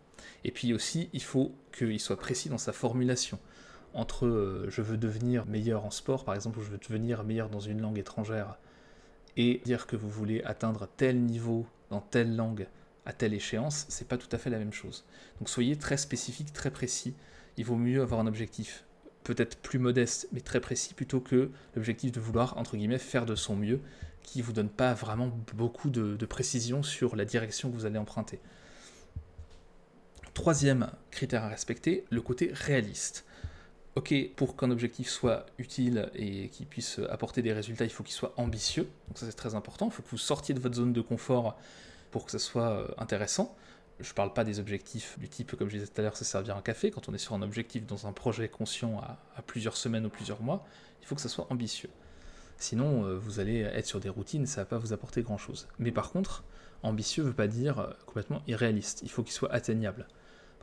Et 0.43 0.51
puis 0.51 0.73
aussi, 0.73 1.09
il 1.13 1.23
faut 1.23 1.55
qu'il 1.71 1.99
soit 1.99 2.17
précis 2.17 2.49
dans 2.49 2.57
sa 2.57 2.73
formulation. 2.73 3.39
Entre 3.93 4.25
euh, 4.25 4.65
je 4.69 4.81
veux 4.81 4.97
devenir 4.97 5.45
meilleur 5.45 5.85
en 5.85 5.91
sport, 5.91 6.25
par 6.25 6.35
exemple, 6.35 6.59
ou 6.59 6.61
je 6.61 6.69
veux 6.69 6.77
devenir 6.77 7.23
meilleur 7.23 7.49
dans 7.49 7.59
une 7.59 7.81
langue 7.81 7.99
étrangère, 7.99 8.57
et 9.37 9.61
dire 9.65 9.87
que 9.87 9.95
vous 9.95 10.09
voulez 10.09 10.43
atteindre 10.43 10.87
tel 10.97 11.21
niveau 11.21 11.65
dans 11.89 12.01
telle 12.01 12.35
langue 12.35 12.67
à 13.05 13.13
telle 13.13 13.33
échéance, 13.33 13.85
c'est 13.89 14.07
pas 14.07 14.17
tout 14.17 14.29
à 14.31 14.37
fait 14.37 14.49
la 14.49 14.57
même 14.57 14.73
chose. 14.73 15.05
Donc 15.39 15.49
soyez 15.49 15.75
très 15.75 15.97
spécifique, 15.97 16.53
très 16.53 16.71
précis. 16.71 17.13
Il 17.57 17.65
vaut 17.65 17.75
mieux 17.75 18.01
avoir 18.01 18.19
un 18.19 18.27
objectif 18.27 18.85
peut-être 19.23 19.57
plus 19.57 19.79
modeste, 19.79 20.27
mais 20.31 20.41
très 20.41 20.59
précis, 20.59 20.93
plutôt 20.93 21.19
que 21.19 21.51
l'objectif 21.75 22.11
de 22.11 22.19
vouloir, 22.19 22.57
entre 22.57 22.77
guillemets, 22.77 22.97
faire 22.97 23.25
de 23.25 23.35
son 23.35 23.55
mieux, 23.55 23.79
qui 24.21 24.41
vous 24.41 24.53
donne 24.53 24.69
pas 24.69 24.93
vraiment 24.93 25.31
beaucoup 25.53 25.89
de 25.89 26.25
précision 26.25 26.81
sur 26.81 27.15
la 27.15 27.25
direction 27.25 27.69
que 27.69 27.75
vous 27.75 27.85
allez 27.85 27.97
emprunter. 27.97 28.39
Troisième 30.33 30.89
critère 31.11 31.43
à 31.43 31.47
respecter, 31.47 32.05
le 32.09 32.19
côté 32.21 32.49
réaliste. 32.53 33.25
Ok, 33.95 34.13
pour 34.35 34.55
qu'un 34.55 34.71
objectif 34.71 35.07
soit 35.07 35.45
utile 35.59 36.09
et 36.15 36.49
qu'il 36.49 36.65
puisse 36.65 36.99
apporter 37.09 37.43
des 37.43 37.53
résultats, 37.53 37.85
il 37.85 37.91
faut 37.91 38.03
qu'il 38.03 38.15
soit 38.15 38.33
ambitieux. 38.37 38.89
Donc 39.07 39.19
ça 39.19 39.27
c'est 39.27 39.33
très 39.33 39.53
important. 39.53 39.85
Il 39.85 39.91
faut 39.91 40.01
que 40.01 40.09
vous 40.09 40.17
sortiez 40.17 40.55
de 40.55 40.59
votre 40.59 40.75
zone 40.75 40.93
de 40.93 41.01
confort 41.01 41.55
pour 42.09 42.25
que 42.25 42.31
ça 42.31 42.39
soit 42.39 42.69
euh, 42.69 42.87
intéressant. 42.97 43.55
Je 43.99 44.09
ne 44.09 44.13
parle 44.15 44.33
pas 44.33 44.43
des 44.43 44.59
objectifs 44.59 45.19
du 45.19 45.29
type, 45.29 45.55
comme 45.55 45.69
je 45.69 45.75
disais 45.77 45.87
tout 45.87 45.99
à 45.99 46.03
l'heure, 46.03 46.17
c'est 46.17 46.25
servir 46.25 46.57
un 46.57 46.61
café. 46.61 46.89
Quand 46.89 47.07
on 47.07 47.13
est 47.13 47.19
sur 47.19 47.35
un 47.35 47.43
objectif 47.43 47.85
dans 47.85 48.07
un 48.07 48.13
projet 48.13 48.47
conscient 48.49 48.99
à, 48.99 49.41
plusieurs 49.43 49.77
semaines 49.77 50.05
ou 50.07 50.09
plusieurs 50.09 50.41
mois, 50.41 50.65
il 51.01 51.07
faut 51.07 51.13
que 51.13 51.21
ça 51.21 51.29
soit 51.29 51.45
ambitieux. 51.51 51.89
Sinon, 52.57 53.05
euh, 53.05 53.17
vous 53.17 53.39
allez 53.39 53.59
être 53.59 53.85
sur 53.85 53.99
des 53.99 54.09
routines, 54.09 54.47
ça 54.47 54.61
ne 54.61 54.65
va 54.65 54.69
pas 54.69 54.77
vous 54.79 54.93
apporter 54.93 55.21
grand-chose. 55.21 55.67
Mais 55.77 55.91
par 55.91 56.11
contre, 56.11 56.43
ambitieux 56.81 57.23
ne 57.23 57.27
veut 57.27 57.35
pas 57.35 57.47
dire 57.47 57.79
euh, 57.79 57.91
complètement 58.07 58.41
irréaliste. 58.47 59.01
Il 59.03 59.11
faut 59.11 59.21
qu'il 59.21 59.33
soit 59.33 59.51
atteignable. 59.51 60.07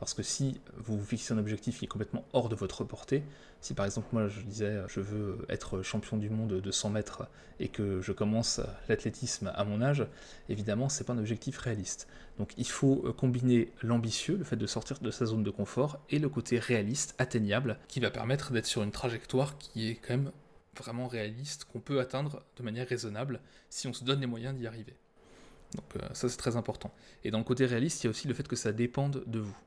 Parce 0.01 0.15
que 0.15 0.23
si 0.23 0.59
vous 0.77 0.97
vous 0.97 1.05
fixez 1.05 1.31
un 1.31 1.37
objectif 1.37 1.77
qui 1.77 1.85
est 1.85 1.87
complètement 1.87 2.25
hors 2.33 2.49
de 2.49 2.55
votre 2.55 2.83
portée, 2.83 3.21
si 3.61 3.75
par 3.75 3.85
exemple 3.85 4.07
moi 4.13 4.27
je 4.29 4.41
disais 4.41 4.81
je 4.87 4.99
veux 4.99 5.45
être 5.47 5.83
champion 5.83 6.17
du 6.17 6.27
monde 6.27 6.59
de 6.59 6.71
100 6.71 6.89
mètres 6.89 7.27
et 7.59 7.67
que 7.67 8.01
je 8.01 8.11
commence 8.11 8.61
l'athlétisme 8.89 9.51
à 9.53 9.63
mon 9.63 9.79
âge, 9.79 10.07
évidemment 10.49 10.89
c'est 10.89 11.03
pas 11.03 11.13
un 11.13 11.19
objectif 11.19 11.59
réaliste. 11.59 12.07
Donc 12.39 12.53
il 12.57 12.65
faut 12.65 13.13
combiner 13.15 13.71
l'ambitieux, 13.83 14.37
le 14.37 14.43
fait 14.43 14.55
de 14.55 14.65
sortir 14.65 14.97
de 14.97 15.11
sa 15.11 15.27
zone 15.27 15.43
de 15.43 15.51
confort, 15.51 15.99
et 16.09 16.17
le 16.17 16.29
côté 16.29 16.57
réaliste, 16.57 17.13
atteignable, 17.19 17.77
qui 17.87 17.99
va 17.99 18.09
permettre 18.09 18.51
d'être 18.53 18.65
sur 18.65 18.81
une 18.81 18.89
trajectoire 18.89 19.59
qui 19.59 19.87
est 19.87 19.95
quand 19.97 20.17
même 20.17 20.31
vraiment 20.75 21.07
réaliste, 21.07 21.65
qu'on 21.65 21.79
peut 21.79 21.99
atteindre 21.99 22.41
de 22.57 22.63
manière 22.63 22.87
raisonnable 22.87 23.39
si 23.69 23.87
on 23.87 23.93
se 23.93 24.03
donne 24.03 24.19
les 24.19 24.25
moyens 24.25 24.57
d'y 24.57 24.65
arriver. 24.65 24.95
Donc 25.75 25.85
euh, 25.95 26.07
ça 26.13 26.27
c'est 26.27 26.37
très 26.37 26.55
important. 26.55 26.91
Et 27.23 27.29
dans 27.29 27.37
le 27.37 27.43
côté 27.43 27.67
réaliste, 27.67 28.03
il 28.03 28.05
y 28.05 28.09
a 28.09 28.09
aussi 28.09 28.27
le 28.27 28.33
fait 28.33 28.47
que 28.47 28.55
ça 28.55 28.71
dépende 28.71 29.23
de 29.27 29.37
vous. 29.37 29.57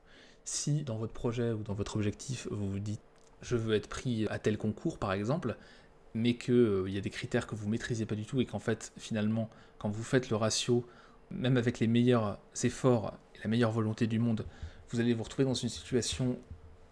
Si 0.45 0.83
dans 0.83 0.97
votre 0.97 1.13
projet 1.13 1.51
ou 1.51 1.63
dans 1.63 1.73
votre 1.73 1.95
objectif, 1.95 2.47
vous 2.51 2.69
vous 2.69 2.79
dites 2.79 3.01
je 3.41 3.55
veux 3.55 3.75
être 3.75 3.89
pris 3.89 4.27
à 4.29 4.39
tel 4.39 4.57
concours 4.57 4.97
par 4.97 5.11
exemple, 5.11 5.57
mais 6.13 6.35
qu'il 6.35 6.53
euh, 6.53 6.89
y 6.89 6.97
a 6.97 7.01
des 7.01 7.09
critères 7.09 7.47
que 7.47 7.55
vous 7.55 7.67
maîtrisez 7.67 8.05
pas 8.05 8.15
du 8.15 8.25
tout 8.25 8.39
et 8.41 8.45
qu'en 8.45 8.59
fait 8.59 8.93
finalement 8.97 9.49
quand 9.77 9.89
vous 9.89 10.03
faites 10.03 10.29
le 10.29 10.35
ratio, 10.35 10.85
même 11.31 11.57
avec 11.57 11.79
les 11.79 11.87
meilleurs 11.87 12.39
efforts 12.63 13.13
et 13.35 13.39
la 13.43 13.49
meilleure 13.49 13.71
volonté 13.71 14.07
du 14.07 14.19
monde, 14.19 14.45
vous 14.89 14.99
allez 14.99 15.13
vous 15.13 15.23
retrouver 15.23 15.45
dans 15.45 15.55
une 15.55 15.69
situation 15.69 16.37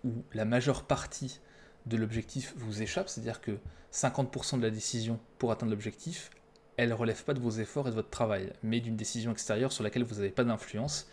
où 0.04 0.12
la 0.34 0.46
majeure 0.46 0.84
partie 0.84 1.40
de 1.86 1.98
l'objectif 1.98 2.54
vous 2.58 2.82
échappe, 2.82 3.10
c'est-à-dire 3.10 3.40
que 3.40 3.58
50% 3.94 4.58
de 4.58 4.64
la 4.64 4.72
décision 4.72 5.20
pour 5.38 5.52
atteindre 5.52 5.72
l'objectif, 5.72 6.32
elle 6.78 6.90
ne 6.90 6.94
relève 6.94 7.24
pas 7.24 7.34
de 7.34 7.40
vos 7.40 7.52
efforts 7.52 7.88
et 7.88 7.92
de 7.92 7.96
votre 7.96 8.10
travail, 8.10 8.52
mais 8.64 8.80
d'une 8.80 8.96
décision 8.96 9.32
extérieure 9.32 9.72
sur 9.72 9.84
laquelle 9.84 10.04
vous 10.04 10.16
n'avez 10.16 10.32
pas 10.32 10.44
d'influence, 10.44 11.08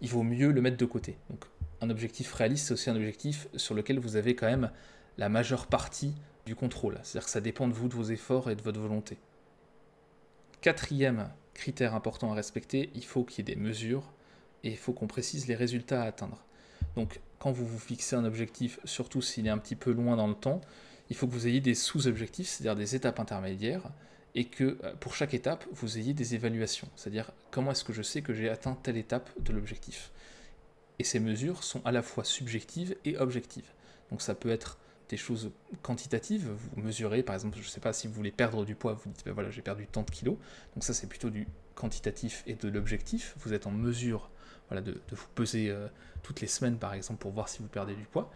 il 0.00 0.08
vaut 0.08 0.22
mieux 0.22 0.52
le 0.52 0.60
mettre 0.60 0.76
de 0.76 0.84
côté. 0.84 1.16
Un 1.82 1.90
objectif 1.90 2.32
réaliste, 2.32 2.68
c'est 2.68 2.74
aussi 2.74 2.90
un 2.90 2.96
objectif 2.96 3.48
sur 3.56 3.74
lequel 3.74 3.98
vous 3.98 4.16
avez 4.16 4.34
quand 4.34 4.46
même 4.46 4.70
la 5.18 5.28
majeure 5.28 5.66
partie 5.66 6.14
du 6.46 6.54
contrôle. 6.54 6.98
C'est-à-dire 7.02 7.26
que 7.26 7.30
ça 7.30 7.40
dépend 7.40 7.68
de 7.68 7.74
vous, 7.74 7.88
de 7.88 7.94
vos 7.94 8.04
efforts 8.04 8.50
et 8.50 8.56
de 8.56 8.62
votre 8.62 8.80
volonté. 8.80 9.18
Quatrième 10.60 11.28
critère 11.54 11.94
important 11.94 12.32
à 12.32 12.34
respecter, 12.34 12.90
il 12.94 13.04
faut 13.04 13.24
qu'il 13.24 13.46
y 13.46 13.50
ait 13.50 13.54
des 13.54 13.60
mesures 13.60 14.12
et 14.64 14.70
il 14.70 14.76
faut 14.76 14.92
qu'on 14.92 15.08
précise 15.08 15.48
les 15.48 15.56
résultats 15.56 16.02
à 16.02 16.06
atteindre. 16.06 16.44
Donc 16.94 17.20
quand 17.38 17.50
vous 17.50 17.66
vous 17.66 17.78
fixez 17.78 18.14
un 18.14 18.24
objectif, 18.24 18.78
surtout 18.84 19.20
s'il 19.20 19.46
est 19.46 19.50
un 19.50 19.58
petit 19.58 19.76
peu 19.76 19.90
loin 19.90 20.16
dans 20.16 20.28
le 20.28 20.34
temps, 20.34 20.60
il 21.10 21.16
faut 21.16 21.26
que 21.26 21.32
vous 21.32 21.48
ayez 21.48 21.60
des 21.60 21.74
sous-objectifs, 21.74 22.48
c'est-à-dire 22.48 22.76
des 22.76 22.94
étapes 22.94 23.18
intermédiaires, 23.18 23.90
et 24.34 24.44
que 24.44 24.78
euh, 24.84 24.94
pour 25.00 25.14
chaque 25.14 25.34
étape, 25.34 25.64
vous 25.72 25.98
ayez 25.98 26.14
des 26.14 26.34
évaluations, 26.34 26.88
c'est-à-dire 26.96 27.32
comment 27.50 27.72
est-ce 27.72 27.84
que 27.84 27.92
je 27.92 28.02
sais 28.02 28.22
que 28.22 28.32
j'ai 28.32 28.48
atteint 28.48 28.78
telle 28.82 28.96
étape 28.96 29.28
de 29.40 29.52
l'objectif? 29.52 30.10
Et 30.98 31.04
ces 31.04 31.20
mesures 31.20 31.64
sont 31.64 31.82
à 31.84 31.92
la 31.92 32.02
fois 32.02 32.24
subjectives 32.24 32.96
et 33.04 33.16
objectives. 33.18 33.70
Donc 34.10 34.22
ça 34.22 34.34
peut 34.34 34.50
être 34.50 34.78
des 35.08 35.16
choses 35.16 35.50
quantitatives, 35.82 36.48
vous 36.48 36.80
mesurez 36.80 37.22
par 37.22 37.34
exemple, 37.34 37.58
je 37.58 37.64
ne 37.64 37.68
sais 37.68 37.80
pas 37.80 37.92
si 37.92 38.06
vous 38.06 38.14
voulez 38.14 38.30
perdre 38.30 38.64
du 38.64 38.74
poids, 38.74 38.94
vous 38.94 39.10
dites 39.10 39.24
ben 39.26 39.32
voilà 39.32 39.50
j'ai 39.50 39.60
perdu 39.60 39.86
tant 39.86 40.02
de 40.02 40.10
kilos, 40.10 40.36
donc 40.74 40.84
ça 40.84 40.94
c'est 40.94 41.06
plutôt 41.06 41.28
du 41.28 41.46
quantitatif 41.74 42.42
et 42.46 42.54
de 42.54 42.68
l'objectif, 42.68 43.34
vous 43.40 43.52
êtes 43.52 43.66
en 43.66 43.70
mesure 43.70 44.30
de, 44.80 44.98
vous 45.10 45.26
peser 45.34 45.68
euh, 45.70 45.88
toutes 46.22 46.40
les 46.40 46.46
semaines 46.46 46.78
par 46.78 46.94
exemple 46.94 47.20
pour 47.20 47.32
voir 47.32 47.48
si 47.48 47.58
vous 47.58 47.68
perdez 47.68 47.94
du 47.94 48.04
poids. 48.04 48.32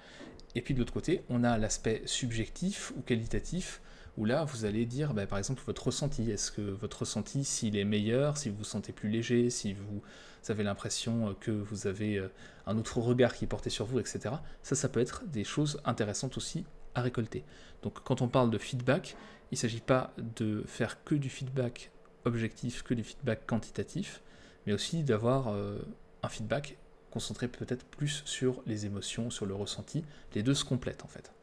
Et 0.55 0.61
puis 0.61 0.75
de 0.75 0.79
l'autre 0.79 0.93
côté, 0.93 1.23
on 1.29 1.45
a 1.45 1.59
l'aspect 1.59 2.03
subjectif 2.07 2.93
ou 2.97 3.03
qualitatif, 3.03 3.81
où 4.17 4.25
là, 4.25 4.45
vous 4.45 4.65
allez 4.65 4.87
dire, 4.87 5.15
bah, 5.15 5.27
par 5.27 5.39
exemple, 5.39 5.63
votre 5.67 5.87
ressenti. 5.87 6.31
Est-ce 6.31 6.51
que 6.51 6.63
votre 6.63 7.01
ressenti, 7.01 7.45
s'il 7.45 7.77
est 7.77 7.85
meilleur, 7.85 8.37
si 8.37 8.49
vous 8.49 8.59
vous 8.59 8.65
sentez 8.65 8.93
plus 8.93 9.11
léger, 9.11 9.51
si 9.51 9.75
vous 9.75 10.03
avez 10.49 10.63
l'impression 10.63 11.35
que 11.41 11.51
vous 11.51 11.87
avez 11.87 12.19
euh, 12.19 12.29
un 12.67 12.79
autre 12.79 12.99
regard 12.99 13.35
qui 13.35 13.45
est 13.45 13.49
porté 13.49 13.71
sur 13.71 13.85
vous, 13.85 13.99
etc. 13.99 14.37
Ça, 14.63 14.75
ça 14.75 14.89
peut 14.89 15.01
être 15.01 15.25
des 15.27 15.45
choses 15.45 15.81
intéressantes 15.85 16.37
aussi 16.37 16.65
à 16.95 17.03
récolter. 17.03 17.45
Donc 17.83 18.03
quand 18.03 18.23
on 18.23 18.29
parle 18.29 18.51
de 18.51 18.59
feedback, 18.59 19.17
il 19.51 19.55
ne 19.55 19.59
s'agit 19.59 19.81
pas 19.81 20.13
de 20.19 20.65
faire 20.67 21.05
que 21.05 21.15
du 21.15 21.29
feedback 21.29 21.91
objectif, 22.25 22.83
que 22.83 22.95
du 22.95 23.05
feedback 23.05 23.47
quantitatif, 23.47 24.23
mais 24.67 24.73
aussi 24.73 25.05
d'avoir 25.05 25.49
euh, 25.49 25.79
un 26.23 26.29
feedback 26.29 26.79
concentré 27.11 27.49
peut-être 27.49 27.85
plus 27.85 28.23
sur 28.25 28.63
les 28.67 28.87
émotions, 28.87 29.31
sur 29.31 29.47
le 29.47 29.55
ressenti. 29.55 30.05
Les 30.35 30.43
deux 30.43 30.55
se 30.55 30.65
complètent 30.65 31.05
en 31.05 31.09
fait. 31.09 31.36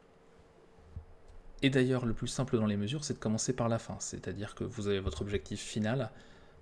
Et 1.62 1.70
d'ailleurs, 1.70 2.04
le 2.04 2.12
plus 2.12 2.26
simple 2.26 2.58
dans 2.58 2.66
les 2.66 2.76
mesures, 2.76 3.04
c'est 3.04 3.14
de 3.14 3.18
commencer 3.18 3.52
par 3.54 3.68
la 3.68 3.78
fin. 3.78 3.96
C'est-à-dire 4.00 4.54
que 4.54 4.64
vous 4.64 4.88
avez 4.88 5.00
votre 5.00 5.22
objectif 5.22 5.60
final, 5.60 6.10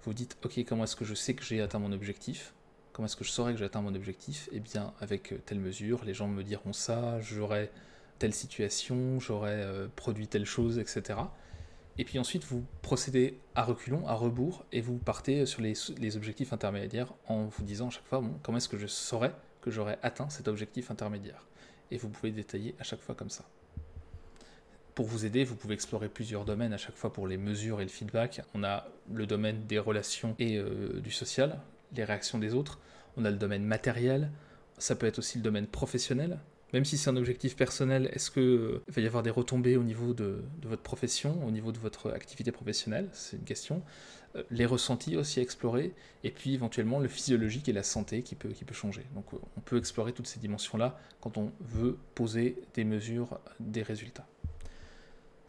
vous 0.05 0.15
dites, 0.15 0.37
ok, 0.45 0.65
comment 0.67 0.85
est-ce 0.85 0.97
que 0.97 1.05
je 1.05 1.15
sais 1.15 1.35
que 1.35 1.45
j'ai 1.45 1.61
atteint 1.61 1.79
mon 1.79 1.93
objectif? 1.93 2.55
Comment 2.93 3.07
est-ce 3.07 3.17
que 3.17 3.25
je 3.25 3.31
saurais 3.31 3.53
que 3.53 3.59
j'ai 3.59 3.65
atteint 3.65 3.83
mon 3.83 3.95
objectif? 3.95 4.49
Eh 4.53 4.61
bien, 4.61 4.93
avec 5.01 5.33
euh, 5.33 5.39
telle 5.47 5.61
mesure, 5.61 6.05
les 6.05 6.13
gens 6.13 6.29
me 6.29 6.43
diront 6.43 6.73
ça, 6.73 7.21
j'aurai 7.21 7.71
telle 8.19 8.35
situation, 8.35 9.19
j'aurai 9.19 9.55
euh, 9.55 9.89
produit 9.97 10.29
telle 10.29 10.45
chose, 10.45 10.79
etc. 10.79 11.21
Et 11.99 12.05
puis 12.05 12.19
ensuite, 12.19 12.45
vous 12.45 12.65
procédez 12.81 13.39
à 13.55 13.65
reculons, 13.65 14.07
à 14.07 14.15
rebours, 14.15 14.65
et 14.73 14.81
vous 14.81 14.99
partez 14.99 15.47
sur 15.47 15.63
les, 15.63 16.17
objectifs 16.17 16.53
intermédiaires 16.53 17.13
en 17.27 17.45
vous 17.45 17.63
disant 17.63 17.89
à 17.89 17.91
chaque 17.91 18.07
fois, 18.07 18.21
bon, 18.21 18.39
comment 18.43 18.59
est-ce 18.59 18.69
que 18.69 18.79
je 18.79 18.87
saurais 18.87 19.35
que 19.61 19.71
j'aurais 19.71 19.99
atteint 20.03 20.29
cet 20.31 20.49
objectif 20.49 20.91
intermédiaire? 20.91 21.47
Et 21.91 21.99
vous 21.99 22.09
pouvez 22.09 22.31
détailler 22.31 22.75
à 22.79 22.85
chaque 22.85 23.01
fois 23.01 23.15
comme 23.15 23.31
ça. 23.31 23.45
Pour 24.95 25.07
vous 25.07 25.25
aider, 25.25 25.45
vous 25.45 25.55
pouvez 25.55 25.73
explorer 25.73 26.09
plusieurs 26.09 26.45
domaines 26.45 26.75
à 26.75 26.77
chaque 26.77 26.97
fois 26.97 27.13
pour 27.13 27.27
les 27.27 27.39
mesures 27.39 27.81
et 27.81 27.85
le 27.85 27.91
feedback. 27.91 28.43
On 28.55 28.63
a 28.63 28.87
le 29.11 29.27
domaine 29.27 29.65
des 29.67 29.79
relations 29.79 30.35
et 30.39 30.59
euh, 30.59 31.01
du 31.01 31.11
social, 31.11 31.61
les 31.97 32.05
réactions 32.05 32.39
des 32.39 32.53
autres. 32.53 32.79
On 33.17 33.25
a 33.25 33.31
le 33.31 33.39
domaine 33.39 33.65
matériel. 33.65 34.31
Ça 34.77 34.95
peut 34.95 35.07
être 35.07 35.19
aussi 35.19 35.39
le 35.39 35.45
domaine 35.45 35.67
professionnel. 35.67 36.39
Même 36.75 36.85
si 36.85 36.99
c'est 36.99 37.09
un 37.09 37.17
objectif 37.17 37.57
personnel, 37.57 38.11
est-ce 38.13 38.31
qu'il 38.31 38.43
euh, 38.43 38.83
va 38.89 39.01
y 39.01 39.07
avoir 39.07 39.23
des 39.23 39.31
retombées 39.31 39.79
au 39.79 39.83
niveau 39.83 40.13
de, 40.13 40.45
votre 40.63 40.83
profession, 40.83 41.43
au 41.47 41.51
niveau 41.51 41.73
de 41.73 41.79
votre 41.79 42.11
activité 42.11 42.53
professionnelle? 42.53 43.09
C'est 43.13 43.39
une 43.39 43.45
question. 43.45 43.83
Euh, 44.37 44.43
les 44.51 44.67
ressentis 44.67 45.17
aussi 45.17 45.41
à 45.41 45.43
explorer. 45.43 45.95
Et 46.23 46.31
puis 46.31 46.53
éventuellement 46.53 46.99
le 46.99 47.09
physiologique 47.09 47.67
et 47.67 47.73
la 47.73 47.83
santé 47.83 48.23
qui 48.23 48.35
peut, 48.35 48.51
qui 48.51 48.67
peut 48.67 48.75
changer. 48.75 49.07
Donc 49.15 49.33
on 49.33 49.61
peut 49.61 49.79
explorer 49.79 50.13
toutes 50.13 50.27
ces 50.27 50.39
dimensions-là 50.39 50.99
quand 51.23 51.39
on 51.39 51.51
veut 51.61 51.97
poser 52.15 52.59
des 52.75 52.85
mesures, 52.85 53.39
des 53.59 53.83
résultats. 53.83 54.27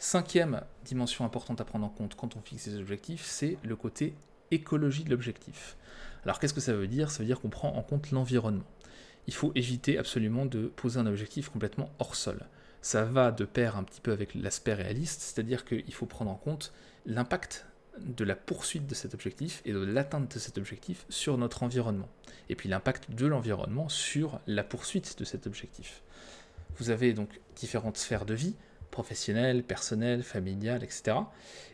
Cinquième 0.05 0.59
dimension 0.83 1.23
importante 1.23 1.61
à 1.61 1.63
prendre 1.63 1.85
en 1.85 1.89
compte 1.89 2.15
quand 2.15 2.35
on 2.35 2.41
fixe 2.41 2.63
ses 2.63 2.77
objectifs, 2.77 3.23
c'est 3.23 3.57
le 3.63 3.77
côté 3.77 4.13
écologie 4.51 5.05
de 5.05 5.09
l'objectif. 5.09 5.77
Alors 6.25 6.39
qu'est-ce 6.39 6.53
que 6.53 6.59
ça 6.59 6.73
veut 6.73 6.87
dire? 6.87 7.09
Ça 7.09 7.19
veut 7.19 7.25
dire 7.25 7.39
qu'on 7.39 7.47
prend 7.47 7.73
en 7.73 7.81
compte 7.83 8.11
l'environnement. 8.11 8.65
Il 9.27 9.33
faut 9.33 9.53
éviter 9.55 9.97
absolument 9.97 10.45
de 10.45 10.67
poser 10.67 10.99
un 10.99 11.05
objectif 11.05 11.47
complètement 11.47 11.89
hors 11.99 12.15
sol. 12.15 12.45
Ça 12.81 13.05
va 13.05 13.31
de 13.31 13.45
pair 13.45 13.77
un 13.77 13.83
petit 13.85 14.01
peu 14.01 14.11
avec 14.11 14.35
l'aspect 14.35 14.73
réaliste, 14.73 15.21
c'est-à-dire 15.21 15.63
qu'il 15.63 15.93
faut 15.93 16.05
prendre 16.05 16.31
en 16.31 16.35
compte 16.35 16.73
l'impact 17.05 17.65
de 17.97 18.25
la 18.25 18.35
poursuite 18.35 18.85
de 18.85 18.95
cet 18.95 19.13
objectif 19.13 19.61
et 19.63 19.71
de 19.71 19.79
l'atteinte 19.79 20.35
de 20.35 20.39
cet 20.39 20.57
objectif 20.57 21.05
sur 21.07 21.37
notre 21.37 21.63
environnement. 21.63 22.09
Et 22.49 22.55
puis 22.55 22.67
l'impact 22.67 23.09
de 23.11 23.25
l'environnement 23.25 23.87
sur 23.87 24.41
la 24.47 24.65
poursuite 24.65 25.17
de 25.17 25.23
cet 25.23 25.47
objectif. 25.47 26.01
Vous 26.77 26.89
avez 26.89 27.13
donc 27.13 27.39
différentes 27.55 27.95
sphères 27.95 28.25
de 28.25 28.33
vie, 28.33 28.55
professionnelle, 28.93 29.63
personnelle, 29.63 30.23
familiale, 30.23 30.83
etc. 30.83 31.17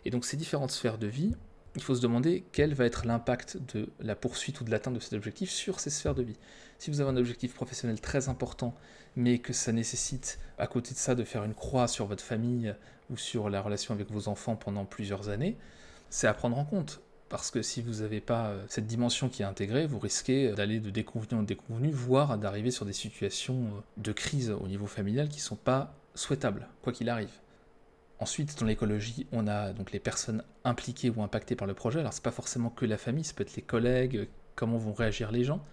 Et 0.05 0.09
donc 0.09 0.25
ces 0.25 0.37
différentes 0.37 0.71
sphères 0.71 0.97
de 0.97 1.05
vie, 1.05 1.35
il 1.75 1.83
faut 1.83 1.93
se 1.93 2.01
demander 2.01 2.45
quel 2.51 2.73
va 2.73 2.85
être 2.85 3.05
l'impact 3.05 3.57
de 3.73 3.89
la 3.99 4.15
poursuite 4.15 4.61
ou 4.61 4.63
de 4.63 4.71
l'atteinte 4.71 4.95
de 4.95 4.99
cet 4.99 5.13
objectif 5.13 5.51
sur 5.51 5.79
ces 5.79 5.89
sphères 5.89 6.15
de 6.15 6.23
vie. 6.23 6.37
Si 6.79 6.89
vous 6.89 7.01
avez 7.01 7.09
un 7.09 7.17
objectif 7.17 7.53
professionnel 7.53 7.99
très 7.99 8.29
important, 8.29 8.73
mais 9.15 9.39
que 9.39 9.53
ça 9.53 9.73
nécessite 9.73 10.39
à 10.57 10.65
côté 10.65 10.93
de 10.93 10.97
ça 10.97 11.13
de 11.13 11.23
faire 11.25 11.43
une 11.43 11.53
croix 11.53 11.87
sur 11.87 12.05
votre 12.05 12.23
famille 12.23 12.73
ou 13.09 13.17
sur 13.17 13.49
la 13.49 13.61
relation 13.61 13.93
avec 13.93 14.09
vos 14.09 14.29
enfants 14.29 14.55
pendant 14.55 14.85
plusieurs 14.85 15.27
années, 15.29 15.57
c'est 16.09 16.27
à 16.27 16.33
prendre 16.33 16.57
en 16.57 16.65
compte. 16.65 17.01
Parce 17.27 17.51
que 17.51 17.61
si 17.61 17.83
vous 17.83 18.01
n'avez 18.01 18.21
pas 18.21 18.47
euh, 18.47 18.65
cette 18.69 18.87
dimension 18.87 19.29
qui 19.29 19.43
est 19.43 19.45
intégrée, 19.45 19.85
vous 19.85 19.99
risquez 19.99 20.51
d'aller 20.53 20.79
de 20.79 20.89
déconvenu 20.89 21.39
en 21.39 21.43
déconvenu, 21.43 21.91
voire 21.91 22.39
d'arriver 22.39 22.71
sur 22.71 22.85
des 22.85 22.93
situations 22.93 23.65
euh, 23.65 23.81
de 23.97 24.11
crise 24.11 24.49
au 24.49 24.67
niveau 24.67 24.87
familial 24.87 25.27
qui 25.29 25.37
ne 25.37 25.43
sont 25.43 25.55
pas 25.55 25.98
souhaitable, 26.15 26.67
quoi 26.81 26.93
qu'il 26.93 27.09
arrive. 27.09 27.31
Ensuite, 28.19 28.59
dans 28.59 28.65
l'écologie, 28.65 29.27
on 29.31 29.47
a 29.47 29.71
donc 29.71 29.91
les 29.91 29.99
personnes 29.99 30.43
impliquées 30.65 31.09
ou 31.09 31.23
impactées 31.23 31.55
par 31.55 31.67
le 31.67 31.73
projet. 31.73 32.01
Alors, 32.01 32.11
c'est 32.11 32.23
pas 32.23 32.31
forcément 32.31 32.69
que 32.69 32.85
la 32.85 32.97
famille, 32.97 33.23
ça 33.23 33.33
peut 33.33 33.43
être 33.43 33.55
les 33.55 33.61
collègues, 33.61 34.27
comment 34.55 34.77
vont 34.77 34.93
réagir 34.93 35.31
les 35.31 35.45
gens. 35.45 35.63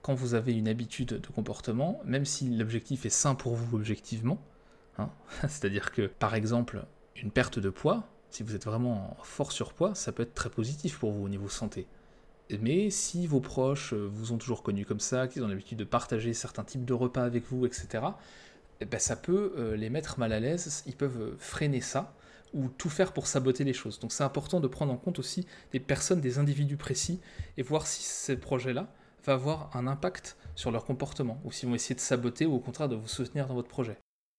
Quand 0.00 0.14
vous 0.14 0.34
avez 0.34 0.54
une 0.54 0.68
habitude 0.68 1.20
de 1.20 1.28
comportement, 1.28 2.00
même 2.04 2.24
si 2.24 2.48
l'objectif 2.48 3.04
est 3.04 3.10
sain 3.10 3.34
pour 3.34 3.56
vous 3.56 3.76
objectivement, 3.76 4.38
hein, 4.98 5.10
c'est-à-dire 5.42 5.92
que, 5.92 6.06
par 6.06 6.34
exemple, 6.34 6.86
une 7.14 7.30
perte 7.30 7.58
de 7.58 7.68
poids, 7.68 8.08
si 8.30 8.42
vous 8.42 8.54
êtes 8.54 8.64
vraiment 8.64 9.16
fort 9.22 9.52
surpoids, 9.52 9.94
ça 9.94 10.12
peut 10.12 10.22
être 10.22 10.34
très 10.34 10.50
positif 10.50 10.98
pour 10.98 11.12
vous 11.12 11.24
au 11.24 11.28
niveau 11.28 11.48
santé. 11.48 11.86
Mais 12.60 12.90
si 12.90 13.26
vos 13.26 13.40
proches 13.40 13.92
vous 13.92 14.32
ont 14.32 14.38
toujours 14.38 14.62
connu 14.62 14.86
comme 14.86 15.00
ça, 15.00 15.26
qu'ils 15.26 15.42
ont 15.42 15.48
l'habitude 15.48 15.78
de 15.78 15.84
partager 15.84 16.32
certains 16.32 16.64
types 16.64 16.84
de 16.84 16.94
repas 16.94 17.24
avec 17.24 17.44
vous, 17.50 17.66
etc., 17.66 18.04
ben, 18.84 19.00
ça 19.00 19.16
peut 19.16 19.54
euh, 19.56 19.76
les 19.76 19.90
mettre 19.90 20.18
mal 20.18 20.32
à 20.32 20.40
l'aise, 20.40 20.82
ils 20.86 20.96
peuvent 20.96 21.20
euh, 21.20 21.36
freiner 21.38 21.80
ça 21.80 22.14
ou 22.52 22.68
tout 22.68 22.90
faire 22.90 23.12
pour 23.12 23.26
saboter 23.26 23.64
les 23.64 23.72
choses. 23.72 23.98
Donc 23.98 24.12
c'est 24.12 24.24
important 24.24 24.60
de 24.60 24.68
prendre 24.68 24.92
en 24.92 24.96
compte 24.96 25.18
aussi 25.18 25.46
des 25.72 25.80
personnes, 25.80 26.20
des 26.20 26.38
individus 26.38 26.76
précis 26.76 27.20
et 27.56 27.62
voir 27.62 27.86
si 27.86 28.02
ce 28.02 28.32
projet-là 28.32 28.88
va 29.24 29.32
avoir 29.32 29.74
un 29.74 29.86
impact 29.86 30.36
sur 30.54 30.70
leur 30.70 30.84
comportement, 30.84 31.40
ou 31.44 31.52
s'ils 31.52 31.68
vont 31.68 31.74
essayer 31.74 31.94
de 31.94 32.00
saboter 32.00 32.46
ou 32.46 32.54
au 32.54 32.60
contraire 32.60 32.88
de 32.88 32.96
vous 32.96 33.08
soutenir 33.08 33.46
dans 33.46 33.54
votre 33.54 33.68
projet. 33.68 33.98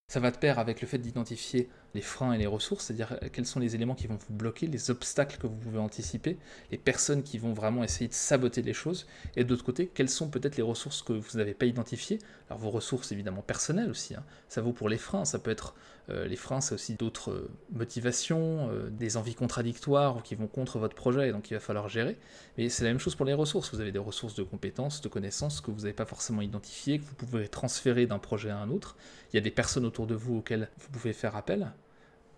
Ça 0.10 0.22
va 0.22 0.32
de 0.32 0.38
pair 0.38 0.58
avec 0.58 0.80
le 0.80 0.88
fait 0.88 1.00
d'identifier 1.00 1.70
les 1.94 2.02
freins 2.02 2.32
et 2.32 2.38
les 2.38 2.48
ressources, 2.48 2.86
c'est-à-dire 2.86 3.20
euh, 3.22 3.28
quels 3.30 3.46
sont 3.46 3.60
les 3.60 3.76
éléments 3.76 3.94
qui 3.94 4.08
vont 4.08 4.16
vous 4.16 4.34
bloquer, 4.34 4.66
les 4.66 4.90
obstacles 4.90 5.38
que 5.38 5.48
vous 5.48 5.58
pouvez 5.58 5.80
anticiper, 5.80 6.38
les 6.72 6.78
personnes 6.78 7.24
qui 7.24 7.38
vont 7.38 7.52
vraiment 7.52 7.84
essayer 7.84 8.08
de 8.08 8.14
saboter 8.14 8.62
les 8.62 8.72
choses, 8.72 9.06
et 9.36 9.44
de 9.44 9.50
l'autre 9.50 9.66
côté, 9.66 9.88
quelles 9.94 10.08
sont 10.08 10.30
peut-être 10.30 10.56
les 10.56 10.64
ressources 10.64 11.02
que 11.02 11.12
vous 11.12 11.38
n'avez 11.38 11.54
pas 11.54 11.66
identifiées. 11.66 12.20
Alors 12.50 12.58
vos 12.58 12.70
ressources 12.70 13.12
évidemment 13.12 13.42
personnelles 13.42 13.90
aussi, 13.90 14.16
hein. 14.16 14.24
ça 14.48 14.62
vaut 14.62 14.72
pour 14.72 14.88
les 14.88 14.98
freins, 14.98 15.26
ça 15.26 15.40
peut 15.40 15.52
être 15.52 15.76
les 16.10 16.36
freins, 16.36 16.62
c'est 16.62 16.74
aussi 16.74 16.96
d'autres 16.96 17.32
euh, 17.32 17.52
motivations, 17.72 18.70
des 18.90 19.18
envies 19.18 19.36
contradictoires 19.36 20.24
qui 20.24 20.36
vont 20.36 20.48
contre 20.48 20.80
votre 20.80 20.96
projet, 20.96 21.30
et 21.30 21.32
donc 21.32 21.52
il 21.52 21.54
va 21.54 21.60
falloir 21.60 21.90
gérer. 21.90 22.18
Mais 22.58 22.70
c'est 22.70 22.84
la 22.84 22.92
même 22.92 23.00
chose 23.00 23.16
pour 23.16 23.26
les 23.26 23.34
ressources, 23.34 23.74
vous 23.74 23.82
avez 23.82 23.92
des 23.92 24.00
ressources 24.00 24.36
de 24.36 24.44
compétences, 24.44 25.02
de 25.02 25.10
connaissances 25.10 25.62
que 25.62 25.72
vous 25.72 25.82
n'avez 25.82 25.94
pas 25.94 26.06
forcément 26.06 26.42
identifiées, 26.42 27.00
que 27.00 27.06
vous 27.06 27.16
pouvez 27.16 27.48
transférer 27.48 28.06
d'un 28.06 28.20
projet 28.20 28.50
à 28.50 28.58
un 28.58 28.70
autre. 28.70 28.96
Il 29.32 29.36
y 29.36 29.40
a 29.40 29.42
des 29.42 29.52
personnes 29.52 29.86
autour 29.86 30.08
de 30.08 30.16
vous 30.16 30.38
auxquelles 30.38 30.70
vous 30.78 30.90
pouvez 30.90 31.14
faire 31.14 31.36
appel, 31.36 31.72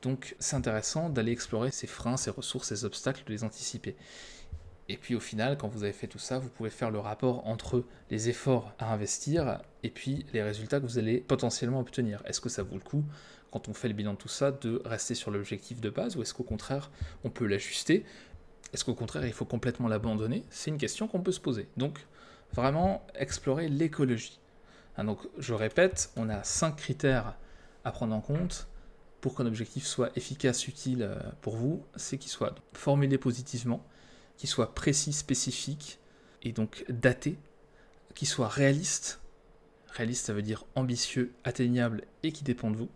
donc 0.01 0.36
c'est 0.39 0.55
intéressant 0.55 1.09
d'aller 1.09 1.32
explorer 1.32 1.72
ces 1.72 1.88
freins, 1.88 2.17
ces 2.17 2.30
ressources, 2.32 2.70
ces 2.70 2.86
obstacles, 2.86 3.24
de 3.26 3.32
les 3.32 3.43
anticiper. 3.43 3.95
Et 4.88 4.97
puis 4.97 5.13
au 5.13 5.20
final, 5.20 5.57
quand 5.57 5.67
vous 5.67 5.84
avez 5.84 5.93
fait 5.93 6.07
tout 6.07 6.20
ça, 6.20 6.39
vous 6.39 6.49
pouvez 6.49 6.72
faire 6.72 6.89
le 6.89 6.97
rapport 6.97 7.45
entre 7.45 7.84
les 8.09 8.28
efforts 8.30 8.74
à 8.80 8.91
investir 8.91 9.61
et 9.84 9.91
puis 9.91 10.26
les 10.34 10.41
résultats 10.41 10.80
que 10.80 10.86
vous 10.86 10.97
allez 10.97 11.20
potentiellement 11.20 11.80
obtenir. 11.80 12.24
Est-ce 12.26 12.41
que 12.41 12.49
ça 12.49 12.63
vaut 12.63 12.76
le 12.76 12.82
coup, 12.82 13.05
quand 13.52 13.68
on 13.68 13.74
fait 13.74 13.88
le 13.88 13.93
bilan 13.93 14.14
de 14.14 14.18
tout 14.18 14.28
ça, 14.28 14.52
de 14.52 14.82
rester 14.86 15.16
sur 15.16 15.32
l'objectif 15.32 15.82
de 15.82 15.89
base 15.89 16.16
ou 16.16 16.22
est-ce 16.22 16.34
qu'au 16.34 16.43
contraire, 16.43 16.91
on 17.24 17.30
peut 17.30 17.45
l'ajuster? 17.45 18.06
Est-ce 18.74 18.86
qu'au 18.86 18.93
contraire, 18.93 19.26
il 19.26 19.34
faut 19.34 19.45
complètement 19.45 19.88
l'abandonner? 19.88 20.43
C'est 20.50 20.70
une 20.70 20.78
question 20.78 21.08
qu'on 21.08 21.22
peut 21.22 21.32
se 21.32 21.39
poser. 21.39 21.68
Donc 21.78 22.06
vraiment 22.54 23.06
explorer 23.16 23.68
l'écologie. 23.68 24.39
Hein, 24.97 25.06
donc 25.06 25.20
je 25.38 25.54
répète, 25.54 26.12
on 26.16 26.30
a 26.30 26.43
cinq 26.43 26.76
critères 26.76 27.36
à 27.84 27.91
prendre 27.91 28.16
en 28.16 28.22
compte 28.22 28.68
pour 29.22 29.36
qu'un 29.36 29.45
objectif 29.45 29.86
soit 29.86 30.12
efficace, 30.16 30.68
utile 30.68 31.04
euh, 31.04 31.16
pour 31.41 31.56
vous, 31.56 31.84
c'est 31.95 32.18
qu'il 32.18 32.32
soit 32.32 32.56
formulé 32.74 33.18
positivement, 33.18 33.86
qu'il 34.38 34.50
soit 34.50 34.74
précis, 34.74 35.14
spécifique 35.14 36.00
et 36.43 36.52
donc 36.52 36.86
daté, 36.89 37.38
qu'il 38.16 38.28
soit 38.28 38.47
réaliste. 38.47 39.20
Réaliste, 39.91 40.28
ça 40.28 40.34
veut 40.34 40.41
dire 40.41 40.66
ambitieux, 40.76 41.34
atteignable 41.43 42.04
et 42.24 42.32
qui 42.32 42.43
dépend 42.43 42.72
de 42.72 42.78
vous. 42.78 42.89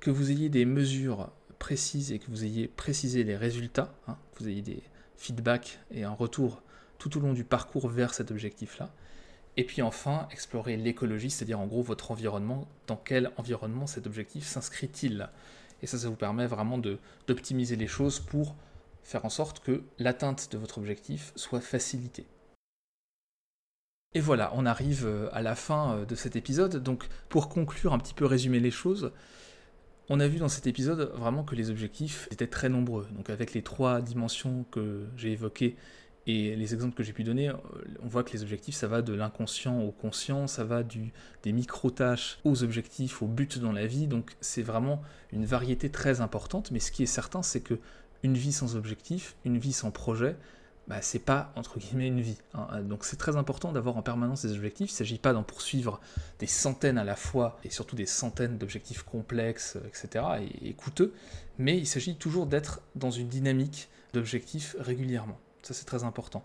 Que 0.00 0.10
vous 0.10 0.30
ayez 0.30 0.48
des 0.48 0.64
mesures 0.64 1.30
précises 1.58 2.12
et 2.12 2.18
que 2.18 2.30
vous 2.30 2.44
ayez 2.44 2.68
précisé 2.68 3.24
les 3.24 3.36
résultats, 3.36 3.94
hein, 4.06 4.16
que 4.34 4.44
vous 4.44 4.48
ayez 4.48 4.62
des 4.62 4.82
feedbacks 5.16 5.78
et 5.90 6.04
un 6.04 6.12
retour 6.12 6.62
tout 6.98 7.16
au 7.16 7.20
long 7.20 7.32
du 7.32 7.44
parcours 7.44 7.88
vers 7.88 8.14
cet 8.14 8.30
objectif-là. 8.30 8.90
Et 9.56 9.64
puis 9.64 9.80
enfin, 9.82 10.28
explorer 10.30 10.76
l'écologie, 10.76 11.30
c'est-à-dire 11.30 11.60
en 11.60 11.66
gros 11.66 11.82
votre 11.82 12.10
environnement, 12.10 12.68
dans 12.86 12.96
quel 12.96 13.30
environnement 13.36 13.86
cet 13.86 14.06
objectif 14.06 14.46
s'inscrit-il. 14.46 15.28
Et 15.82 15.86
ça, 15.86 15.98
ça 15.98 16.08
vous 16.08 16.16
permet 16.16 16.46
vraiment 16.46 16.78
d'optimiser 16.78 17.76
les 17.76 17.86
choses 17.86 18.20
pour 18.20 18.54
faire 19.02 19.24
en 19.24 19.30
sorte 19.30 19.60
que 19.60 19.82
l'atteinte 19.98 20.52
de 20.52 20.58
votre 20.58 20.78
objectif 20.78 21.32
soit 21.36 21.60
facilitée. 21.60 22.26
Et 24.14 24.20
voilà, 24.20 24.50
on 24.54 24.66
arrive 24.66 25.06
euh, 25.06 25.28
à 25.32 25.42
la 25.42 25.54
fin 25.54 25.94
euh, 25.94 26.04
de 26.06 26.14
cet 26.14 26.36
épisode. 26.36 26.82
Donc 26.82 27.06
pour 27.28 27.48
conclure, 27.48 27.92
un 27.92 27.98
petit 27.98 28.14
peu 28.14 28.24
résumer 28.24 28.60
les 28.60 28.70
choses, 28.70 29.12
on 30.08 30.20
a 30.20 30.28
vu 30.28 30.38
dans 30.38 30.48
cet 30.48 30.66
épisode 30.66 31.12
vraiment 31.14 31.44
que 31.44 31.54
les 31.54 31.70
objectifs 31.70 32.28
étaient 32.30 32.46
très 32.46 32.68
nombreux. 32.68 33.06
Donc 33.16 33.30
avec 33.30 33.54
les 33.54 33.62
trois 33.62 34.00
dimensions 34.00 34.64
que 34.70 35.06
j'ai 35.16 35.32
évoquées, 35.32 35.76
et 36.28 36.56
les 36.56 36.74
exemples 36.74 36.96
que 36.96 37.04
j'ai 37.04 37.12
pu 37.12 37.22
donner, 37.22 37.50
euh, 37.50 37.54
on 38.02 38.08
voit 38.08 38.24
que 38.24 38.32
les 38.32 38.42
objectifs, 38.42 38.74
ça 38.74 38.88
va 38.88 39.00
de 39.00 39.12
l'inconscient 39.12 39.80
au 39.80 39.92
conscient, 39.92 40.48
ça 40.48 40.64
va 40.64 40.82
du, 40.82 41.12
des 41.44 41.52
micro-tâches 41.52 42.40
aux 42.44 42.64
objectifs, 42.64 43.22
aux 43.22 43.28
buts 43.28 43.48
dans 43.60 43.70
la 43.70 43.86
vie. 43.86 44.08
Donc 44.08 44.32
c'est 44.40 44.62
vraiment 44.62 45.02
une 45.32 45.44
variété 45.44 45.88
très 45.88 46.20
importante. 46.20 46.72
Mais 46.72 46.80
ce 46.80 46.90
qui 46.90 47.04
est 47.04 47.06
certain, 47.06 47.42
c'est 47.42 47.60
que 47.60 47.78
une 48.24 48.34
vie 48.34 48.52
sans 48.52 48.74
objectif, 48.74 49.36
une 49.44 49.58
vie 49.58 49.72
sans 49.72 49.92
projet, 49.92 50.36
bah, 50.88 51.02
c'est 51.02 51.18
pas 51.18 51.52
entre 51.56 51.78
guillemets 51.78 52.08
une 52.08 52.20
vie. 52.20 52.38
Hein. 52.54 52.82
Donc 52.82 53.04
c'est 53.04 53.16
très 53.16 53.36
important 53.36 53.72
d'avoir 53.72 53.96
en 53.96 54.02
permanence 54.02 54.42
des 54.44 54.52
objectifs. 54.52 54.90
Il 54.90 54.94
ne 54.94 54.96
s'agit 54.96 55.18
pas 55.18 55.32
d'en 55.32 55.42
poursuivre 55.42 56.00
des 56.38 56.46
centaines 56.46 56.98
à 56.98 57.04
la 57.04 57.16
fois 57.16 57.58
et 57.64 57.70
surtout 57.70 57.96
des 57.96 58.06
centaines 58.06 58.58
d'objectifs 58.58 59.02
complexes, 59.02 59.76
etc. 59.86 60.24
et 60.62 60.72
coûteux, 60.74 61.12
mais 61.58 61.76
il 61.76 61.86
s'agit 61.86 62.16
toujours 62.16 62.46
d'être 62.46 62.80
dans 62.94 63.10
une 63.10 63.28
dynamique 63.28 63.88
d'objectifs 64.12 64.76
régulièrement. 64.78 65.38
Ça, 65.62 65.74
c'est 65.74 65.84
très 65.84 66.04
important. 66.04 66.44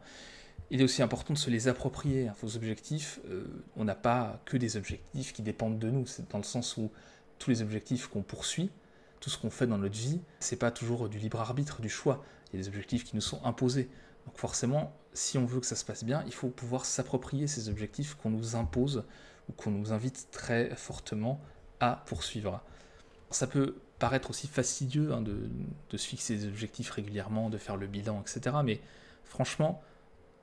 Il 0.72 0.82
est 0.82 0.84
aussi 0.84 1.04
important 1.04 1.34
de 1.34 1.38
se 1.38 1.50
les 1.50 1.68
approprier. 1.68 2.28
Hein, 2.28 2.36
vos 2.42 2.56
objectifs, 2.56 3.20
euh, 3.30 3.46
on 3.76 3.84
n'a 3.84 3.94
pas 3.94 4.42
que 4.46 4.58
des 4.58 4.78
objectifs 4.78 5.34
qui 5.34 5.42
dépendent 5.42 5.80
de 5.80 5.90
nous. 5.90 6.08
C'est 6.08 6.30
dans 6.32 6.38
le 6.38 6.44
sens 6.44 6.78
où 6.78 6.90
tous 7.40 7.50
les 7.50 7.62
objectifs 7.62 8.08
qu'on 8.08 8.24
poursuit, 8.24 8.72
tout 9.20 9.30
ce 9.30 9.38
qu'on 9.38 9.50
fait 9.50 9.68
dans 9.68 9.78
notre 9.78 9.98
vie, 9.98 10.22
c'est 10.40 10.56
pas 10.56 10.72
toujours 10.72 11.10
du 11.10 11.20
libre 11.20 11.40
arbitre, 11.42 11.82
du 11.82 11.90
choix. 11.90 12.24
Il 12.52 12.56
y 12.58 12.60
a 12.60 12.64
des 12.64 12.70
objectifs 12.70 13.04
qui 13.04 13.16
nous 13.16 13.22
sont 13.22 13.44
imposés. 13.44 13.90
Donc 14.26 14.38
forcément, 14.38 14.94
si 15.14 15.38
on 15.38 15.46
veut 15.46 15.60
que 15.60 15.66
ça 15.66 15.76
se 15.76 15.86
passe 15.86 16.04
bien, 16.04 16.24
il 16.26 16.34
faut 16.34 16.50
pouvoir 16.50 16.86
s'approprier 16.86 17.48
ces 17.48 17.70
objectifs 17.70 18.16
qu'on 18.16 18.30
nous 18.30 18.56
impose 18.56 19.04
ou 19.50 19.54
qu'on 19.54 19.72
nous 19.72 19.94
invite 19.94 20.30
très 20.32 20.76
fortement 20.76 21.42
à 21.80 22.04
poursuivre. 22.06 22.62
Ça 23.30 23.48
peut 23.48 23.76
paraître 24.00 24.30
aussi 24.30 24.48
fastidieux 24.48 25.14
hein, 25.14 25.22
de, 25.22 25.50
de, 25.90 25.98
se 25.98 26.08
fixer 26.08 26.36
des 26.36 26.48
objectifs 26.48 26.90
régulièrement, 26.90 27.50
de 27.50 27.58
faire 27.58 27.78
le 27.78 27.88
bilan, 27.88 28.22
etc. 28.22 28.58
Mais 28.64 28.82
Franchement, 29.32 29.82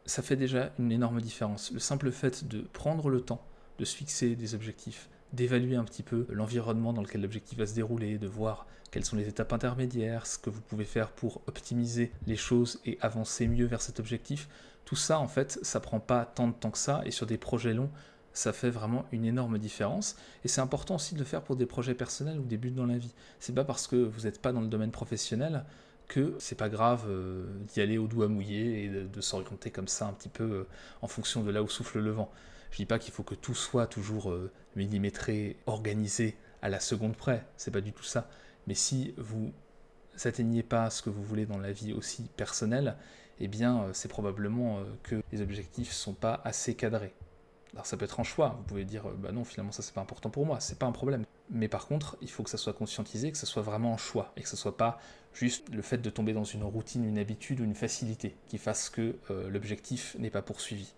ça 0.07 0.23
fait 0.23 0.37
déjà 0.37 0.73
une 0.79 0.91
énorme 0.91 1.21
différence. 1.21 1.71
Le 1.73 1.79
simple 1.79 2.11
fait 2.11 2.49
de 2.49 2.63
prendre 2.63 3.11
le 3.11 3.21
temps 3.21 3.45
de 3.79 3.85
se 3.85 3.95
fixer 3.95 4.35
des 4.35 4.55
objectifs, 4.55 5.11
d'évaluer 5.35 5.77
un 5.77 5.85
petit 5.85 6.03
peu 6.03 6.27
l'environnement 6.31 6.95
dans 6.95 7.03
lequel 7.03 7.21
l'objectif 7.21 7.59
va 7.59 7.67
se 7.67 7.75
dérouler, 7.75 8.17
de 8.17 8.27
voir 8.27 8.67
quelles 8.91 9.05
sont 9.05 9.17
les 9.17 9.29
étapes 9.29 9.53
intermédiaires, 9.53 10.27
ce 10.27 10.39
que 10.39 10.51
vous 10.51 10.61
pouvez 10.61 10.85
faire 10.85 11.11
pour 11.11 11.43
optimiser 11.47 12.13
les 12.27 12.37
choses 12.37 12.81
et 12.85 12.99
avancer 13.01 13.47
mieux 13.49 13.67
vers 13.67 13.83
cet 13.83 14.01
objectif. 14.01 14.49
Tout 14.85 14.97
ça, 14.97 15.19
en 15.19 15.29
fait, 15.29 15.59
ça 15.63 15.81
prend 15.81 16.01
pas 16.01 16.25
tant 16.25 16.49
de 16.49 16.55
temps 16.55 16.71
que 16.71 16.79
ça, 16.79 17.03
et 17.05 17.11
sur 17.11 17.27
des 17.27 17.37
projets 17.37 17.75
longs, 17.75 17.91
ça 18.33 18.53
fait 18.53 18.71
vraiment 18.71 19.05
une 19.13 19.25
énorme 19.25 19.59
différence. 19.59 20.17
Et 20.45 20.49
c'est 20.49 20.61
important 20.61 20.95
aussi 20.95 21.15
de 21.15 21.19
le 21.19 21.25
faire 21.25 21.43
pour 21.43 21.57
des 21.57 21.67
projets 21.67 21.95
personnels 21.95 22.39
ou 22.39 22.45
des 22.45 22.57
buts 22.57 22.71
dans 22.71 22.87
la 22.87 22.97
vie. 22.97 23.13
C'est 23.41 23.55
pas 23.55 23.65
parce 23.65 23.87
que 23.87 23.97
vous 23.97 24.23
n'êtes 24.23 24.41
pas 24.41 24.53
dans 24.53 24.61
le 24.61 24.69
domaine 24.69 24.93
professionnel 24.93 25.65
que 26.07 26.35
c'est 26.39 26.55
pas 26.55 26.69
grave 26.69 27.05
euh, 27.09 27.45
d'y 27.67 27.81
aller 27.81 27.99
au 27.99 28.07
doigt 28.07 28.29
mouillé 28.29 28.85
et 28.85 28.89
de, 28.89 29.21
s'orienter 29.21 29.71
comme 29.71 29.89
ça 29.89 30.07
un 30.07 30.13
petit 30.13 30.31
peu 30.31 30.45
euh, 30.45 30.67
en 31.03 31.07
fonction 31.07 31.43
de 31.43 31.51
là 31.51 31.63
où 31.63 31.69
souffle 31.69 31.99
le 31.99 32.11
vent. 32.11 32.31
Je 32.71 32.77
dis 32.77 32.87
pas 32.87 32.99
qu'il 32.99 33.13
faut 33.13 33.23
que 33.23 33.35
tout 33.35 33.55
soit 33.55 33.87
toujours 33.87 34.31
euh, 34.31 34.51
millimétré, 34.75 35.57
organisé 35.67 36.37
à 36.63 36.69
la 36.69 36.81
seconde 36.81 37.17
près, 37.17 37.45
c'est 37.57 37.71
pas 37.71 37.81
du 37.81 37.93
tout 37.93 38.05
ça. 38.05 38.29
Mais 38.69 38.75
si 38.75 39.15
vous 39.17 39.53
n'atteignez 40.25 40.63
pas 40.63 40.91
ce 40.91 41.01
que 41.01 41.09
vous 41.09 41.23
voulez 41.23 41.47
dans 41.47 41.59
la 41.59 41.73
vie 41.73 41.95
aussi 41.95 42.31
personnelle, 42.37 42.97
eh 43.41 43.49
bien 43.49 43.87
c'est 43.95 44.09
probablement 44.09 44.81
que 45.03 45.23
les 45.33 45.41
objectifs 45.41 45.91
sont 45.91 46.13
pas 46.13 46.43
assez 46.45 46.75
cadrés. 46.75 47.15
Alors 47.73 47.87
ça 47.87 47.97
peut 47.97 48.05
être 48.05 48.21
un 48.21 48.25
choix, 48.25 48.57
vous 48.59 48.65
pouvez 48.65 48.85
dire 48.85 49.09
bah 49.19 49.33
non 49.33 49.45
finalement 49.45 49.73
ça 49.73 49.83
c'est 49.83 49.95
pas 49.95 50.03
important 50.03 50.29
pour 50.29 50.45
moi, 50.45 50.61
c'est 50.61 50.79
pas 50.79 50.87
un 50.87 50.93
problème. 50.93 51.25
Mais 51.51 51.69
par 51.69 51.87
contre, 51.87 52.19
il 52.21 52.31
faut 52.31 52.43
que 52.43 52.51
ça 52.51 52.59
soit 52.59 52.75
conscientisé, 52.75 53.33
que 53.33 53.39
ça 53.39 53.47
soit 53.47 53.63
vraiment 53.63 53.95
un 53.95 53.97
choix, 53.97 54.33
et 54.37 54.43
que 54.43 54.49
ce 54.51 54.57
soit 54.57 54.77
pas 54.77 54.99
juste 55.33 55.67
le 55.71 55.81
fait 55.81 55.99
de 55.99 56.11
tomber 56.11 56.35
dans 56.35 56.45
une 56.45 56.63
routine, 56.63 57.07
une 57.07 57.19
habitude 57.19 57.61
ou 57.61 57.65
une 57.65 57.75
facilité 57.75 58.37
qui 58.49 58.59
fasse 58.59 58.91
que 58.91 59.17
euh, 59.31 59.49
l'objectif 59.49 60.15
n'est 60.19 60.29
pas 60.29 60.43
poursuivi. 60.43 60.93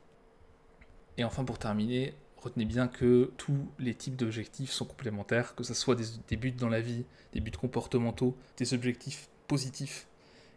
Et 1.18 1.24
enfin 1.24 1.44
pour 1.44 1.58
terminer, 1.58 2.14
retenez 2.42 2.64
bien 2.64 2.88
que 2.88 3.32
tous 3.36 3.68
les 3.78 3.94
types 3.94 4.16
d'objectifs 4.16 4.70
sont 4.70 4.84
complémentaires, 4.84 5.54
que 5.54 5.64
ce 5.64 5.74
soit 5.74 5.96
des, 6.28 6.36
buts 6.36 6.52
dans 6.52 6.68
la 6.68 6.80
vie, 6.80 7.04
des 7.32 7.40
buts 7.40 7.50
comportementaux, 7.50 8.36
des 8.56 8.74
objectifs 8.74 9.28
positifs 9.46 10.06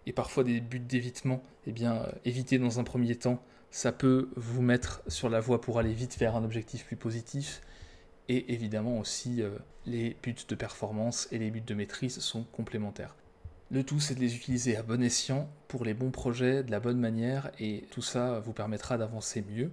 et 0.05 0.13
parfois 0.13 0.43
des 0.43 0.59
buts 0.59 0.79
d'évitement, 0.79 1.43
eh 1.65 1.71
bien 1.71 1.95
euh, 1.95 2.11
éviter 2.25 2.59
dans 2.59 2.79
un 2.79 2.83
premier 2.83 3.15
temps, 3.15 3.41
ça 3.71 3.91
peut 3.91 4.29
vous 4.35 4.61
mettre 4.61 5.01
sur 5.07 5.29
la 5.29 5.39
voie 5.39 5.61
pour 5.61 5.79
aller 5.79 5.93
vite 5.93 6.17
vers 6.17 6.35
un 6.35 6.43
objectif 6.43 6.85
plus 6.85 6.97
positif, 6.97 7.61
et 8.29 8.53
évidemment 8.53 8.99
aussi 8.99 9.41
euh, 9.41 9.57
les 9.85 10.15
buts 10.21 10.35
de 10.47 10.55
performance 10.55 11.27
et 11.31 11.37
les 11.37 11.51
buts 11.51 11.61
de 11.61 11.73
maîtrise 11.73 12.19
sont 12.19 12.43
complémentaires. 12.43 13.15
Le 13.71 13.83
tout, 13.83 13.99
c'est 13.99 14.13
de 14.13 14.19
les 14.19 14.35
utiliser 14.35 14.75
à 14.75 14.83
bon 14.83 15.01
escient 15.01 15.49
pour 15.67 15.83
les 15.83 15.93
bons 15.93 16.11
projets, 16.11 16.63
de 16.63 16.71
la 16.71 16.79
bonne 16.79 16.99
manière, 16.99 17.51
et 17.59 17.85
tout 17.91 18.01
ça 18.01 18.39
vous 18.39 18.53
permettra 18.53 18.97
d'avancer 18.97 19.43
mieux, 19.49 19.71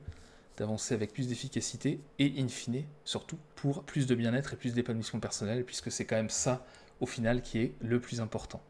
d'avancer 0.60 0.94
avec 0.94 1.14
plus 1.14 1.26
d'efficacité, 1.26 2.00
et 2.18 2.34
in 2.38 2.48
fine, 2.48 2.84
surtout, 3.04 3.38
pour 3.56 3.82
plus 3.82 4.06
de 4.06 4.14
bien-être 4.14 4.52
et 4.52 4.56
plus 4.56 4.74
d'épanouissement 4.74 5.18
personnel, 5.18 5.64
puisque 5.64 5.90
c'est 5.90 6.04
quand 6.04 6.16
même 6.16 6.28
ça, 6.28 6.66
au 7.00 7.06
final, 7.06 7.40
qui 7.40 7.58
est 7.58 7.74
le 7.80 7.98
plus 7.98 8.20
important. 8.20 8.62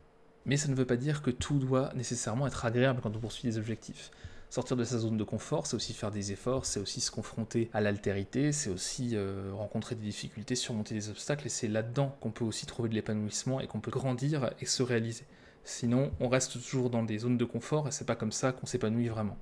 Mais 0.47 0.57
ça 0.57 0.69
ne 0.69 0.75
veut 0.75 0.87
pas 0.87 0.97
dire 0.97 1.21
que 1.21 1.33
tout 1.33 1.59
doit 1.59 1.93
nécessairement 1.95 2.47
être 2.47 2.65
agréable 2.65 3.01
quand 3.03 3.15
on 3.17 3.19
poursuit 3.19 3.49
des 3.49 3.59
objectifs. 3.59 4.13
Sortir 4.51 4.77
de 4.77 4.85
sa 4.85 4.99
zone 4.99 5.17
de 5.17 5.25
confort, 5.25 5.67
c'est 5.67 5.75
aussi 5.75 5.93
faire 5.93 6.13
des 6.13 6.31
efforts, 6.31 6.65
c'est 6.65 6.79
aussi 6.79 7.01
se 7.01 7.11
confronter 7.11 7.69
à 7.73 7.81
l'altérité, 7.81 8.53
c'est 8.53 8.71
aussi 8.71 9.11
euh, 9.15 9.51
rencontrer 9.53 9.97
des 9.97 10.07
difficultés, 10.07 10.55
surmonter 10.55 10.95
des 10.95 11.11
obstacles, 11.11 11.47
et 11.47 11.51
c'est 11.51 11.69
là-dedans 11.69 12.17
qu'on 12.21 12.31
peut 12.31 12.45
aussi 12.45 12.67
trouver 12.67 12.89
de 12.89 12.95
l'épanouissement 12.95 13.61
et 13.61 13.67
qu'on 13.67 13.81
peut 13.81 13.91
grandir 13.91 14.53
et 14.61 14.67
se 14.67 14.85
réaliser. 14.85 15.25
Sinon, 15.65 16.13
on 16.21 16.29
reste 16.29 16.53
toujours 16.53 16.89
dans 16.89 17.03
des 17.03 17.19
zones 17.19 17.37
de 17.37 17.45
confort 17.45 17.89
et 17.89 17.91
c'est 17.91 18.07
pas 18.07 18.17
comme 18.17 18.33
ça 18.33 18.53
qu'on 18.53 18.67
s'épanouit 18.67 19.09
vraiment. 19.09 19.37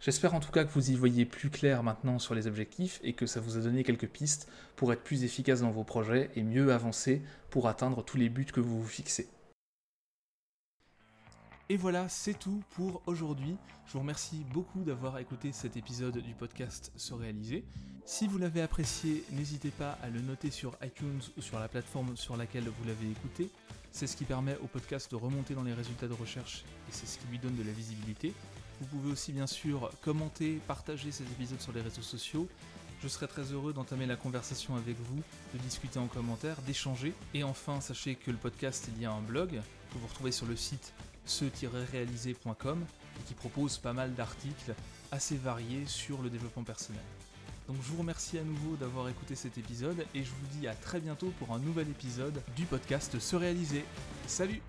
J'espère 0.00 0.34
en 0.34 0.40
tout 0.40 0.52
cas 0.52 0.64
que 0.64 0.70
vous 0.70 0.90
y 0.90 0.94
voyez 0.94 1.24
plus 1.24 1.50
clair 1.50 1.82
maintenant 1.82 2.20
sur 2.20 2.34
les 2.34 2.46
objectifs 2.46 3.00
et 3.02 3.14
que 3.14 3.26
ça 3.26 3.40
vous 3.40 3.56
a 3.56 3.60
donné 3.60 3.82
quelques 3.82 4.06
pistes 4.06 4.48
pour 4.76 4.92
être 4.92 5.02
plus 5.02 5.24
efficace 5.24 5.62
dans 5.62 5.72
vos 5.72 5.82
projets 5.82 6.30
et 6.36 6.44
mieux 6.44 6.72
avancer 6.72 7.20
pour 7.50 7.66
atteindre 7.66 8.04
tous 8.04 8.16
les 8.16 8.28
buts 8.28 8.46
que 8.46 8.60
vous 8.60 8.80
vous 8.80 8.88
fixez. 8.88 9.28
Et 11.68 11.76
voilà, 11.76 12.08
c'est 12.08 12.38
tout 12.38 12.62
pour 12.70 13.02
aujourd'hui. 13.06 13.56
Je 13.86 13.92
vous 13.92 13.98
remercie 13.98 14.46
beaucoup 14.54 14.84
d'avoir 14.84 15.18
écouté 15.18 15.52
cet 15.52 15.76
épisode 15.76 16.16
du 16.18 16.32
podcast 16.32 16.92
Se 16.96 17.12
réaliser. 17.12 17.64
Si 18.06 18.26
vous 18.26 18.38
l'avez 18.38 18.62
apprécié, 18.62 19.24
n'hésitez 19.32 19.70
pas 19.70 19.98
à 20.02 20.08
le 20.08 20.20
noter 20.20 20.50
sur 20.50 20.78
iTunes 20.82 21.20
ou 21.36 21.42
sur 21.42 21.58
la 21.58 21.68
plateforme 21.68 22.16
sur 22.16 22.36
laquelle 22.36 22.64
vous 22.64 22.86
l'avez 22.86 23.10
écouté. 23.10 23.50
C'est 23.90 24.06
ce 24.06 24.16
qui 24.16 24.24
permet 24.24 24.56
au 24.62 24.66
podcast 24.66 25.10
de 25.10 25.16
remonter 25.16 25.54
dans 25.54 25.62
les 25.62 25.74
résultats 25.74 26.08
de 26.08 26.14
recherche 26.14 26.64
et 26.88 26.92
c'est 26.92 27.06
ce 27.06 27.18
qui 27.18 27.26
lui 27.26 27.38
donne 27.38 27.56
de 27.56 27.64
la 27.64 27.72
visibilité. 27.72 28.32
Vous 28.80 28.86
pouvez 28.86 29.12
aussi 29.12 29.32
bien 29.32 29.46
sûr 29.46 29.90
commenter, 30.02 30.60
partager 30.66 31.10
ces 31.10 31.24
épisodes 31.24 31.60
sur 31.60 31.72
les 31.72 31.80
réseaux 31.80 32.02
sociaux. 32.02 32.48
Je 33.02 33.08
serai 33.08 33.28
très 33.28 33.52
heureux 33.52 33.72
d'entamer 33.72 34.06
la 34.06 34.16
conversation 34.16 34.76
avec 34.76 34.96
vous, 34.98 35.22
de 35.54 35.58
discuter 35.58 35.98
en 35.98 36.06
commentaire, 36.06 36.60
d'échanger. 36.62 37.12
Et 37.34 37.44
enfin, 37.44 37.80
sachez 37.80 38.16
que 38.16 38.30
le 38.30 38.36
podcast, 38.36 38.88
il 38.94 39.02
y 39.02 39.06
a 39.06 39.12
un 39.12 39.20
blog 39.20 39.50
que 39.50 39.98
vous 39.98 40.06
retrouvez 40.06 40.32
sur 40.32 40.46
le 40.46 40.56
site 40.56 40.92
ce-réaliser.com 41.24 42.84
et 43.18 43.22
qui 43.28 43.34
propose 43.34 43.78
pas 43.78 43.92
mal 43.92 44.14
d'articles 44.14 44.74
assez 45.12 45.36
variés 45.36 45.86
sur 45.86 46.22
le 46.22 46.30
développement 46.30 46.64
personnel. 46.64 47.02
Donc 47.68 47.76
je 47.82 47.92
vous 47.92 47.98
remercie 47.98 48.38
à 48.38 48.44
nouveau 48.44 48.76
d'avoir 48.76 49.08
écouté 49.10 49.34
cet 49.34 49.58
épisode 49.58 50.06
et 50.14 50.24
je 50.24 50.30
vous 50.30 50.58
dis 50.58 50.66
à 50.66 50.74
très 50.74 51.00
bientôt 51.00 51.32
pour 51.38 51.54
un 51.54 51.58
nouvel 51.58 51.88
épisode 51.88 52.40
du 52.56 52.64
podcast 52.64 53.18
Se 53.18 53.36
réaliser. 53.36 53.84
Salut 54.26 54.62